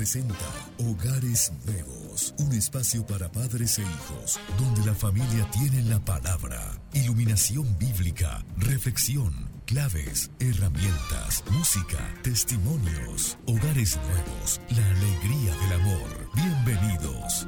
presenta 0.00 0.34
Hogares 0.78 1.52
Nuevos, 1.66 2.34
un 2.38 2.54
espacio 2.54 3.06
para 3.06 3.30
padres 3.30 3.78
e 3.78 3.82
hijos, 3.82 4.40
donde 4.58 4.82
la 4.86 4.94
familia 4.94 5.46
tiene 5.50 5.82
la 5.82 6.02
palabra, 6.02 6.58
iluminación 6.94 7.76
bíblica, 7.78 8.42
reflexión, 8.56 9.50
claves, 9.66 10.30
herramientas, 10.38 11.44
música, 11.50 11.98
testimonios. 12.22 13.36
Hogares 13.44 13.98
Nuevos, 13.98 14.58
la 14.70 14.90
alegría 14.90 15.54
del 15.60 15.80
amor. 15.82 16.30
Bienvenidos. 16.34 17.46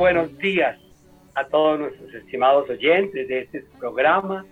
Buenos 0.00 0.34
días 0.38 0.80
a 1.34 1.44
todos 1.48 1.78
nuestros 1.78 2.14
estimados 2.14 2.70
oyentes 2.70 3.28
de 3.28 3.40
este 3.40 3.64
programa 3.78 4.46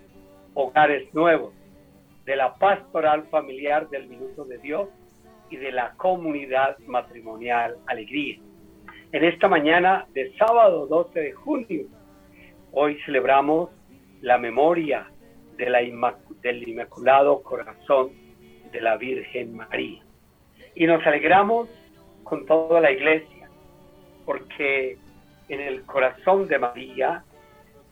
Hogares 0.53 1.11
Nuevos, 1.11 1.55
de 2.23 2.35
la 2.35 2.53
Pastoral 2.53 3.23
Familiar 3.31 3.89
del 3.89 4.07
Minuto 4.07 4.45
de 4.45 4.59
Dios 4.59 4.89
y 5.49 5.57
de 5.57 5.71
la 5.71 5.95
Comunidad 5.95 6.77
Matrimonial 6.85 7.77
Alegría. 7.87 8.37
En 9.11 9.23
esta 9.23 9.47
mañana 9.47 10.05
de 10.13 10.31
sábado 10.37 10.85
12 10.85 11.19
de 11.19 11.31
junio, 11.31 11.85
hoy 12.71 12.99
celebramos 13.03 13.71
la 14.21 14.37
memoria 14.37 15.09
del 15.57 16.67
Inmaculado 16.67 17.41
Corazón 17.41 18.11
de 18.71 18.81
la 18.81 18.97
Virgen 18.97 19.55
María. 19.55 20.03
Y 20.75 20.85
nos 20.85 21.03
alegramos 21.07 21.67
con 22.23 22.45
toda 22.45 22.79
la 22.81 22.91
iglesia, 22.91 23.49
porque 24.27 24.99
en 25.49 25.59
el 25.59 25.83
corazón 25.83 26.47
de 26.47 26.59
María 26.59 27.23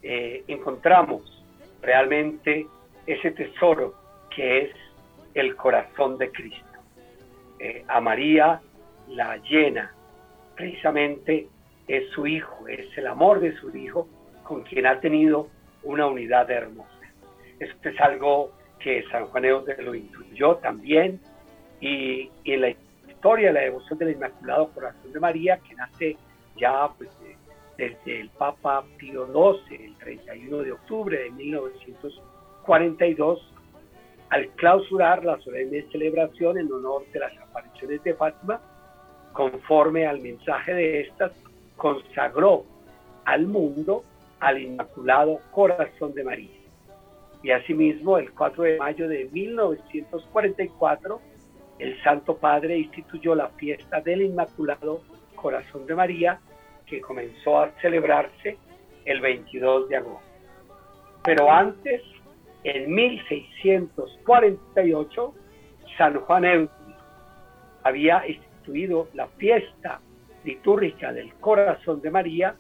eh, 0.01 0.43
encontramos 0.47 1.43
realmente 1.81 2.67
ese 3.05 3.31
tesoro 3.31 3.95
que 4.33 4.59
es 4.61 4.71
el 5.33 5.55
corazón 5.55 6.17
de 6.17 6.31
Cristo. 6.31 6.63
Eh, 7.59 7.83
a 7.87 7.99
María 7.99 8.61
la 9.09 9.37
llena 9.37 9.93
precisamente 10.55 11.47
es 11.87 12.09
su 12.11 12.27
hijo, 12.27 12.67
es 12.67 12.95
el 12.97 13.07
amor 13.07 13.39
de 13.39 13.55
su 13.57 13.75
hijo 13.75 14.07
con 14.43 14.63
quien 14.63 14.85
ha 14.85 14.99
tenido 14.99 15.47
una 15.83 16.07
unidad 16.07 16.49
hermosa. 16.51 16.89
Esto 17.59 17.89
es 17.89 17.99
algo 17.99 18.51
que 18.79 19.03
San 19.09 19.25
Juan 19.27 19.45
Eudes 19.45 19.79
lo 19.79 19.95
intuyó 19.95 20.57
también 20.57 21.19
y, 21.79 22.29
y 22.43 22.53
en 22.53 22.61
la 22.61 22.69
historia 23.07 23.47
de 23.47 23.53
la 23.53 23.61
devoción 23.61 23.97
del 23.97 24.11
Inmaculado 24.11 24.69
Corazón 24.71 25.11
de 25.11 25.19
María, 25.19 25.57
que 25.57 25.73
nace 25.75 26.17
ya 26.57 26.89
pues, 26.97 27.09
desde 27.77 28.21
el 28.21 28.29
Papa 28.31 28.83
Pío 28.97 29.27
XII, 29.27 29.85
el 29.85 29.95
31 29.97 30.57
de 30.57 30.71
octubre 30.71 31.15
de 31.17 31.29
1942, 31.31 33.53
al 34.29 34.49
clausurar 34.55 35.23
la 35.23 35.39
solemne 35.39 35.85
celebración 35.91 36.57
en 36.57 36.69
honor 36.71 37.05
de 37.13 37.19
las 37.19 37.37
apariciones 37.37 38.03
de 38.03 38.15
Fátima, 38.15 38.59
conforme 39.31 40.07
al 40.07 40.19
mensaje 40.19 40.73
de 40.73 41.01
estas, 41.01 41.31
consagró 41.77 42.65
al 43.25 43.45
mundo 43.45 44.03
al 44.39 44.61
Inmaculado 44.61 45.39
Corazón 45.51 46.13
de 46.13 46.23
María. 46.23 46.51
Y 47.43 47.51
asimismo, 47.51 48.17
el 48.17 48.31
4 48.33 48.63
de 48.63 48.77
mayo 48.77 49.07
de 49.07 49.29
1944, 49.31 51.21
el 51.79 52.03
Santo 52.03 52.37
Padre 52.37 52.79
instituyó 52.79 53.35
la 53.35 53.49
fiesta 53.49 54.01
del 54.01 54.23
Inmaculado 54.23 55.01
Corazón 55.35 55.85
de 55.85 55.93
María, 55.93 56.39
que 56.87 57.01
comenzó 57.01 57.59
a 57.59 57.71
celebrarse 57.81 58.57
el 59.05 59.21
22 59.21 59.89
de 59.89 59.97
agosto. 59.97 60.21
Pero 61.23 61.51
antes, 61.51 62.01
en 62.63 62.91
1648, 62.93 65.33
San 65.97 66.19
Juan 66.21 66.45
Eudes 66.45 66.69
había 67.83 68.25
instituido 68.27 69.09
la 69.13 69.27
fiesta 69.27 69.99
litúrgica 70.43 71.13
del 71.13 71.33
Corazón 71.35 72.01
de 72.01 72.09
María 72.11 72.55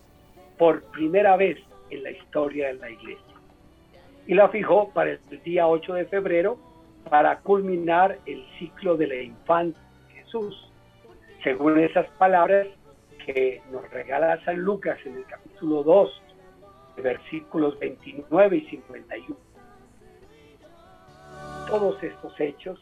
por 0.57 0.83
primera 0.91 1.35
vez 1.37 1.57
en 1.89 2.03
la 2.03 2.11
historia 2.11 2.67
de 2.67 2.75
la 2.75 2.89
Iglesia. 2.89 3.23
Y 4.25 4.33
la 4.33 4.47
fijó 4.49 4.89
para 4.91 5.11
el 5.11 5.19
día 5.43 5.67
8 5.67 5.93
de 5.93 6.05
febrero 6.05 6.57
para 7.09 7.39
culminar 7.39 8.17
el 8.25 8.45
ciclo 8.59 8.97
de 8.97 9.07
la 9.07 9.15
infancia 9.15 9.81
de 10.07 10.21
Jesús. 10.21 10.69
Según 11.43 11.79
esas 11.79 12.07
palabras 12.17 12.67
que 13.27 13.61
nos 13.71 13.87
regala 13.91 14.43
San 14.45 14.57
Lucas 14.59 14.97
en 15.05 15.17
el 15.17 15.25
capítulo 15.25 15.83
2, 15.83 16.21
versículos 17.03 17.77
29 17.77 18.57
y 18.57 18.69
51. 18.69 19.37
Todos 21.67 22.01
estos 22.01 22.39
hechos 22.39 22.79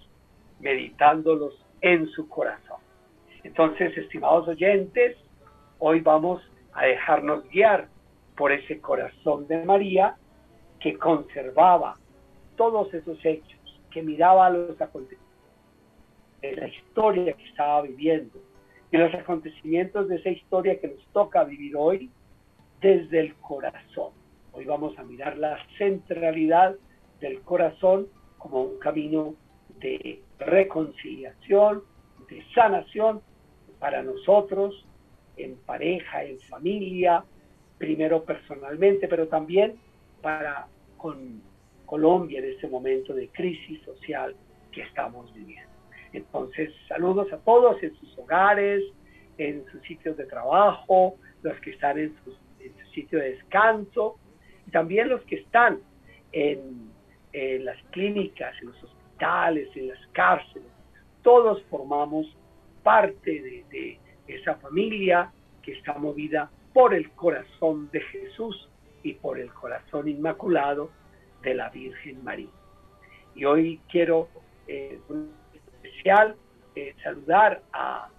meditándolos 0.60 1.66
en 1.82 2.08
su 2.10 2.30
corazón. 2.30 2.78
Entonces, 3.44 3.98
estimados 3.98 4.48
oyentes, 4.48 5.18
hoy 5.80 6.02
vamos 6.02 6.42
a 6.74 6.86
dejarnos 6.86 7.50
guiar 7.50 7.88
por 8.38 8.52
ese 8.52 8.80
corazón 8.80 9.48
de 9.48 9.66
María 9.66 10.16
que 10.80 10.98
conservaba 10.98 11.98
todos 12.56 12.94
esos 12.94 13.18
hechos, 13.26 13.82
que 13.90 14.04
miraba 14.04 14.50
los 14.52 14.80
acontecimientos 14.80 15.26
la 16.54 16.68
historia 16.68 17.34
que 17.34 17.44
estaba 17.46 17.82
viviendo 17.82 18.40
y 18.96 18.98
los 18.98 19.14
acontecimientos 19.14 20.08
de 20.08 20.16
esa 20.16 20.30
historia 20.30 20.80
que 20.80 20.88
nos 20.88 21.06
toca 21.08 21.44
vivir 21.44 21.76
hoy 21.76 22.10
desde 22.80 23.20
el 23.20 23.36
corazón. 23.36 24.14
Hoy 24.54 24.64
vamos 24.64 24.98
a 24.98 25.04
mirar 25.04 25.38
la 25.38 25.58
centralidad 25.78 26.76
del 27.20 27.42
corazón 27.42 28.08
como 28.38 28.62
un 28.62 28.80
camino 28.80 29.36
de 29.82 30.22
reconciliación, 30.40 31.84
de 32.30 32.42
sanación 32.54 33.22
para 33.80 34.02
nosotros, 34.02 34.86
en 35.36 35.58
pareja, 35.58 36.24
en 36.24 36.40
familia, 36.40 37.26
primero 37.78 38.24
personalmente, 38.24 39.10
pero 39.10 39.28
también 39.28 39.76
para 40.22 40.68
con 40.96 41.42
Colombia 41.86 42.40
en 42.40 42.46
este 42.46 42.70
momento 42.70 43.14
de 43.14 43.28
crisis 43.28 43.82
social 43.84 44.34
que 44.72 44.84
estamos 44.84 45.34
viviendo. 45.34 45.75
Entonces, 46.14 46.72
saludos 46.88 47.32
a 47.34 47.38
todos 47.38 47.82
en 47.84 47.96
sus 47.98 48.18
hogares, 48.18 48.84
en 49.38 49.66
sus 49.72 49.82
sitios 49.84 50.16
de 50.18 50.26
trabajo, 50.26 51.18
los 51.42 51.60
que 51.60 51.72
están 51.72 52.00
en 52.00 52.16
su, 52.24 52.36
sitio 52.94 53.20
de 53.20 53.32
descanso, 53.32 54.18
y 54.66 54.72
también 54.72 55.10
los 55.10 55.22
que 55.24 55.36
están 55.36 55.80
en, 56.32 56.94
las 57.34 57.78
clínicas, 57.92 58.56
en 58.62 58.68
los 58.68 58.84
hospitales, 58.84 59.68
en 59.76 59.90
las 59.90 60.08
cárceles. 60.14 60.70
Todos 61.22 61.62
formamos 61.64 62.26
parte 62.84 63.66
de 63.70 64.00
esa 64.28 64.56
familia 64.56 65.32
que 65.62 65.74
está 65.74 65.96
movida 65.96 66.50
por 66.74 66.94
el 66.94 67.10
corazón 67.12 67.90
de 67.92 68.02
Jesús 68.02 68.70
y 69.04 69.14
por 69.14 69.40
el 69.40 69.52
corazón 69.54 70.08
inmaculado 70.08 70.92
de 71.42 71.56
la 71.56 71.70
Virgen 71.70 72.24
María. 72.24 72.50
Y 73.36 73.46
hoy 73.46 73.80
quiero 73.90 74.30
eh, 74.68 75.00
eh, 76.76 76.96
saludar 77.04 77.62
a 77.74 78.10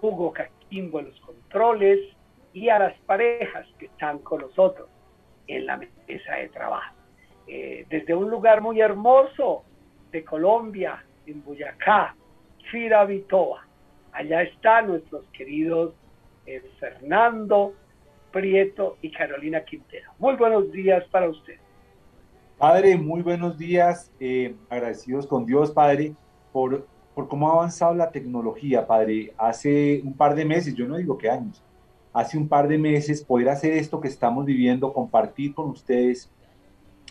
Hugo 0.00 0.32
Caquimbo 0.32 1.00
en 1.00 1.10
los 1.10 1.20
controles 1.20 2.00
y 2.52 2.68
a 2.70 2.78
las 2.78 2.98
parejas 3.00 3.66
que 3.78 3.86
están 3.86 4.20
con 4.20 4.40
nosotros 4.40 4.88
en 5.46 5.66
la 5.66 5.76
mesa 5.76 6.36
de 6.36 6.48
trabajo. 6.48 6.94
Eh, 7.46 7.86
desde 7.90 8.14
un 8.14 8.30
lugar 8.30 8.60
muy 8.60 8.80
hermoso 8.80 9.64
de 10.10 10.24
Colombia, 10.24 11.04
en 11.26 11.44
Boyacá, 11.44 12.14
Firavitoa. 12.70 13.66
Allá 14.12 14.42
están 14.42 14.86
nuestros 14.88 15.26
queridos 15.26 15.92
Fernando, 16.78 17.74
Prieto 18.30 18.96
y 19.02 19.10
Carolina 19.10 19.64
Quintero. 19.64 20.12
Muy 20.18 20.36
buenos 20.36 20.70
días 20.70 21.04
para 21.10 21.28
usted. 21.28 21.56
Padre, 22.58 22.96
muy 22.96 23.20
buenos 23.20 23.58
días. 23.58 24.10
Eh, 24.20 24.54
agradecidos 24.70 25.26
con 25.26 25.44
Dios, 25.44 25.72
Padre, 25.72 26.14
por, 26.52 26.86
por 27.16 27.28
cómo 27.28 27.48
ha 27.48 27.54
avanzado 27.54 27.94
la 27.94 28.10
tecnología, 28.10 28.86
Padre. 28.86 29.32
Hace 29.38 30.02
un 30.04 30.12
par 30.12 30.34
de 30.34 30.44
meses, 30.44 30.74
yo 30.74 30.86
no 30.86 30.98
digo 30.98 31.16
que 31.16 31.30
años, 31.30 31.62
hace 32.12 32.36
un 32.36 32.46
par 32.46 32.68
de 32.68 32.76
meses 32.76 33.24
poder 33.24 33.48
hacer 33.48 33.72
esto 33.72 34.02
que 34.02 34.08
estamos 34.08 34.44
viviendo, 34.44 34.92
compartir 34.92 35.54
con 35.54 35.70
ustedes 35.70 36.30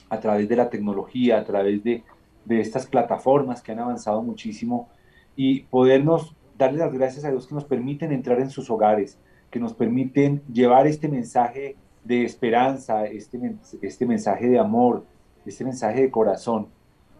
a 0.07 0.19
través 0.19 0.47
de 0.47 0.57
la 0.57 0.69
tecnología, 0.69 1.39
a 1.39 1.43
través 1.43 1.83
de, 1.83 2.03
de 2.45 2.61
estas 2.61 2.85
plataformas 2.85 3.63
que 3.63 3.71
han 3.71 3.79
avanzado 3.79 4.21
muchísimo 4.21 4.89
y 5.35 5.61
podernos 5.61 6.35
darle 6.55 6.77
las 6.77 6.93
gracias 6.93 7.25
a 7.25 7.31
Dios 7.31 7.47
que 7.47 7.55
nos 7.55 7.65
permiten 7.65 8.11
entrar 8.11 8.39
en 8.39 8.51
sus 8.51 8.69
hogares, 8.69 9.17
que 9.49 9.59
nos 9.59 9.73
permiten 9.73 10.43
llevar 10.53 10.85
este 10.85 11.07
mensaje 11.07 11.77
de 12.03 12.23
esperanza, 12.25 13.05
este, 13.07 13.55
este 13.81 14.05
mensaje 14.05 14.49
de 14.49 14.59
amor, 14.59 15.03
este 15.47 15.65
mensaje 15.65 16.01
de 16.01 16.11
corazón, 16.11 16.67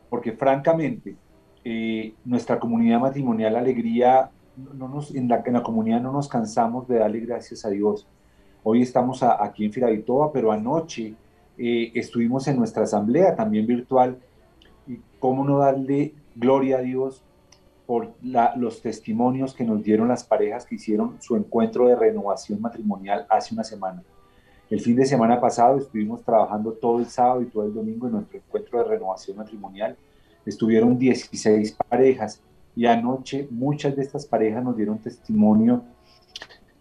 porque 0.07 0.33
francamente 0.33 1.15
eh, 1.65 2.13
nuestra 2.23 2.59
comunidad 2.59 2.99
matrimonial 2.99 3.55
Alegría, 3.55 4.29
no 4.55 4.87
nos, 4.87 5.13
en, 5.13 5.27
la, 5.27 5.41
en 5.43 5.53
la 5.53 5.63
comunidad 5.63 5.99
no 5.99 6.11
nos 6.11 6.29
cansamos 6.29 6.87
de 6.87 6.99
darle 6.99 7.19
gracias 7.21 7.65
a 7.65 7.69
Dios. 7.69 8.07
Hoy 8.63 8.83
estamos 8.83 9.23
aquí 9.23 9.65
en 9.65 9.73
Firavitoa, 9.73 10.31
pero 10.31 10.51
anoche 10.51 11.15
eh, 11.57 11.91
estuvimos 11.95 12.47
en 12.47 12.57
nuestra 12.57 12.83
asamblea 12.83 13.35
también 13.35 13.65
virtual 13.65 14.19
y 14.87 14.99
cómo 15.19 15.43
no 15.43 15.57
darle 15.57 16.13
gloria 16.35 16.77
a 16.77 16.81
Dios 16.81 17.23
por 17.87 18.13
los 18.55 18.81
testimonios 18.81 19.53
que 19.53 19.63
nos 19.63 19.83
dieron 19.83 20.07
las 20.07 20.23
parejas 20.23 20.65
que 20.65 20.75
hicieron 20.75 21.17
su 21.19 21.35
encuentro 21.35 21.87
de 21.87 21.95
renovación 21.95 22.61
matrimonial 22.61 23.25
hace 23.29 23.53
una 23.53 23.63
semana. 23.63 24.03
El 24.69 24.81
fin 24.81 24.95
de 24.95 25.05
semana 25.05 25.39
pasado 25.39 25.77
estuvimos 25.77 26.23
trabajando 26.23 26.73
todo 26.73 26.99
el 26.99 27.05
sábado 27.07 27.41
y 27.41 27.45
todo 27.45 27.65
el 27.65 27.73
domingo 27.73 28.07
en 28.07 28.13
nuestro 28.13 28.37
encuentro 28.37 28.79
de 28.79 28.85
renovación 28.85 29.37
matrimonial. 29.37 29.95
Estuvieron 30.45 30.97
16 30.97 31.77
parejas 31.89 32.41
y 32.75 32.85
anoche 32.85 33.47
muchas 33.51 33.95
de 33.95 34.03
estas 34.03 34.25
parejas 34.25 34.63
nos 34.63 34.75
dieron 34.75 34.99
testimonio, 34.99 35.83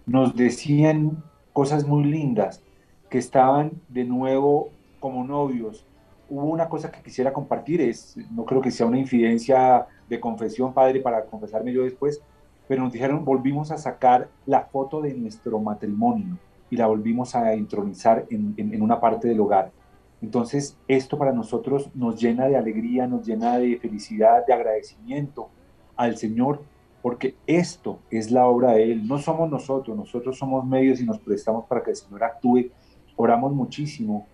nos 0.07 0.35
decían 0.35 1.23
cosas 1.53 1.87
muy 1.87 2.05
lindas, 2.05 2.63
que 3.09 3.19
estaban 3.19 3.73
de 3.89 4.05
nuevo 4.05 4.71
como 4.99 5.25
novios. 5.25 5.87
Hubo 6.29 6.47
una 6.47 6.69
cosa 6.69 6.91
que 6.91 7.01
quisiera 7.01 7.33
compartir, 7.33 7.81
es, 7.81 8.17
no 8.33 8.45
creo 8.45 8.61
que 8.61 8.71
sea 8.71 8.87
una 8.87 8.99
infidencia 8.99 9.87
de 10.09 10.19
confesión, 10.19 10.75
padre, 10.75 11.01
para 11.01 11.25
confesarme 11.25 11.73
yo 11.73 11.85
después, 11.85 12.21
pero 12.67 12.83
nos 12.83 12.93
dijeron, 12.93 13.25
volvimos 13.25 13.71
a 13.71 13.79
sacar 13.79 14.29
la 14.47 14.63
foto 14.63 15.01
de 15.01 15.15
nuestro 15.15 15.61
matrimonio 15.61 16.39
y 16.71 16.77
la 16.77 16.87
volvimos 16.87 17.35
a 17.35 17.55
intronizar 17.55 18.25
en, 18.31 18.55
en, 18.57 18.83
una 18.83 19.01
parte 19.01 19.29
del 19.29 19.41
hogar. 19.41 19.71
Entonces, 20.25 20.79
esto 20.88 21.19
para 21.19 21.32
nosotros 21.32 21.91
nos 21.94 22.19
llena 22.19 22.47
de 22.49 22.56
alegría, 22.56 23.06
nos 23.06 23.26
llena 23.26 23.59
de 23.59 23.76
felicidad, 23.76 24.47
de 24.47 24.55
agradecimiento 24.55 25.50
al 25.97 26.17
Señor, 26.17 26.62
porque 27.03 27.35
esto 27.47 27.99
es 28.11 28.31
la 28.31 28.47
obra 28.47 28.73
de 28.73 28.91
Él, 28.91 29.06
no 29.06 29.19
somos 29.19 29.50
nosotros, 29.50 29.94
nosotros 29.94 30.38
somos 30.38 30.65
medios 30.65 30.99
y 30.99 31.05
nos 31.05 31.19
prestamos 31.19 31.67
para 31.67 31.82
que 31.82 31.91
el 31.91 31.97
Señor 31.97 32.25
actúe. 32.25 32.71
Oramos 33.17 33.53
muchísimo 33.53 34.26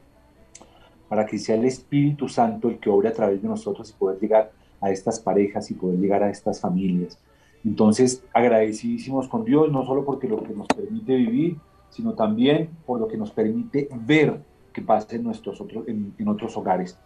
para 1.09 1.27
que 1.27 1.41
sea 1.41 1.57
el 1.57 1.65
Espíritu 1.65 2.29
Santo 2.29 2.69
el 2.69 2.79
que 2.79 2.89
obre 2.89 3.09
a 3.09 3.13
través 3.13 3.43
de 3.43 3.49
nosotros 3.49 3.91
y 3.91 3.95
poder 3.95 4.21
llegar 4.21 4.53
a 4.81 4.93
estas 4.93 5.19
parejas 5.19 5.73
y 5.73 5.75
poder 5.75 5.99
llegar 5.99 6.23
a 6.23 6.31
estas 6.31 6.61
familias. 6.61 7.19
Entonces, 7.65 8.23
agradecidísimos 8.33 9.27
con 9.27 9.45
Dios, 9.45 9.73
no 9.73 9.85
solo 9.85 10.05
porque 10.05 10.29
lo 10.29 10.41
que 10.41 10.55
nos 10.55 10.69
permite 10.69 11.17
vivir, 11.17 11.57
sino 11.89 12.15
también 12.15 12.71
por 12.87 13.01
lo 13.01 13.09
que 13.09 13.17
nos 13.17 13.33
permite 13.33 13.89
ver 14.07 14.49
que 14.81 14.87
pasa 14.87 15.15
en, 15.15 15.25
nuestros 15.25 15.61
otros, 15.61 15.87
en, 15.87 16.29
otros 16.29 16.57
hogares. 16.57 16.99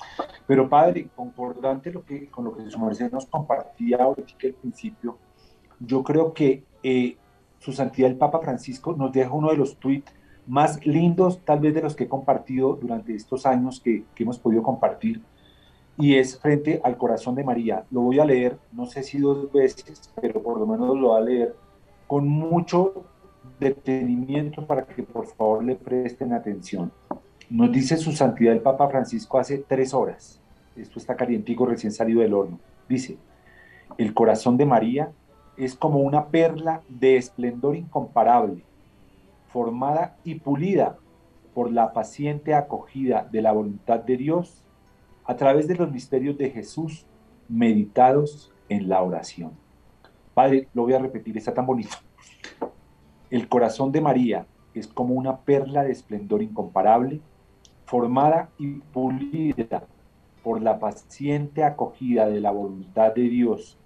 Pero 0.46 0.68
Padre, 0.68 1.08
concordante 1.14 1.90
lo 1.90 2.04
que, 2.04 2.28
con 2.28 2.44
lo 2.44 2.56
que 2.56 2.70
su 2.70 2.78
merced 2.78 3.10
nos 3.10 3.26
compartía 3.26 3.98
ahorita 3.98 4.46
al 4.46 4.54
principio, 4.54 5.18
yo 5.80 6.04
creo 6.04 6.32
que 6.32 6.62
eh, 6.82 7.16
su 7.58 7.72
santidad 7.72 8.10
el 8.10 8.16
Papa 8.16 8.38
Francisco 8.38 8.94
nos 8.96 9.10
deja 9.12 9.32
uno 9.32 9.50
de 9.50 9.56
los 9.56 9.76
tweets 9.76 10.12
más 10.46 10.84
lindos 10.86 11.40
tal 11.44 11.58
vez 11.58 11.74
de 11.74 11.82
los 11.82 11.96
que 11.96 12.04
he 12.04 12.08
compartido 12.08 12.74
durante 12.74 13.14
estos 13.14 13.44
años 13.44 13.80
que, 13.80 14.04
que 14.14 14.22
hemos 14.22 14.38
podido 14.38 14.62
compartir 14.62 15.22
y 15.96 16.14
es 16.14 16.38
frente 16.38 16.80
al 16.84 16.96
corazón 16.96 17.34
de 17.34 17.44
María. 17.44 17.84
Lo 17.90 18.02
voy 18.02 18.20
a 18.20 18.24
leer, 18.24 18.58
no 18.72 18.86
sé 18.86 19.02
si 19.02 19.18
dos 19.18 19.50
veces, 19.50 20.12
pero 20.20 20.42
por 20.42 20.58
lo 20.60 20.66
menos 20.66 20.96
lo 20.96 21.08
voy 21.08 21.20
a 21.20 21.24
leer 21.24 21.56
con 22.06 22.28
mucho 22.28 23.04
detenimiento 23.58 24.66
para 24.66 24.86
que 24.86 25.02
por 25.02 25.26
favor 25.26 25.64
le 25.64 25.76
presten 25.76 26.32
atención. 26.32 26.92
Nos 27.50 27.70
dice 27.70 27.96
su 27.96 28.12
santidad 28.12 28.54
el 28.54 28.62
Papa 28.62 28.88
Francisco 28.88 29.38
hace 29.38 29.58
tres 29.58 29.92
horas. 29.92 30.40
Esto 30.76 30.98
está 30.98 31.14
calientico, 31.14 31.66
recién 31.66 31.92
salido 31.92 32.20
del 32.20 32.34
horno. 32.34 32.58
Dice, 32.88 33.18
el 33.98 34.14
corazón 34.14 34.56
de 34.56 34.66
María 34.66 35.12
es 35.56 35.74
como 35.74 36.00
una 36.00 36.28
perla 36.28 36.82
de 36.88 37.16
esplendor 37.16 37.76
incomparable, 37.76 38.64
formada 39.48 40.16
y 40.24 40.36
pulida 40.36 40.96
por 41.52 41.70
la 41.70 41.92
paciente 41.92 42.54
acogida 42.54 43.28
de 43.30 43.42
la 43.42 43.52
voluntad 43.52 44.00
de 44.00 44.16
Dios 44.16 44.64
a 45.24 45.36
través 45.36 45.68
de 45.68 45.76
los 45.76 45.92
misterios 45.92 46.36
de 46.38 46.50
Jesús 46.50 47.06
meditados 47.48 48.52
en 48.68 48.88
la 48.88 49.02
oración. 49.02 49.52
Padre, 50.32 50.68
lo 50.74 50.82
voy 50.82 50.94
a 50.94 50.98
repetir, 50.98 51.36
está 51.36 51.54
tan 51.54 51.66
bonito. 51.66 51.96
El 53.30 53.48
corazón 53.48 53.92
de 53.92 54.00
María 54.00 54.46
es 54.74 54.88
como 54.88 55.14
una 55.14 55.38
perla 55.38 55.84
de 55.84 55.92
esplendor 55.92 56.42
incomparable, 56.42 57.20
formada 57.84 58.50
y 58.58 58.80
pulida 58.92 59.84
por 60.42 60.62
la 60.62 60.78
paciente 60.78 61.64
acogida 61.64 62.26
de 62.26 62.40
la 62.40 62.50
voluntad 62.50 63.14
de 63.14 63.22
Dios 63.22 63.78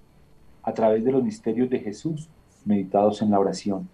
a 0.63 0.75
través 0.75 1.05
de 1.05 1.13
los 1.13 1.23
misterios 1.23 1.71
de 1.71 1.81
Jesús 1.81 2.29
meditados 2.65 3.23
en 3.23 3.31
la 3.31 3.39
oración. 3.39 3.89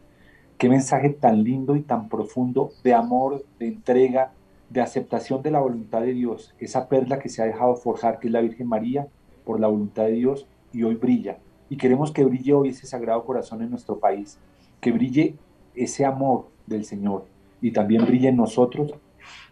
Qué 0.59 0.69
mensaje 0.69 1.11
tan 1.11 1.45
lindo 1.45 1.77
y 1.77 1.83
tan 1.83 2.09
profundo 2.09 2.71
de 2.83 2.95
amor, 2.95 3.45
de 3.59 3.67
entrega, 3.67 4.33
de 4.71 4.81
aceptación 4.81 5.43
de 5.43 5.51
la 5.51 5.61
voluntad 5.61 6.01
de 6.01 6.13
Dios, 6.13 6.55
esa 6.59 6.89
perla 6.89 7.19
que 7.19 7.29
se 7.29 7.43
ha 7.43 7.47
dejado 7.47 7.77
forjar, 7.77 8.19
que 8.19 8.29
es 8.29 8.33
la 8.33 8.41
Virgen 8.41 8.69
María, 8.69 9.09
por 9.45 9.61
la 9.61 9.69
voluntad 9.69 10.05
de 10.05 10.13
Dios, 10.13 10.47
y 10.73 10.83
hoy 10.85 10.95
brilla. 10.95 11.39
Y 11.69 11.77
queremos 11.77 12.13
que 12.13 12.25
brille 12.25 12.55
hoy 12.55 12.69
ese 12.71 12.87
sagrado 12.87 13.25
corazón 13.25 13.63
en 13.63 13.71
nuestro 13.71 13.99
país, 13.99 14.39
que 14.81 14.93
brille 14.93 15.37
ese 15.75 16.05
amor 16.05 16.47
del 16.67 16.85
Señor, 16.85 17.27
y 17.61 17.73
también 17.73 18.07
brille 18.07 18.29
en 18.29 18.37
nosotros 18.37 18.95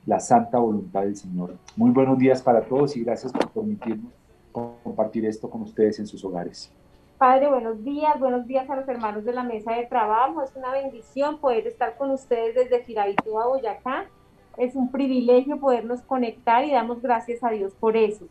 la 0.07 0.21
santa 0.21 0.59
voluntad 0.59 1.03
del 1.03 1.17
Señor. 1.17 1.57
Muy 1.77 1.91
buenos 1.91 2.19
días 2.19 2.43
para 2.43 2.63
todos 2.63 2.97
y 2.97 3.05
gracias 3.05 3.33
por 3.33 3.49
permitirnos 3.51 4.13
compartir 4.51 5.25
esto 5.27 5.49
con 5.49 5.63
ustedes 5.63 5.99
en 5.99 6.07
sus 6.07 6.25
hogares. 6.25 6.73
Padre, 7.19 7.49
buenos 7.49 7.83
días, 7.85 8.19
buenos 8.19 8.47
días 8.47 8.69
a 8.69 8.77
los 8.77 8.89
hermanos 8.89 9.25
de 9.25 9.33
la 9.33 9.45
mesa 9.45 9.73
de 9.73 9.87
trabajo. 9.87 10.43
Es 10.43 10.55
una 10.57 10.73
bendición 10.73 11.39
poder 11.39 11.67
estar 11.67 11.97
con 11.97 12.11
ustedes 12.11 12.55
desde 12.55 12.83
Firaitúa, 12.85 13.47
Boyacá 13.47 14.07
es 14.57 14.75
un 14.75 14.91
privilegio 14.91 15.59
podernos 15.59 16.03
conectar 16.03 16.65
y 16.65 16.73
damos 16.73 17.01
gracias 17.01 17.43
a 17.43 17.51
Dios 17.51 17.75
por 17.75 17.97
eso. 17.97 18.27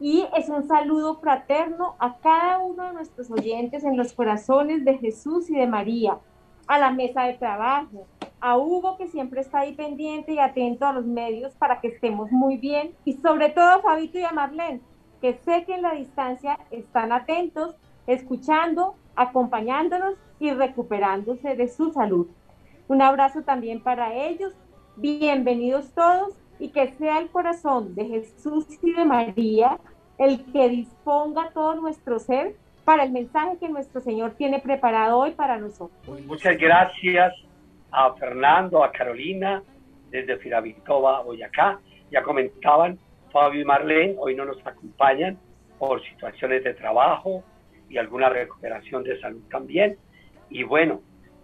Y 0.00 0.26
es 0.36 0.48
un 0.48 0.66
saludo 0.66 1.16
fraterno 1.20 1.94
a 1.98 2.18
cada 2.18 2.58
uno 2.58 2.84
de 2.84 2.92
nuestros 2.92 3.30
oyentes 3.30 3.84
en 3.84 3.96
los 3.96 4.12
corazones 4.12 4.84
de 4.84 4.98
Jesús 4.98 5.48
y 5.48 5.56
de 5.56 5.66
María, 5.66 6.18
a 6.66 6.78
la 6.78 6.90
mesa 6.90 7.22
de 7.22 7.34
trabajo, 7.34 8.06
a 8.44 8.58
Hugo 8.58 8.98
que 8.98 9.08
siempre 9.08 9.40
está 9.40 9.60
ahí 9.60 9.72
pendiente 9.72 10.34
y 10.34 10.38
atento 10.38 10.84
a 10.84 10.92
los 10.92 11.06
medios 11.06 11.54
para 11.54 11.80
que 11.80 11.88
estemos 11.88 12.30
muy 12.30 12.58
bien 12.58 12.90
y 13.06 13.14
sobre 13.14 13.48
todo 13.48 13.64
a 13.64 13.80
Fabito 13.80 14.18
y 14.18 14.24
a 14.24 14.32
Marlene, 14.32 14.82
que 15.22 15.32
sé 15.46 15.64
que 15.64 15.74
en 15.74 15.80
la 15.80 15.94
distancia 15.94 16.58
están 16.70 17.10
atentos 17.10 17.74
escuchando, 18.06 18.96
acompañándonos 19.16 20.16
y 20.40 20.50
recuperándose 20.50 21.56
de 21.56 21.68
su 21.68 21.90
salud. 21.92 22.26
Un 22.86 23.00
abrazo 23.00 23.40
también 23.44 23.82
para 23.82 24.12
ellos. 24.12 24.52
Bienvenidos 24.96 25.90
todos 25.94 26.34
y 26.58 26.68
que 26.68 26.92
sea 26.98 27.20
el 27.20 27.30
corazón 27.30 27.94
de 27.94 28.04
Jesús 28.04 28.66
y 28.82 28.92
de 28.92 29.06
María 29.06 29.78
el 30.18 30.44
que 30.52 30.68
disponga 30.68 31.48
todo 31.54 31.76
nuestro 31.76 32.18
ser 32.18 32.56
para 32.84 33.04
el 33.04 33.12
mensaje 33.12 33.56
que 33.56 33.70
nuestro 33.70 34.02
Señor 34.02 34.32
tiene 34.32 34.60
preparado 34.60 35.18
hoy 35.18 35.30
para 35.30 35.56
nosotros. 35.56 35.98
Muchas 36.26 36.58
gracias 36.58 37.32
a 37.94 38.12
Fernando, 38.14 38.82
a 38.82 38.90
Carolina, 38.90 39.62
desde 40.10 40.36
Firavitoba, 40.38 41.22
Boyacá. 41.22 41.78
Ya 42.10 42.22
comentaban, 42.22 42.98
Fabio 43.32 43.62
y 43.62 43.64
Marlene 43.64 44.16
hoy 44.18 44.34
no 44.34 44.44
nos 44.44 44.64
acompañan 44.66 45.38
por 45.78 46.02
situaciones 46.02 46.64
de 46.64 46.74
trabajo 46.74 47.44
y 47.88 47.98
alguna 47.98 48.28
recuperación 48.28 49.04
de 49.04 49.20
salud 49.20 49.42
también. 49.50 49.96
Y 50.50 50.64
bueno, 50.64 51.00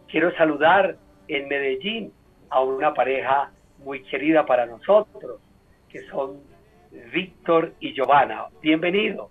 quiero 0.09 0.35
saludar 0.37 0.97
en 1.29 1.49
Medellín 1.49 2.13
a 2.49 2.63
una 2.63 2.95
pareja 2.95 3.51
muy 3.79 4.03
querida 4.05 4.45
para 4.45 4.67
nosotros, 4.67 5.41
que 5.89 6.01
son 6.07 6.41
Víctor 7.13 7.75
y 7.81 7.93
Giovanna. 7.95 8.47
Bienvenido. 8.61 9.31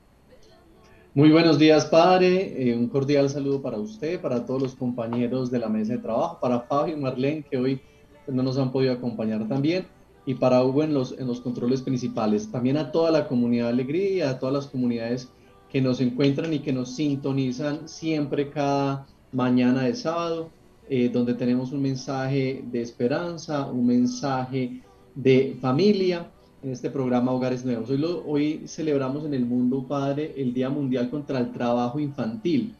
Muy 1.20 1.32
buenos 1.32 1.60
días, 1.60 1.86
padre. 1.86 2.70
Eh, 2.70 2.78
un 2.78 2.88
cordial 2.88 3.30
saludo 3.30 3.62
para 3.62 3.78
usted, 3.78 4.22
para 4.22 4.46
todos 4.46 4.62
los 4.62 4.74
compañeros 4.74 5.52
de 5.52 5.60
la 5.60 5.68
mesa 5.68 5.92
de 5.92 6.00
trabajo, 6.00 6.40
para 6.40 6.62
Fabio 6.62 6.96
y 6.96 7.02
Marlene, 7.02 7.44
que 7.44 7.58
hoy 7.58 7.82
no 8.26 8.42
nos 8.42 8.58
han 8.58 8.72
podido 8.72 8.94
acompañar 8.94 9.46
también, 9.50 9.86
y 10.26 10.36
para 10.36 10.64
Hugo 10.64 10.82
en 10.82 10.94
los, 10.94 11.12
en 11.20 11.28
los 11.28 11.42
controles 11.42 11.82
principales. 11.82 12.50
También 12.50 12.78
a 12.78 12.94
toda 12.94 13.12
la 13.12 13.28
comunidad 13.28 13.66
de 13.66 13.72
Alegría, 13.72 14.30
a 14.30 14.40
todas 14.40 14.56
las 14.56 14.68
comunidades 14.68 15.28
que 15.70 15.82
nos 15.82 16.00
encuentran 16.00 16.54
y 16.54 16.60
que 16.60 16.72
nos 16.72 16.96
sintonizan 16.96 17.90
siempre 17.90 18.50
cada 18.50 19.06
mañana 19.34 19.84
de 19.84 19.96
sábado 19.96 20.50
eh, 20.88 21.10
donde 21.10 21.34
tenemos 21.34 21.74
un 21.74 21.82
mensaje 21.82 22.64
de 22.72 22.82
esperanza, 22.82 23.66
un 23.66 23.86
mensaje 23.86 24.84
de 25.16 25.58
familia 25.60 26.32
en 26.62 26.72
este 26.72 26.90
programa 26.90 27.32
Hogares 27.32 27.64
Nuevos. 27.64 27.90
Hoy, 27.90 28.04
hoy 28.26 28.68
celebramos 28.68 29.26
en 29.26 29.34
el 29.34 29.46
mundo, 29.46 29.86
Padre, 29.88 30.34
el 30.38 30.54
Día 30.54 30.70
Mundial 30.70 31.10
contra 31.10 31.40
el 31.40 31.52
Trabajo 31.52 32.00
Infantil. 32.00 32.76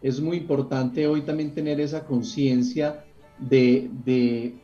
Es 0.00 0.20
muy 0.20 0.38
importante 0.38 1.06
hoy 1.06 1.22
también 1.22 1.54
tener 1.54 1.80
esa 1.80 2.04
conciencia 2.04 3.04
de, 3.38 3.90
de, 4.04 4.54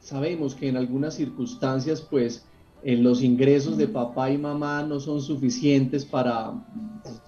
sabemos 0.00 0.54
que 0.54 0.68
en 0.68 0.76
algunas 0.76 1.14
circunstancias, 1.14 2.00
pues, 2.00 2.44
en 2.82 3.02
los 3.02 3.22
ingresos 3.22 3.76
de 3.76 3.86
papá 3.86 4.30
y 4.30 4.38
mamá 4.38 4.82
no 4.82 4.98
son 5.00 5.20
suficientes 5.20 6.04
para 6.04 6.54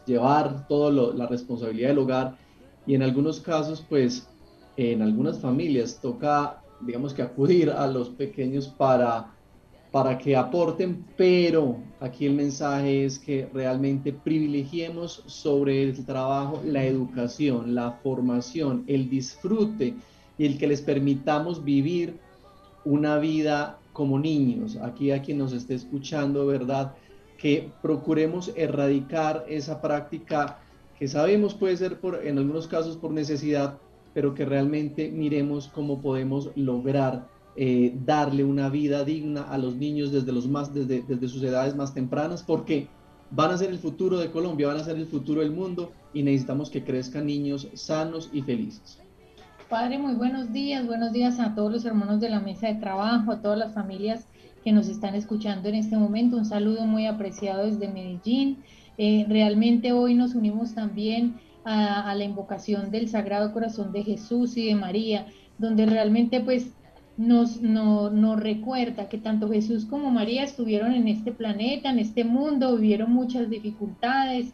llevar 0.06 0.66
toda 0.66 1.12
la 1.12 1.26
responsabilidad 1.26 1.90
del 1.90 1.98
hogar 1.98 2.36
y 2.86 2.94
en 2.94 3.02
algunos 3.02 3.40
casos, 3.40 3.84
pues, 3.86 4.26
en 4.76 5.02
algunas 5.02 5.38
familias 5.38 5.98
toca, 6.00 6.62
digamos 6.80 7.12
que 7.12 7.20
acudir 7.20 7.68
a 7.70 7.86
los 7.86 8.08
pequeños 8.08 8.68
para, 8.68 9.34
para 9.92 10.16
que 10.16 10.34
aporten, 10.34 11.04
pero 11.18 11.76
aquí 12.00 12.24
el 12.24 12.32
mensaje 12.32 13.04
es 13.04 13.18
que 13.18 13.46
realmente 13.52 14.10
privilegiemos 14.10 15.22
sobre 15.26 15.82
el 15.82 16.04
trabajo 16.06 16.62
la 16.64 16.82
educación, 16.82 17.74
la 17.74 17.92
formación, 18.02 18.84
el 18.86 19.10
disfrute 19.10 19.94
y 20.38 20.46
el 20.46 20.56
que 20.56 20.66
les 20.66 20.80
permitamos 20.80 21.62
vivir 21.62 22.18
una 22.86 23.18
vida 23.18 23.78
como 23.92 24.18
niños. 24.18 24.76
Aquí 24.76 25.10
a 25.10 25.20
quien 25.20 25.36
nos 25.36 25.52
esté 25.52 25.74
escuchando, 25.74 26.46
¿verdad? 26.46 26.94
Que 27.36 27.70
procuremos 27.82 28.50
erradicar 28.56 29.44
esa 29.46 29.82
práctica 29.82 30.58
que 30.98 31.06
sabemos 31.06 31.52
puede 31.52 31.76
ser 31.76 32.00
por, 32.00 32.26
en 32.26 32.38
algunos 32.38 32.66
casos 32.66 32.96
por 32.96 33.10
necesidad, 33.10 33.78
pero 34.14 34.32
que 34.34 34.46
realmente 34.46 35.10
miremos 35.10 35.68
cómo 35.68 36.00
podemos 36.00 36.50
lograr 36.54 37.28
eh, 37.56 37.94
darle 38.04 38.44
una 38.44 38.68
vida 38.68 39.04
digna 39.04 39.42
a 39.42 39.58
los 39.58 39.76
niños 39.76 40.12
desde, 40.12 40.32
los 40.32 40.48
más, 40.48 40.72
desde, 40.72 41.02
desde 41.02 41.28
sus 41.28 41.42
edades 41.42 41.74
más 41.76 41.92
tempranas, 41.94 42.42
porque 42.42 42.88
van 43.30 43.50
a 43.50 43.58
ser 43.58 43.70
el 43.70 43.78
futuro 43.78 44.18
de 44.18 44.30
Colombia, 44.30 44.68
van 44.68 44.78
a 44.78 44.84
ser 44.84 44.96
el 44.96 45.06
futuro 45.06 45.40
del 45.40 45.52
mundo 45.52 45.92
y 46.12 46.22
necesitamos 46.22 46.70
que 46.70 46.84
crezcan 46.84 47.26
niños 47.26 47.68
sanos 47.74 48.30
y 48.32 48.42
felices. 48.42 48.98
Padre, 49.68 49.98
muy 49.98 50.14
buenos 50.14 50.52
días, 50.52 50.86
buenos 50.86 51.12
días 51.12 51.40
a 51.40 51.54
todos 51.54 51.72
los 51.72 51.84
hermanos 51.86 52.20
de 52.20 52.28
la 52.28 52.40
mesa 52.40 52.68
de 52.68 52.74
trabajo, 52.74 53.32
a 53.32 53.40
todas 53.40 53.58
las 53.58 53.72
familias 53.72 54.26
que 54.62 54.72
nos 54.72 54.88
están 54.88 55.14
escuchando 55.14 55.68
en 55.68 55.76
este 55.76 55.96
momento. 55.96 56.36
Un 56.36 56.44
saludo 56.44 56.84
muy 56.84 57.06
apreciado 57.06 57.64
desde 57.64 57.88
Medellín. 57.88 58.58
Eh, 58.98 59.24
realmente 59.28 59.92
hoy 59.92 60.14
nos 60.14 60.34
unimos 60.34 60.74
también 60.74 61.36
a, 61.64 62.14
la 62.14 62.24
invocación 62.24 62.90
del 62.90 63.08
Sagrado 63.08 63.52
Corazón 63.52 63.92
de 63.92 64.02
Jesús 64.02 64.56
y 64.56 64.66
de 64.66 64.74
María, 64.74 65.26
donde 65.58 65.86
realmente 65.86 66.40
pues 66.40 66.72
nos, 67.22 67.62
nos 67.62 68.40
recuerda 68.40 69.08
que 69.08 69.18
tanto 69.18 69.48
Jesús 69.48 69.84
como 69.84 70.10
María 70.10 70.42
estuvieron 70.42 70.92
en 70.92 71.06
este 71.06 71.32
planeta, 71.32 71.90
en 71.90 72.00
este 72.00 72.24
mundo, 72.24 72.76
vivieron 72.76 73.12
muchas 73.12 73.48
dificultades 73.48 74.52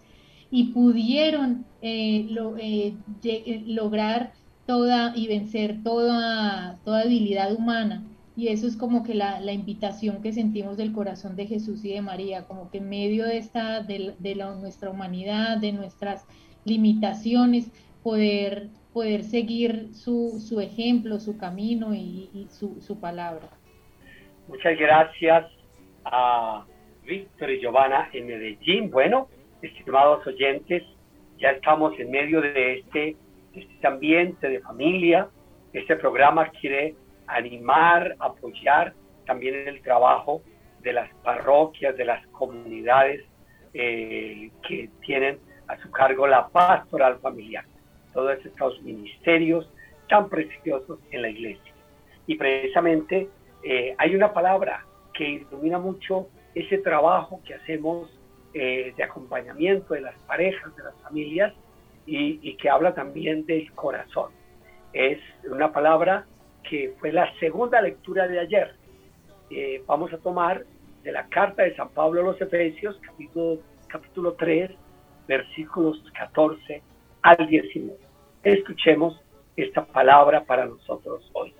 y 0.50 0.64
pudieron 0.72 1.64
eh, 1.80 2.28
eh, 2.60 2.94
eh, 3.24 3.62
lograr 3.66 4.32
toda 4.66 5.14
y 5.16 5.28
vencer 5.28 5.82
toda, 5.82 6.78
toda 6.84 7.04
debilidad 7.04 7.54
humana. 7.54 8.04
Y 8.36 8.48
eso 8.48 8.66
es 8.68 8.76
como 8.76 9.02
que 9.02 9.14
la, 9.14 9.40
la, 9.40 9.52
invitación 9.52 10.22
que 10.22 10.32
sentimos 10.32 10.76
del 10.76 10.92
corazón 10.92 11.34
de 11.34 11.46
Jesús 11.46 11.84
y 11.84 11.94
de 11.94 12.02
María, 12.02 12.44
como 12.44 12.70
que 12.70 12.78
en 12.78 12.88
medio 12.88 13.24
de 13.26 13.38
esta, 13.38 13.82
de, 13.82 14.14
de 14.18 14.34
la, 14.36 14.54
nuestra 14.54 14.90
humanidad, 14.90 15.58
de 15.58 15.72
nuestras 15.72 16.24
limitaciones, 16.64 17.72
poder, 18.04 18.68
poder 18.98 19.22
seguir 19.22 19.94
su, 19.94 20.40
su 20.40 20.60
ejemplo, 20.60 21.20
su 21.20 21.38
camino 21.38 21.94
y, 21.94 22.48
su, 22.50 22.80
su, 22.80 22.98
palabra. 22.98 23.46
Muchas 24.48 24.76
gracias 24.76 25.46
a 26.04 26.64
Víctor 27.04 27.48
y 27.48 27.60
Giovanna 27.60 28.10
en 28.12 28.26
Medellín. 28.26 28.90
Bueno, 28.90 29.28
estimados 29.62 30.26
oyentes, 30.26 30.82
ya 31.38 31.50
estamos 31.50 31.96
en 32.00 32.10
medio 32.10 32.40
de 32.40 32.80
este, 32.80 33.16
este 33.54 33.86
ambiente 33.86 34.48
de 34.48 34.58
familia. 34.62 35.28
Este 35.72 35.94
programa 35.94 36.50
quiere 36.60 36.96
animar, 37.28 38.16
apoyar 38.18 38.94
también 39.26 39.68
el 39.68 39.80
trabajo 39.82 40.42
de 40.80 40.92
las 40.92 41.08
parroquias, 41.22 41.96
de 41.96 42.04
las 42.04 42.26
comunidades 42.32 43.24
eh, 43.74 44.50
que 44.66 44.90
tienen 45.06 45.38
a 45.68 45.76
su 45.76 45.88
cargo 45.92 46.26
la 46.26 46.48
pastoral 46.48 47.20
familiar, 47.20 47.64
todos 48.12 48.44
estos 48.44 48.80
ministerios 48.82 49.68
tan 50.08 50.28
preciosos 50.28 50.98
en 51.10 51.22
la 51.22 51.28
iglesia. 51.28 51.72
Y 52.26 52.36
precisamente 52.36 53.28
eh, 53.62 53.94
hay 53.98 54.14
una 54.14 54.32
palabra 54.32 54.84
que 55.14 55.28
ilumina 55.28 55.78
mucho 55.78 56.28
ese 56.54 56.78
trabajo 56.78 57.40
que 57.44 57.54
hacemos 57.54 58.10
eh, 58.54 58.92
de 58.96 59.04
acompañamiento 59.04 59.94
de 59.94 60.00
las 60.00 60.14
parejas, 60.20 60.74
de 60.76 60.84
las 60.84 60.94
familias, 61.02 61.52
y, 62.10 62.54
que 62.54 62.70
habla 62.70 62.94
también 62.94 63.44
del 63.44 63.70
corazón. 63.72 64.32
Es 64.94 65.18
una 65.44 65.70
palabra 65.70 66.24
que 66.62 66.94
fue 66.98 67.12
la 67.12 67.30
segunda 67.38 67.82
lectura 67.82 68.26
de 68.26 68.40
ayer. 68.40 68.74
Eh, 69.50 69.82
vamos 69.86 70.10
a 70.14 70.18
tomar 70.18 70.64
de 71.02 71.12
la 71.12 71.26
carta 71.28 71.64
de 71.64 71.76
San 71.76 71.90
Pablo 71.90 72.22
a 72.22 72.24
los 72.24 72.40
Efesios, 72.40 72.98
capítulo, 73.02 73.58
capítulo 73.88 74.32
3, 74.32 74.70
versículos 75.26 76.02
14 76.18 76.82
al 77.22 77.46
19. 77.48 77.98
Escuchemos 78.42 79.20
esta 79.56 79.84
palabra 79.84 80.44
para 80.44 80.66
nosotros 80.66 81.28
hoy. 81.32 81.52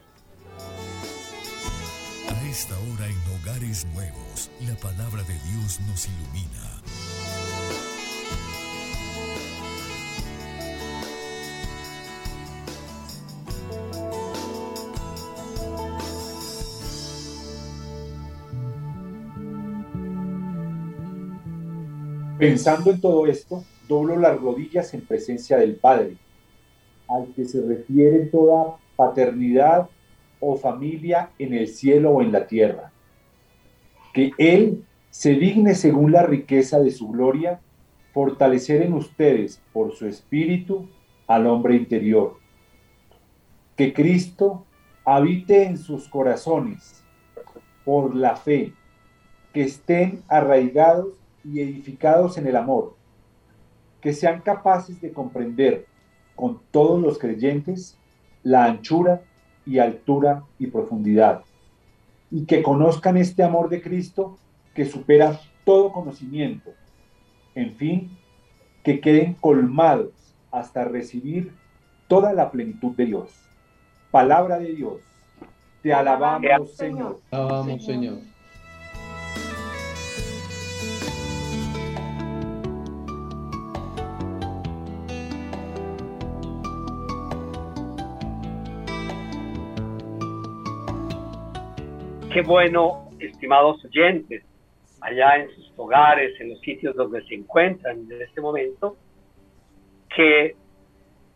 A 2.29 2.49
esta 2.49 2.75
hora 2.75 3.07
en 3.07 3.17
Hogares 3.35 3.87
Nuevos, 3.95 4.51
la 4.67 4.75
palabra 4.77 5.23
de 5.23 5.35
Dios 5.51 5.81
nos 5.89 6.07
ilumina. 6.07 6.49
Pensando 22.39 22.93
en 22.93 23.01
todo 23.01 23.27
esto, 23.27 23.65
doblo 23.89 24.17
las 24.17 24.39
rodillas 24.41 24.95
en 24.95 25.01
presencia 25.01 25.57
del 25.57 25.77
Padre, 25.77 26.17
al 27.09 27.33
que 27.35 27.45
se 27.45 27.67
refiere 27.67 28.27
toda 28.27 28.77
paternidad 28.97 29.89
o 30.41 30.57
familia 30.57 31.31
en 31.39 31.55
el 31.55 31.69
cielo 31.69 32.11
o 32.11 32.23
en 32.23 32.31
la 32.31 32.47
tierra. 32.47 32.93
Que 34.13 34.33
Él 34.39 34.85
se 35.11 35.35
digne 35.35 35.75
según 35.75 36.13
la 36.13 36.23
riqueza 36.23 36.79
de 36.79 36.91
su 36.91 37.09
gloria, 37.09 37.61
fortalecer 38.13 38.83
en 38.83 38.95
ustedes 38.95 39.63
por 39.73 39.93
su 39.93 40.07
espíritu 40.07 40.89
al 41.27 41.47
hombre 41.47 41.77
interior. 41.77 42.39
Que 43.77 43.93
Cristo 43.93 44.65
habite 45.05 45.65
en 45.65 45.79
sus 45.79 46.09
corazones 46.09 47.03
por 47.85 48.15
la 48.15 48.37
fe, 48.37 48.75
que 49.53 49.63
estén 49.63 50.23
arraigados 50.29 51.09
y 51.43 51.61
edificados 51.61 52.37
en 52.37 52.47
el 52.47 52.57
amor, 52.57 52.98
que 54.01 54.13
sean 54.13 54.41
capaces 54.41 55.01
de 55.01 55.13
comprender 55.13 55.87
con 56.35 56.61
todos 56.71 57.01
los 57.01 57.19
creyentes 57.19 57.99
la 58.43 58.65
anchura 58.65 59.23
y 59.67 59.79
altura 59.79 60.45
y 60.59 60.69
profundidad, 60.69 61.43
y 62.31 62.47
que 62.47 62.63
conozcan 62.63 63.17
este 63.17 63.43
amor 63.43 63.69
de 63.69 63.83
Cristo 63.83 64.39
que 64.75 64.85
supera 64.85 65.41
todo 65.65 65.93
conocimiento. 65.93 66.71
En 67.55 67.75
fin, 67.75 68.17
que 68.85 69.01
queden 69.01 69.35
colmados 69.35 70.13
hasta 70.51 70.85
recibir 70.85 71.53
toda 72.07 72.33
la 72.33 72.51
plenitud 72.51 72.95
de 72.97 73.07
Dios. 73.07 73.31
Palabra 74.11 74.59
de 74.59 74.75
Dios. 74.75 75.01
Te 75.83 75.93
alabamos, 75.93 76.77
Señor. 76.77 77.21
Alabamos, 77.31 77.85
Señor. 77.85 78.19
Qué 92.39 92.45
bueno, 92.45 93.11
estimados 93.19 93.85
oyentes, 93.85 94.45
allá 95.01 95.39
en 95.39 95.51
sus 95.57 95.73
hogares, 95.77 96.41
en 96.41 96.51
los 96.51 96.61
sitios 96.61 96.95
donde 96.95 97.21
se 97.25 97.35
encuentran 97.35 98.07
en 98.09 98.23
este 98.23 98.41
momento, 98.41 98.97
que 100.15 100.55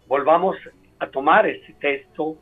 volvamos 0.06 0.56
a 1.00 1.08
tomar 1.08 1.44
este 1.48 1.72
texto 1.80 2.36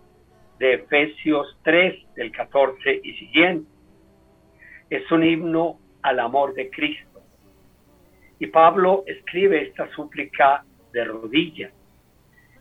de 0.59 0.75
Efesios 0.75 1.57
3, 1.63 2.15
del 2.17 2.31
14 2.33 3.01
y 3.03 3.15
siguiente. 3.15 3.71
Es 4.91 5.11
un 5.11 5.25
himno 5.25 5.79
al 6.03 6.21
amor 6.21 6.53
de 6.53 6.69
Cristo. 6.69 7.23
Y 8.41 8.49
Pablo 8.49 9.05
escribe 9.07 9.69
esta 9.69 9.91
súplica 9.95 10.67
de 10.93 11.05
rodillas, 11.07 11.73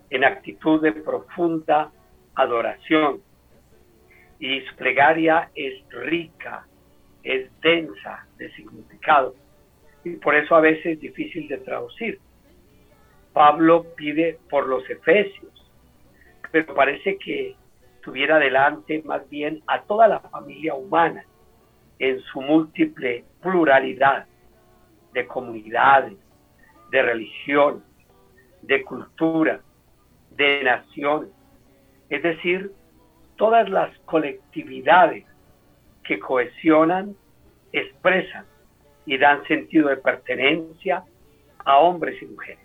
en 0.10 0.24
actitud 0.24 0.82
de 0.82 0.94
profunda 0.94 1.92
adoración. 2.36 3.22
Y 4.40 4.62
su 4.62 4.76
plegaria 4.76 5.50
es 5.54 5.84
rica, 5.90 6.66
es 7.24 7.50
densa 7.62 8.26
de 8.38 8.52
significado. 8.54 9.36
Y 10.04 10.12
por 10.18 10.36
eso 10.36 10.56
a 10.56 10.62
veces 10.62 10.86
es 10.86 11.00
difícil 11.00 11.48
de 11.48 11.58
traducir. 11.58 12.20
Pablo 13.34 13.86
pide 13.96 14.40
por 14.50 14.68
los 14.68 14.90
efesios, 14.90 15.52
pero 16.52 16.74
parece 16.74 17.18
que 17.18 17.56
tuviera 18.02 18.40
delante 18.40 19.02
más 19.04 19.30
bien 19.30 19.62
a 19.68 19.82
toda 19.84 20.08
la 20.08 20.20
familia 20.20 20.74
humana 20.74 21.24
en 22.00 22.20
su 22.22 22.42
múltiple 22.42 23.26
pluralidad 23.42 24.26
de 25.14 25.28
comunidades, 25.28 26.18
de 26.92 27.02
religión, 27.02 27.84
de 28.62 28.84
cultura, 28.84 29.62
de 30.32 30.64
naciones, 30.64 31.30
es 32.10 32.24
decir, 32.24 32.72
todas 33.40 33.70
las 33.70 33.98
colectividades 34.00 35.26
que 36.04 36.20
cohesionan, 36.20 37.16
expresan 37.72 38.46
y 39.06 39.18
dan 39.18 39.46
sentido 39.46 39.88
de 39.88 39.96
pertenencia 39.96 41.04
a 41.64 41.78
hombres 41.78 42.22
y 42.22 42.26
mujeres. 42.26 42.60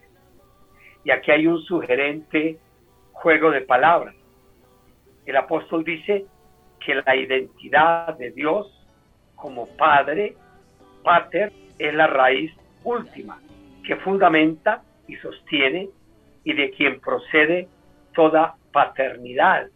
Y 1.05 1.13
aquí 1.13 1.31
hay 1.31 1.47
un 1.47 1.63
sugerente 1.63 2.59
juego 3.13 3.53
de 3.53 3.61
palabras. 3.61 4.17
El 5.25 5.37
apóstol 5.37 5.85
dice 5.85 6.27
que 6.85 6.97
la 6.97 7.15
identidad 7.15 8.19
de 8.19 8.33
Dios 8.33 8.67
como 9.37 9.69
Padre, 9.77 10.35
Pater, 11.05 11.53
es 11.79 11.95
la 11.95 12.09
raíz 12.09 12.53
última 12.83 13.39
que 13.87 13.95
fundamenta 13.97 14.83
y 15.07 15.15
sostiene 15.17 15.89
y 16.43 16.53
de 16.53 16.71
quien 16.73 17.01
procede 17.01 17.69
toda 18.13 18.57
paternidad, 18.73 19.69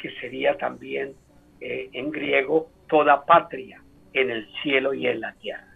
que 0.00 0.10
sería 0.20 0.56
también 0.56 1.14
eh, 1.60 1.90
en 1.92 2.10
griego 2.10 2.70
toda 2.88 3.24
patria 3.24 3.82
en 4.12 4.30
el 4.30 4.48
cielo 4.62 4.94
y 4.94 5.06
en 5.06 5.20
la 5.20 5.32
tierra. 5.34 5.74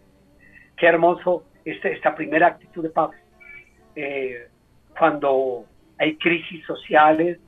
Qué 0.77 0.87
hermoso 0.87 1.45
este, 1.65 1.93
esta 1.93 2.15
primera 2.15 2.49
actitud 2.49 2.83
de 2.83 2.91
Pablo. 2.91 3.19
Eh, 3.95 4.49
cuando 4.99 5.67
hay 5.99 6.17
crisis 6.17 6.65
sociales, 6.67 7.39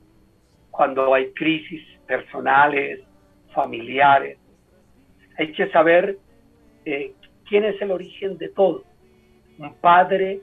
cuando 0.71 1.13
hay 1.15 1.33
crisis 1.33 1.83
personales, 2.07 3.01
familiares. 3.55 4.39
Hay 5.39 5.53
que 5.53 5.69
saber 5.71 6.19
eh, 6.85 7.13
quién 7.49 7.65
es 7.65 7.81
el 7.81 7.91
origen 7.91 8.39
de 8.39 8.49
todo. 8.51 8.85
Un 9.59 9.75
padre, 9.81 10.41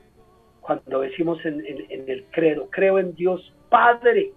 cuando 0.59 1.01
decimos 1.01 1.39
en 1.45 1.63
el 2.07 2.25
credo, 2.31 2.69
creo 2.71 2.97
en 2.99 3.13
Dios 3.13 3.53
Padre, 3.73 4.33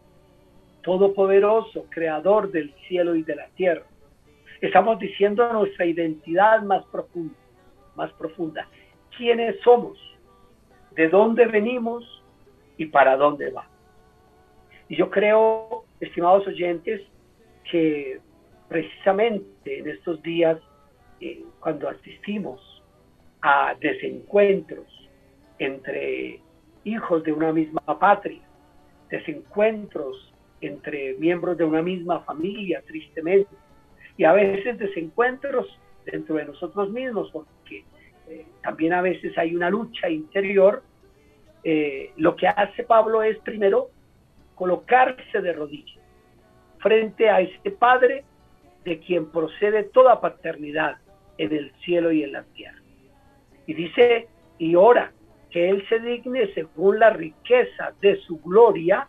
todopoderoso, 0.86 1.84
creador 1.90 2.50
del 2.50 2.72
cielo 2.88 3.14
y 3.14 3.22
de 3.22 3.36
la 3.36 3.48
tierra. 3.48 3.84
Estamos 4.62 4.98
diciendo 4.98 5.52
nuestra 5.52 5.84
identidad 5.84 6.62
más 6.62 6.82
profunda, 6.86 7.36
más 7.94 8.10
profunda. 8.14 8.66
¿Quiénes 9.14 9.60
somos? 9.60 9.98
¿De 10.92 11.10
dónde 11.10 11.44
venimos? 11.44 12.16
y 12.76 12.86
para 12.86 13.16
dónde 13.16 13.50
va. 13.50 13.66
Y 14.88 14.96
yo 14.96 15.10
creo, 15.10 15.84
estimados 16.00 16.46
oyentes, 16.46 17.02
que 17.70 18.20
precisamente 18.68 19.78
en 19.78 19.88
estos 19.88 20.22
días, 20.22 20.58
eh, 21.20 21.42
cuando 21.60 21.88
asistimos 21.88 22.60
a 23.42 23.74
desencuentros 23.80 24.86
entre 25.58 26.40
hijos 26.84 27.22
de 27.24 27.32
una 27.32 27.52
misma 27.52 27.80
patria, 27.98 28.40
desencuentros 29.08 30.32
entre 30.60 31.14
miembros 31.14 31.56
de 31.56 31.64
una 31.64 31.82
misma 31.82 32.20
familia, 32.20 32.82
tristemente, 32.86 33.50
y 34.16 34.24
a 34.24 34.32
veces 34.32 34.78
desencuentros 34.78 35.66
dentro 36.04 36.36
de 36.36 36.46
nosotros 36.46 36.90
mismos, 36.90 37.30
porque 37.32 37.84
eh, 38.28 38.46
también 38.62 38.92
a 38.92 39.02
veces 39.02 39.36
hay 39.36 39.54
una 39.54 39.70
lucha 39.70 40.08
interior 40.08 40.82
eh, 41.68 42.12
lo 42.16 42.36
que 42.36 42.46
hace 42.46 42.84
Pablo 42.84 43.24
es 43.24 43.36
primero 43.38 43.90
colocarse 44.54 45.40
de 45.40 45.52
rodillas 45.52 45.98
frente 46.78 47.28
a 47.28 47.40
ese 47.40 47.72
Padre 47.72 48.22
de 48.84 49.00
quien 49.00 49.32
procede 49.32 49.82
toda 49.82 50.20
paternidad 50.20 50.98
en 51.38 51.52
el 51.52 51.72
cielo 51.84 52.12
y 52.12 52.22
en 52.22 52.30
la 52.30 52.44
tierra. 52.44 52.78
Y 53.66 53.74
dice, 53.74 54.28
y 54.58 54.76
ora 54.76 55.10
que 55.50 55.68
Él 55.68 55.84
se 55.88 55.98
digne 55.98 56.54
según 56.54 57.00
la 57.00 57.10
riqueza 57.10 57.92
de 58.00 58.14
su 58.20 58.40
gloria, 58.42 59.08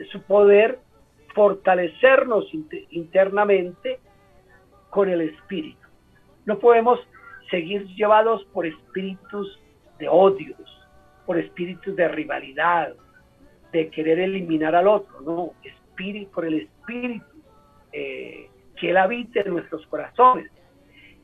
de 0.00 0.06
su 0.06 0.22
poder, 0.22 0.78
fortalecernos 1.34 2.46
internamente 2.88 4.00
con 4.88 5.10
el 5.10 5.20
Espíritu. 5.20 5.86
No 6.46 6.58
podemos 6.58 6.98
seguir 7.50 7.86
llevados 7.88 8.42
por 8.46 8.64
espíritus 8.64 9.60
de 9.98 10.08
odios, 10.08 10.88
por 11.26 11.38
espíritus 11.38 11.94
de 11.96 12.08
rivalidad, 12.08 12.94
de 13.72 13.90
querer 13.90 14.20
eliminar 14.20 14.74
al 14.74 14.88
otro, 14.88 15.20
no, 15.20 15.52
espíritu, 15.62 16.30
por 16.30 16.46
el 16.46 16.62
espíritu 16.62 17.26
eh, 17.92 18.48
que 18.76 18.88
él 18.88 18.96
habite 18.96 19.40
en 19.40 19.50
nuestros 19.50 19.86
corazones. 19.88 20.50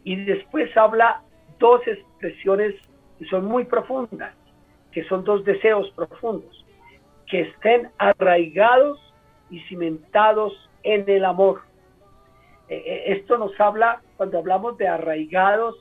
Y 0.04 0.16
después 0.16 0.76
habla 0.76 1.22
dos 1.58 1.80
expresiones 1.86 2.74
que 3.18 3.24
son 3.24 3.46
muy 3.46 3.64
profundas, 3.64 4.34
que 4.92 5.02
son 5.04 5.24
dos 5.24 5.46
deseos 5.46 5.90
profundos, 5.92 6.65
que 7.26 7.40
estén 7.40 7.90
arraigados 7.98 8.98
y 9.50 9.60
cimentados 9.62 10.52
en 10.82 11.08
el 11.08 11.24
amor. 11.24 11.62
Eh, 12.68 12.82
eh, 12.84 13.02
esto 13.18 13.38
nos 13.38 13.58
habla, 13.60 14.02
cuando 14.16 14.38
hablamos 14.38 14.76
de 14.78 14.88
arraigados, 14.88 15.76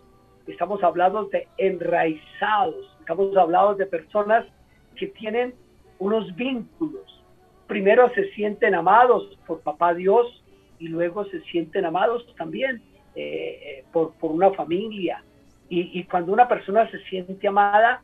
estamos 0.47 0.83
hablando 0.83 1.25
de 1.25 1.47
enraizados, 1.57 2.91
Estamos 2.99 3.37
hablando 3.37 3.75
de 3.75 3.85
personas 3.85 4.47
que 4.95 5.05
tienen 5.05 5.53
unos 5.99 6.35
vínculos. 6.35 7.23
Primero 7.67 8.09
se 8.15 8.31
sienten 8.31 8.73
amados 8.73 9.37
por 9.45 9.61
papá 9.61 9.93
Dios 9.93 10.43
y 10.79 10.87
luego 10.87 11.23
se 11.25 11.39
sienten 11.41 11.85
amados 11.85 12.25
también 12.35 12.81
eh, 13.13 13.59
eh, 13.61 13.83
por, 13.93 14.13
una 14.21 14.49
familia. 14.53 15.23
Y, 15.69 16.03
cuando 16.05 16.33
una 16.33 16.47
persona 16.47 16.89
se 16.89 16.97
siente 17.05 17.47
amada, 17.47 18.01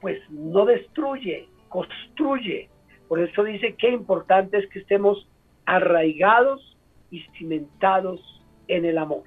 pues 0.00 0.18
no 0.30 0.64
destruye, 0.64 1.48
construye. 1.70 2.68
Por 3.08 3.20
eso 3.20 3.42
dice 3.42 3.74
que 3.76 3.88
importante 3.88 4.58
es 4.58 4.68
que 4.68 4.80
estemos 4.80 5.26
arraigados 5.64 6.76
y 7.10 7.22
cimentados 7.38 8.20
en 8.68 8.84
el 8.84 8.98
amor. 8.98 9.24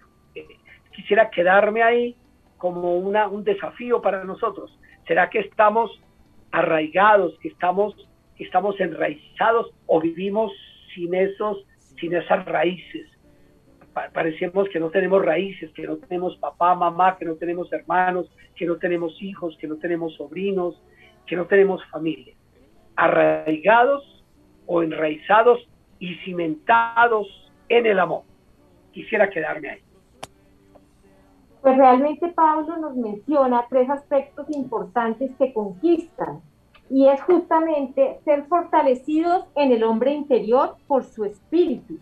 quisiera 0.95 1.31
quedarme 1.31 1.81
ahí 1.81 2.15
como 2.57 2.97
una, 2.97 3.27
un 3.27 3.43
desafío 3.43 4.01
para 4.01 4.23
nosotros. 4.23 4.77
¿Será 5.07 5.29
que 5.29 5.39
estamos 5.39 5.89
arraigados, 6.51 7.37
que 7.39 7.47
estamos, 7.47 7.95
que 8.37 8.43
estamos 8.43 8.79
enraizados 8.79 9.73
o 9.87 9.99
vivimos 9.99 10.51
sin, 10.93 11.15
esos, 11.15 11.65
sin 11.99 12.13
esas 12.15 12.45
raíces? 12.45 13.09
parecemos 14.11 14.67
que 14.69 14.79
no 14.79 14.89
tenemos 14.89 15.23
raíces, 15.23 15.71
que 15.73 15.85
no 15.85 15.97
tenemos 15.97 16.35
papá, 16.37 16.73
mamá, 16.73 17.15
que 17.17 17.25
no 17.25 17.35
tenemos 17.35 17.71
hermanos, 17.71 18.27
que 18.55 18.65
no 18.65 18.77
tenemos 18.77 19.21
hijos, 19.21 19.55
que 19.59 19.67
no 19.67 19.77
tenemos 19.77 20.15
sobrinos, 20.15 20.81
que 21.25 21.35
no 21.35 21.45
tenemos 21.45 21.83
familia, 21.89 22.33
arraigados 22.95 24.23
o 24.65 24.83
enraizados 24.83 25.59
y 25.99 26.15
cimentados 26.25 27.27
en 27.69 27.85
el 27.85 27.99
amor. 27.99 28.23
Quisiera 28.91 29.29
quedarme 29.29 29.69
ahí. 29.69 29.81
Pues 31.61 31.77
realmente 31.77 32.27
Pablo 32.27 32.75
nos 32.77 32.95
menciona 32.95 33.65
tres 33.69 33.89
aspectos 33.89 34.49
importantes 34.49 35.31
que 35.37 35.53
conquistan 35.53 36.41
y 36.89 37.07
es 37.07 37.21
justamente 37.23 38.19
ser 38.25 38.43
fortalecidos 38.45 39.45
en 39.55 39.71
el 39.71 39.83
hombre 39.83 40.11
interior 40.11 40.75
por 40.87 41.05
su 41.05 41.23
espíritu, 41.23 41.99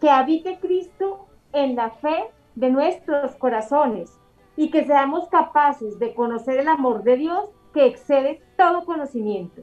que 0.00 0.08
habite 0.08 0.58
Cristo 0.58 1.26
en 1.52 1.76
la 1.76 1.90
fe 1.90 2.30
de 2.54 2.70
nuestros 2.70 3.36
corazones 3.36 4.18
y 4.56 4.70
que 4.70 4.84
seamos 4.84 5.28
capaces 5.28 5.98
de 5.98 6.14
conocer 6.14 6.58
el 6.58 6.68
amor 6.68 7.02
de 7.02 7.16
Dios 7.18 7.50
que 7.72 7.86
excede 7.86 8.42
todo 8.56 8.84
conocimiento. 8.84 9.62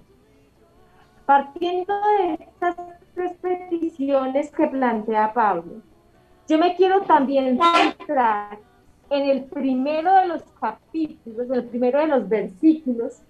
Partiendo 1.25 1.93
de 2.19 2.33
estas 2.35 2.75
tres 3.13 3.33
peticiones 3.41 4.51
que 4.51 4.67
plantea 4.67 5.33
Pablo, 5.33 5.81
yo 6.47 6.57
me 6.59 6.75
quiero 6.75 7.01
también 7.01 7.57
centrar 7.57 8.59
en 9.09 9.29
el 9.29 9.45
primero 9.45 10.13
de 10.15 10.27
los 10.27 10.43
capítulos, 10.59 11.47
en 11.47 11.55
el 11.55 11.65
primero 11.65 11.99
de 11.99 12.07
los 12.07 12.29
versículos, 12.29 13.21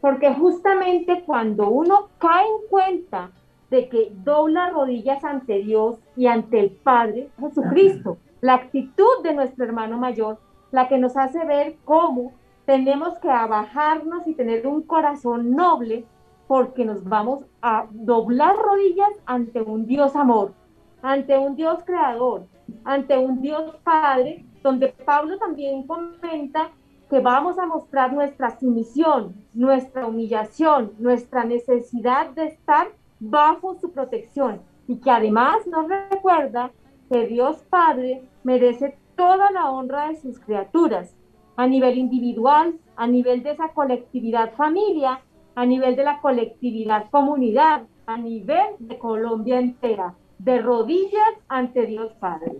porque 0.00 0.32
justamente 0.34 1.22
cuando 1.24 1.68
uno 1.68 2.08
cae 2.18 2.46
en 2.46 2.68
cuenta 2.68 3.30
de 3.70 3.88
que 3.88 4.12
dobla 4.24 4.70
rodillas 4.70 5.24
ante 5.24 5.58
Dios 5.58 5.98
y 6.16 6.26
ante 6.26 6.60
el 6.60 6.70
Padre 6.70 7.30
Jesucristo, 7.38 8.18
la 8.40 8.54
actitud 8.54 9.22
de 9.22 9.34
nuestro 9.34 9.64
hermano 9.64 9.98
mayor, 9.98 10.38
la 10.70 10.88
que 10.88 10.98
nos 10.98 11.16
hace 11.16 11.44
ver 11.44 11.76
cómo 11.84 12.32
tenemos 12.64 13.18
que 13.18 13.30
abajarnos 13.30 14.26
y 14.26 14.34
tener 14.34 14.66
un 14.66 14.82
corazón 14.82 15.50
noble, 15.52 16.06
porque 16.46 16.84
nos 16.84 17.04
vamos 17.04 17.44
a 17.62 17.86
doblar 17.90 18.56
rodillas 18.56 19.12
ante 19.26 19.62
un 19.62 19.86
Dios 19.86 20.14
amor, 20.16 20.52
ante 21.00 21.38
un 21.38 21.56
Dios 21.56 21.82
creador, 21.84 22.46
ante 22.84 23.18
un 23.18 23.40
Dios 23.40 23.76
Padre, 23.82 24.44
donde 24.62 24.88
Pablo 24.88 25.38
también 25.38 25.86
comenta 25.86 26.70
que 27.08 27.20
vamos 27.20 27.58
a 27.58 27.66
mostrar 27.66 28.12
nuestra 28.12 28.58
sumisión, 28.58 29.34
nuestra 29.52 30.06
humillación, 30.06 30.92
nuestra 30.98 31.44
necesidad 31.44 32.30
de 32.30 32.46
estar 32.46 32.88
bajo 33.20 33.74
su 33.74 33.92
protección. 33.92 34.62
Y 34.86 34.96
que 34.96 35.10
además 35.10 35.66
nos 35.66 35.88
recuerda 35.88 36.70
que 37.10 37.26
Dios 37.26 37.62
Padre 37.68 38.22
merece 38.44 38.96
toda 39.16 39.50
la 39.50 39.70
honra 39.70 40.08
de 40.08 40.16
sus 40.16 40.38
criaturas, 40.38 41.14
a 41.56 41.66
nivel 41.66 41.98
individual, 41.98 42.74
a 42.96 43.06
nivel 43.06 43.42
de 43.42 43.52
esa 43.52 43.68
colectividad 43.68 44.52
familia, 44.54 45.20
a 45.54 45.66
nivel 45.66 45.96
de 45.96 46.04
la 46.04 46.20
colectividad 46.20 47.10
comunidad, 47.10 47.82
a 48.06 48.16
nivel 48.16 48.74
de 48.78 48.98
Colombia 48.98 49.58
entera, 49.58 50.14
de 50.38 50.60
rodillas 50.60 51.34
ante 51.48 51.86
Dios 51.86 52.12
Padre. 52.18 52.52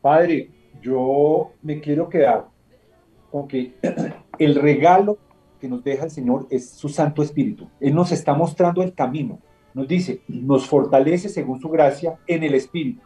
Padre, 0.00 0.50
yo 0.80 1.52
me 1.62 1.80
quiero 1.80 2.08
quedar 2.08 2.48
con 3.30 3.46
que 3.46 3.74
el 4.38 4.54
regalo 4.56 5.18
que 5.60 5.68
nos 5.68 5.84
deja 5.84 6.04
el 6.04 6.10
Señor 6.10 6.46
es 6.50 6.70
su 6.70 6.88
Santo 6.88 7.22
Espíritu. 7.22 7.68
Él 7.78 7.94
nos 7.94 8.10
está 8.10 8.34
mostrando 8.34 8.82
el 8.82 8.94
camino. 8.94 9.38
Nos 9.74 9.86
dice, 9.86 10.20
nos 10.26 10.66
fortalece 10.66 11.28
según 11.28 11.60
su 11.60 11.68
gracia 11.68 12.18
en 12.26 12.42
el 12.42 12.54
Espíritu. 12.54 13.00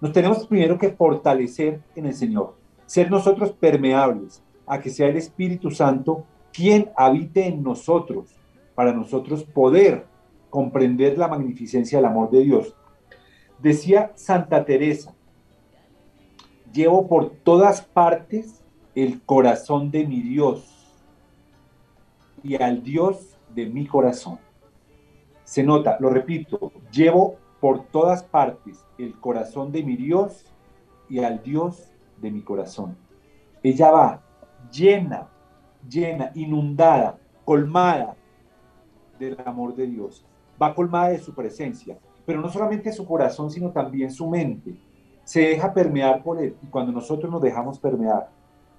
Nos 0.00 0.12
tenemos 0.12 0.46
primero 0.46 0.76
que 0.76 0.90
fortalecer 0.90 1.80
en 1.94 2.06
el 2.06 2.14
Señor, 2.14 2.56
ser 2.86 3.10
nosotros 3.10 3.52
permeables 3.52 4.42
a 4.66 4.80
que 4.80 4.90
sea 4.90 5.08
el 5.08 5.16
Espíritu 5.16 5.70
Santo 5.70 6.24
quien 6.52 6.90
habite 6.96 7.46
en 7.46 7.62
nosotros, 7.62 8.34
para 8.74 8.92
nosotros 8.92 9.44
poder 9.44 10.06
comprender 10.50 11.18
la 11.18 11.28
magnificencia 11.28 11.98
del 11.98 12.06
amor 12.06 12.30
de 12.30 12.40
Dios. 12.40 12.74
Decía 13.58 14.12
Santa 14.14 14.64
Teresa, 14.64 15.14
llevo 16.72 17.08
por 17.08 17.30
todas 17.30 17.82
partes 17.82 18.62
el 18.94 19.22
corazón 19.22 19.90
de 19.90 20.06
mi 20.06 20.20
Dios 20.20 20.94
y 22.42 22.62
al 22.62 22.82
Dios 22.82 23.38
de 23.54 23.66
mi 23.66 23.86
corazón. 23.86 24.38
Se 25.44 25.62
nota, 25.62 25.96
lo 26.00 26.10
repito, 26.10 26.72
llevo 26.90 27.36
por 27.60 27.84
todas 27.84 28.22
partes 28.22 28.84
el 28.98 29.18
corazón 29.18 29.72
de 29.72 29.82
mi 29.82 29.96
Dios 29.96 30.44
y 31.08 31.20
al 31.20 31.42
Dios 31.42 31.90
de 32.20 32.30
mi 32.30 32.42
corazón. 32.42 32.96
Ella 33.62 33.90
va 33.90 34.22
llena, 34.70 35.28
llena, 35.88 36.30
inundada, 36.34 37.18
colmada 37.44 38.16
del 39.18 39.36
amor 39.44 39.74
de 39.74 39.86
Dios. 39.86 40.24
Va 40.60 40.74
colmada 40.74 41.08
de 41.08 41.18
su 41.18 41.34
presencia, 41.34 41.98
pero 42.24 42.40
no 42.40 42.48
solamente 42.48 42.92
su 42.92 43.06
corazón, 43.06 43.50
sino 43.50 43.70
también 43.70 44.10
su 44.10 44.28
mente. 44.28 44.74
Se 45.24 45.40
deja 45.40 45.74
permear 45.74 46.22
por 46.22 46.40
él 46.40 46.56
y 46.62 46.66
cuando 46.66 46.92
nosotros 46.92 47.30
nos 47.30 47.42
dejamos 47.42 47.78
permear 47.78 48.30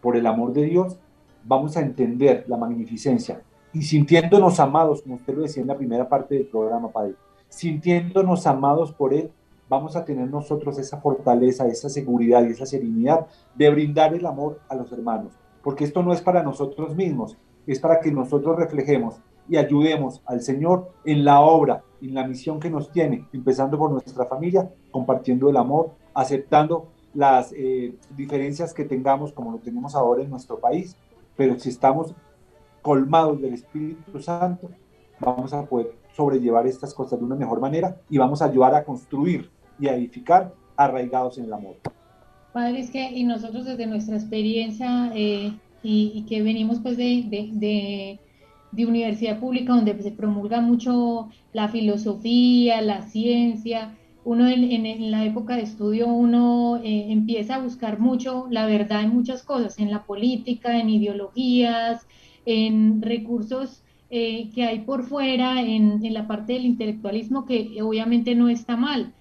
por 0.02 0.16
el 0.16 0.26
amor 0.26 0.54
de 0.54 0.64
Dios, 0.64 0.98
vamos 1.44 1.76
a 1.78 1.82
entender 1.82 2.46
la 2.48 2.58
magnificencia 2.58 3.42
y 3.74 3.82
sintiéndonos 3.82 4.60
amados, 4.60 5.02
como 5.02 5.16
usted 5.16 5.36
lo 5.36 5.42
decía 5.42 5.62
en 5.62 5.68
la 5.68 5.78
primera 5.78 6.08
parte 6.08 6.36
del 6.36 6.48
programa, 6.48 6.90
Padre, 6.90 7.16
sintiéndonos 7.50 8.48
amados 8.48 8.92
por 8.92 9.14
Él, 9.14 9.32
vamos 9.70 9.96
a 9.96 10.06
tener 10.06 10.30
nosotros 10.30 10.78
esa 10.80 11.00
fortaleza, 11.02 11.68
esa 11.68 11.90
seguridad 11.90 12.44
y 12.46 12.52
esa 12.52 12.66
serenidad 12.66 13.28
de 13.56 13.70
brindar 13.70 14.14
el 14.14 14.26
amor 14.26 14.60
a 14.70 14.76
los 14.76 14.92
hermanos, 14.92 15.34
porque 15.64 15.84
esto 15.84 16.04
no 16.04 16.14
es 16.14 16.22
para 16.22 16.44
nosotros 16.44 16.96
mismos, 16.96 17.38
es 17.66 17.80
para 17.80 18.00
que 18.00 18.12
nosotros 18.12 18.58
reflejemos 18.58 19.20
y 19.50 19.58
ayudemos 19.58 20.22
al 20.26 20.42
Señor 20.42 20.92
en 21.06 21.24
la 21.24 21.42
obra, 21.42 21.84
en 22.02 22.14
la 22.14 22.28
misión 22.28 22.60
que 22.60 22.70
nos 22.70 22.92
tiene, 22.92 23.28
empezando 23.34 23.78
por 23.78 23.92
nuestra 23.92 24.26
familia, 24.26 24.70
compartiendo 24.92 25.50
el 25.50 25.58
amor, 25.58 25.92
aceptando 26.14 26.88
las 27.14 27.54
eh, 27.54 27.96
diferencias 28.16 28.74
que 28.74 28.86
tengamos 28.86 29.32
como 29.32 29.52
lo 29.52 29.58
tenemos 29.58 29.96
ahora 29.96 30.24
en 30.24 30.30
nuestro 30.30 30.60
país, 30.60 30.96
pero 31.36 31.58
si 31.60 31.70
estamos 31.70 32.14
colmados 32.82 33.42
del 33.42 33.54
Espíritu 33.54 34.22
Santo, 34.22 34.70
vamos 35.20 35.54
a 35.54 35.66
poder 35.66 35.94
sobrellevar 36.14 36.68
estas 36.68 36.94
cosas 36.94 37.20
de 37.20 37.26
una 37.26 37.36
mejor 37.36 37.60
manera 37.60 37.98
y 38.10 38.18
vamos 38.18 38.42
a 38.42 38.46
ayudar 38.46 38.76
a 38.76 38.84
construir 38.84 39.50
y 39.80 39.88
a 39.88 39.96
edificar 39.96 40.54
arraigados 40.76 41.38
en 41.38 41.46
el 41.46 41.54
amor. 41.54 41.76
Padre, 42.54 42.80
es 42.80 42.90
que 42.90 43.12
y 43.12 43.24
nosotros 43.24 43.66
desde 43.66 43.86
nuestra 43.86 44.16
experiencia 44.16 45.12
eh, 45.14 45.54
y, 45.84 46.26
que 46.28 46.42
venimos 46.42 46.80
pues 46.80 46.98
de, 46.98 47.24
de, 47.28 48.20
de, 48.72 48.86
universidad 48.86 49.40
pública 49.40 49.74
donde 49.74 50.02
se 50.02 50.12
promulga 50.12 50.62
mucho 50.62 51.30
la 51.54 51.68
filosofía, 51.68 52.82
la 52.82 53.04
ciencia, 53.04 53.96
uno 54.24 54.48
en, 54.48 55.12
la 55.12 55.24
época 55.26 55.56
de 55.56 55.64
estudio 55.64 56.08
uno 56.08 56.78
eh, 56.78 57.12
empieza 57.12 57.56
a 57.56 57.60
buscar 57.60 58.00
mucho 58.00 58.48
la 58.50 58.66
verdad 58.66 59.04
en 59.04 59.14
muchas 59.14 59.44
cosas, 59.44 59.80
en 59.80 59.92
la 59.92 60.04
política, 60.04 60.80
en 60.80 60.90
ideologías, 60.90 62.06
en 62.46 63.02
recursos 63.02 63.84
eh, 64.10 64.50
que 64.56 64.64
hay 64.64 64.80
por 64.80 65.04
fuera, 65.04 65.62
en, 65.62 66.04
en, 66.06 66.14
la 66.14 66.28
parte 66.28 66.54
del 66.54 66.66
intelectualismo, 66.66 67.46
que 67.46 67.82
obviamente 67.82 68.36
no 68.36 68.48
está 68.50 68.78
mal, 68.78 69.14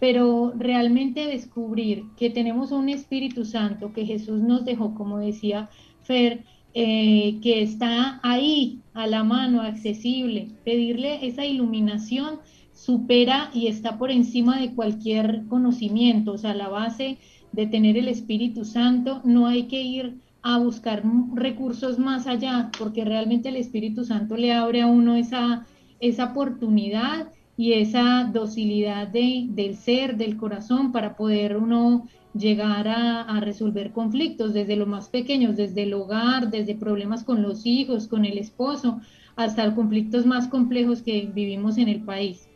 pero 0.00 0.52
realmente 0.56 1.26
descubrir 1.26 2.04
que 2.16 2.30
tenemos 2.30 2.72
un 2.72 2.88
Espíritu 2.88 3.44
Santo 3.44 3.92
que 3.92 4.06
Jesús 4.06 4.40
nos 4.40 4.64
dejó, 4.64 4.94
como 4.94 5.18
decía 5.18 5.68
Fer, 6.00 6.42
eh, 6.72 7.38
que 7.42 7.62
está 7.62 8.18
ahí, 8.22 8.80
a 8.94 9.06
la 9.06 9.22
mano, 9.22 9.60
accesible, 9.60 10.48
pedirle 10.64 11.24
esa 11.26 11.44
iluminación 11.44 12.40
supera 12.72 13.50
y 13.52 13.66
está 13.66 13.98
por 13.98 14.10
encima 14.10 14.58
de 14.58 14.74
cualquier 14.74 15.44
conocimiento, 15.48 16.32
o 16.32 16.38
sea, 16.38 16.54
la 16.54 16.68
base 16.68 17.18
de 17.52 17.66
tener 17.66 17.96
el 17.96 18.08
Espíritu 18.08 18.64
Santo, 18.64 19.20
no 19.24 19.46
hay 19.46 19.64
que 19.64 19.82
ir 19.82 20.18
a 20.42 20.58
buscar 20.58 21.02
recursos 21.34 21.98
más 21.98 22.26
allá, 22.26 22.70
porque 22.78 23.04
realmente 23.04 23.50
el 23.50 23.56
Espíritu 23.56 24.04
Santo 24.04 24.36
le 24.36 24.52
abre 24.52 24.80
a 24.80 24.86
uno 24.86 25.16
esa, 25.16 25.66
esa 26.00 26.26
oportunidad 26.32 27.28
y 27.60 27.74
esa 27.74 28.24
docilidad 28.32 29.08
de, 29.08 29.44
del 29.50 29.76
ser, 29.76 30.16
del 30.16 30.38
corazón, 30.38 30.92
para 30.92 31.14
poder 31.14 31.58
uno 31.58 32.08
llegar 32.32 32.88
a, 32.88 33.38
resolver 33.40 33.92
conflictos 33.92 34.54
desde 34.54 34.76
lo 34.76 34.86
más 34.86 35.10
pequeños, 35.10 35.58
desde 35.58 35.82
el 35.82 35.92
hogar, 35.92 36.50
desde 36.50 36.74
problemas 36.74 37.22
con 37.22 37.42
los 37.42 37.66
hijos, 37.66 38.08
con 38.08 38.24
el 38.24 38.38
esposo, 38.38 39.02
hasta 39.36 39.74
conflictos 39.74 40.24
más 40.24 40.48
complejos 40.48 41.02
que 41.02 41.30
vivimos 41.34 41.76
en 41.76 41.88
el 41.90 42.00
país. 42.00 42.48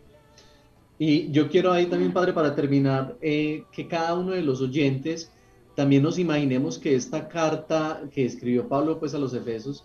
Y 0.99 1.31
yo 1.31 1.51
quiero 1.51 1.71
ahí 1.71 1.85
también, 1.85 2.15
padre, 2.15 2.33
para 2.33 2.55
terminar, 2.55 3.15
eh, 3.21 3.65
que 3.73 3.87
cada 3.87 4.15
uno 4.15 4.31
de 4.31 4.41
los 4.41 4.63
oyentes 4.63 5.31
también 5.75 6.03
nos 6.03 6.19
imaginemos 6.19 6.79
que 6.79 6.95
esta 6.95 7.29
carta 7.29 8.01
que 8.11 8.25
escribió 8.25 8.67
Pablo 8.67 8.99
pues 8.99 9.15
a 9.15 9.19
los 9.19 9.35
Efesios, 9.35 9.85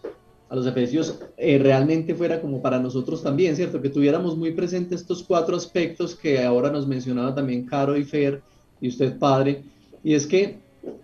a 0.49 0.55
los 0.55 0.65
Efesios, 0.65 1.19
eh, 1.37 1.59
realmente 1.59 2.15
fuera 2.15 2.41
como 2.41 2.61
para 2.61 2.79
nosotros 2.79 3.21
también, 3.21 3.55
¿cierto? 3.55 3.81
Que 3.81 3.89
tuviéramos 3.89 4.35
muy 4.35 4.51
presentes 4.51 5.01
estos 5.01 5.23
cuatro 5.23 5.55
aspectos 5.55 6.15
que 6.15 6.43
ahora 6.43 6.71
nos 6.71 6.87
mencionaba 6.87 7.35
también 7.35 7.65
Caro 7.65 7.95
y 7.95 8.03
Fer 8.03 8.41
y 8.81 8.87
usted, 8.87 9.17
padre, 9.19 9.63
y 10.03 10.13
es 10.13 10.25
que 10.25 10.57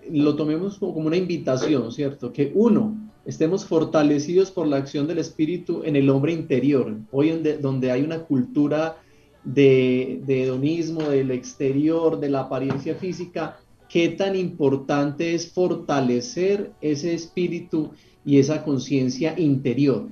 lo 0.10 0.36
tomemos 0.36 0.80
como 0.80 0.94
una 0.96 1.18
invitación, 1.18 1.92
¿cierto? 1.92 2.34
Que 2.34 2.52
uno, 2.56 2.96
estemos 3.26 3.66
fortalecidos 3.66 4.50
por 4.50 4.68
la 4.68 4.78
acción 4.78 5.06
del 5.08 5.20
Espíritu 5.20 5.82
en 5.84 5.96
el 5.96 6.10
hombre 6.10 6.34
interior. 6.34 6.96
Hoy 7.12 7.30
en 7.30 7.62
donde 7.62 7.92
hay 7.92 8.02
una 8.02 8.20
cultura 8.20 8.98
de, 9.44 10.22
de 10.26 10.44
hedonismo, 10.44 11.04
del 11.04 11.32
exterior, 11.32 12.20
de 12.20 12.30
la 12.30 12.42
apariencia 12.42 12.96
física, 12.96 13.60
qué 13.90 14.10
tan 14.10 14.36
importante 14.36 15.36
es 15.36 15.52
fortalecer 15.52 16.72
ese 16.82 17.14
espíritu 17.14 17.92
y 18.26 18.40
esa 18.40 18.64
conciencia 18.64 19.40
interior. 19.40 20.08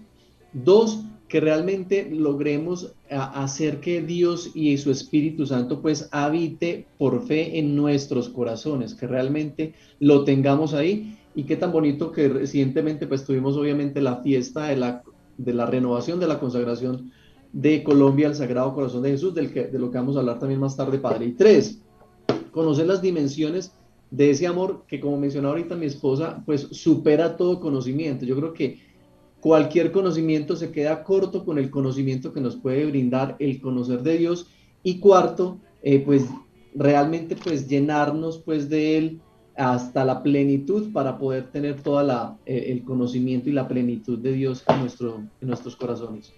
Dos, 0.54 1.04
que 1.28 1.39
realmente 1.39 2.10
logremos 2.12 2.93
hacer 3.10 3.80
que 3.80 4.04
Dios 4.04 4.52
y 4.54 4.78
su 4.78 4.91
Espíritu 4.91 5.47
Santo 5.47 5.82
pues 5.82 6.08
habite 6.12 6.86
por 6.99 7.26
fe 7.26 7.58
en 7.58 7.76
nuestros 7.76 8.30
corazones, 8.30 8.93
que 8.93 9.08
realmente 9.08 9.73
lo 9.99 10.26
tengamos 10.26 10.76
ahí 10.76 11.17
y 11.34 11.43
qué 11.43 11.56
tan 11.56 11.71
bonito 11.71 12.12
que 12.12 12.30
recientemente 12.30 13.08
pues 13.08 13.26
tuvimos 13.26 13.58
obviamente 13.58 13.99
la 13.99 14.17
fiesta 14.17 14.67
de 14.67 14.76
la, 14.76 15.04
de 15.38 15.54
la 15.54 15.65
renovación 15.65 16.19
de 16.19 16.28
la 16.28 16.39
consagración 16.39 17.12
de 17.52 17.84
Colombia 17.84 18.28
al 18.28 18.36
Sagrado 18.36 18.73
Corazón 18.76 19.02
de 19.02 19.12
Jesús, 19.12 19.34
del 19.34 19.52
que, 19.52 19.65
de 19.65 19.80
lo 19.80 19.89
que 19.89 19.97
vamos 19.97 20.15
a 20.15 20.19
hablar 20.19 20.38
también 20.38 20.60
más 20.60 20.76
tarde, 20.76 20.99
Padre. 20.99 21.26
Y 21.26 21.32
tres, 21.32 21.82
conocer 22.52 22.86
las 22.86 23.02
dimensiones 23.02 23.71
de 24.13 24.30
ese 24.30 24.45
amor 24.45 24.84
que 24.88 24.99
como 24.99 25.17
mencionaba 25.17 25.56
ahorita 25.56 25.76
mi 25.76 25.88
esposa, 25.88 26.43
pues 26.45 26.62
supera 26.69 27.36
todo 27.36 27.60
conocimiento. 27.60 28.26
Yo 28.26 28.36
creo 28.36 28.54
que 28.54 28.78
cualquier 29.39 29.91
conocimiento 29.91 30.56
se 30.56 30.71
queda 30.71 31.04
corto 31.04 31.43
con 31.43 31.58
el 31.58 31.71
conocimiento 31.71 32.32
que 32.32 32.39
nos 32.39 32.56
puede 32.56 32.86
brindar 32.86 33.36
el 33.39 33.60
conocer 33.60 34.04
de 34.04 34.19
Dios. 34.19 34.52
Y 34.84 34.99
cuarto, 34.99 35.58
eh, 35.82 35.97
pues 36.06 36.30
realmente 36.76 37.36
pues 37.36 37.67
llenarnos 37.67 38.38
pues 38.38 38.69
de 38.69 38.97
Él 38.99 39.19
hasta 39.58 40.06
la 40.06 40.21
plenitud 40.21 40.93
para 40.93 41.17
poder 41.17 41.49
tener 41.49 41.82
toda 41.82 42.04
la, 42.04 42.38
eh, 42.45 42.65
el 42.67 42.84
conocimiento 42.84 43.49
y 43.49 43.54
la 43.54 43.67
plenitud 43.67 44.19
de 44.19 44.34
Dios 44.34 44.63
en, 44.67 44.80
nuestro, 44.80 45.23
en 45.41 45.47
nuestros 45.47 45.76
corazones. 45.76 46.32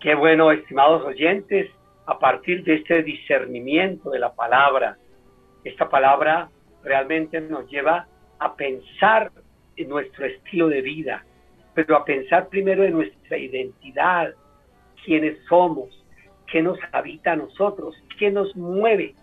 Qué 0.00 0.14
bueno, 0.14 0.50
estimados 0.50 1.04
oyentes, 1.04 1.70
a 2.06 2.18
partir 2.18 2.64
de 2.64 2.76
este 2.76 3.02
discernimiento 3.02 4.08
de 4.08 4.18
la 4.18 4.32
palabra, 4.34 4.96
esta 5.64 5.88
palabra 5.88 6.48
realmente 6.82 7.40
nos 7.40 7.68
lleva 7.70 8.06
a 8.38 8.54
pensar 8.56 9.30
en 9.76 9.88
nuestro 9.88 10.26
estilo 10.26 10.68
de 10.68 10.80
vida, 10.80 11.24
pero 11.74 11.96
a 11.96 12.04
pensar 12.04 12.48
primero 12.48 12.84
en 12.84 12.94
nuestra 12.94 13.36
identidad, 13.38 14.34
quiénes 15.04 15.38
somos, 15.48 15.88
qué 16.50 16.62
nos 16.62 16.78
habita 16.92 17.32
a 17.32 17.36
nosotros, 17.36 17.94
qué 18.18 18.30
nos 18.30 18.54
mueve. 18.56 19.14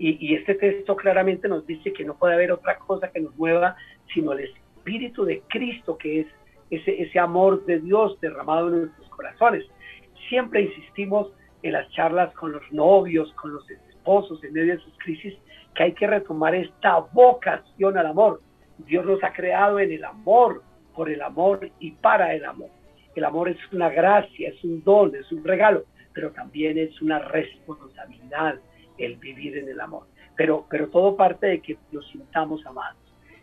Y, 0.00 0.32
este 0.34 0.54
texto 0.54 0.94
claramente 0.94 1.48
nos 1.48 1.66
dice 1.66 1.92
que 1.92 2.04
no 2.04 2.16
puede 2.16 2.34
haber 2.34 2.52
otra 2.52 2.78
cosa 2.78 3.10
que 3.10 3.20
nos 3.20 3.36
mueva 3.36 3.76
sino 4.14 4.32
el 4.32 4.40
Espíritu 4.40 5.24
de 5.24 5.42
Cristo, 5.48 5.98
que 5.98 6.20
es 6.20 6.26
ese, 6.70 7.02
ese 7.02 7.18
amor 7.18 7.64
de 7.66 7.80
Dios 7.80 8.18
derramado 8.20 8.68
en 8.68 8.82
nuestros 8.82 9.08
corazones. 9.08 9.64
Siempre 10.28 10.62
insistimos 10.62 11.32
en 11.62 11.72
las 11.72 11.90
charlas 11.90 12.32
con 12.34 12.52
los 12.52 12.62
novios, 12.70 13.32
con 13.34 13.52
los 13.52 13.68
esposos, 13.68 14.42
en 14.44 14.52
medio 14.52 14.76
de 14.76 14.82
sus 14.82 14.96
crisis, 14.98 15.34
que 15.78 15.84
hay 15.84 15.92
que 15.92 16.08
retomar 16.08 16.56
esta 16.56 16.98
vocación 17.12 17.96
al 17.96 18.06
amor. 18.06 18.42
Dios 18.78 19.06
nos 19.06 19.22
ha 19.22 19.32
creado 19.32 19.78
en 19.78 19.92
el 19.92 20.04
amor, 20.04 20.64
por 20.92 21.08
el 21.08 21.22
amor 21.22 21.70
y 21.78 21.92
para 21.92 22.34
el 22.34 22.44
amor. 22.44 22.70
El 23.14 23.24
amor 23.24 23.48
es 23.48 23.58
una 23.70 23.88
gracia, 23.88 24.48
es 24.48 24.64
un 24.64 24.82
don, 24.82 25.14
es 25.14 25.30
un 25.30 25.44
regalo, 25.44 25.84
pero 26.12 26.32
también 26.32 26.78
es 26.78 27.00
una 27.00 27.20
responsabilidad 27.20 28.58
el 28.98 29.18
vivir 29.18 29.56
en 29.56 29.68
el 29.68 29.80
amor. 29.80 30.08
Pero, 30.36 30.66
pero 30.68 30.88
todo 30.88 31.16
parte 31.16 31.46
de 31.46 31.60
que 31.60 31.78
nos 31.92 32.04
sintamos 32.08 32.66
amados. 32.66 32.98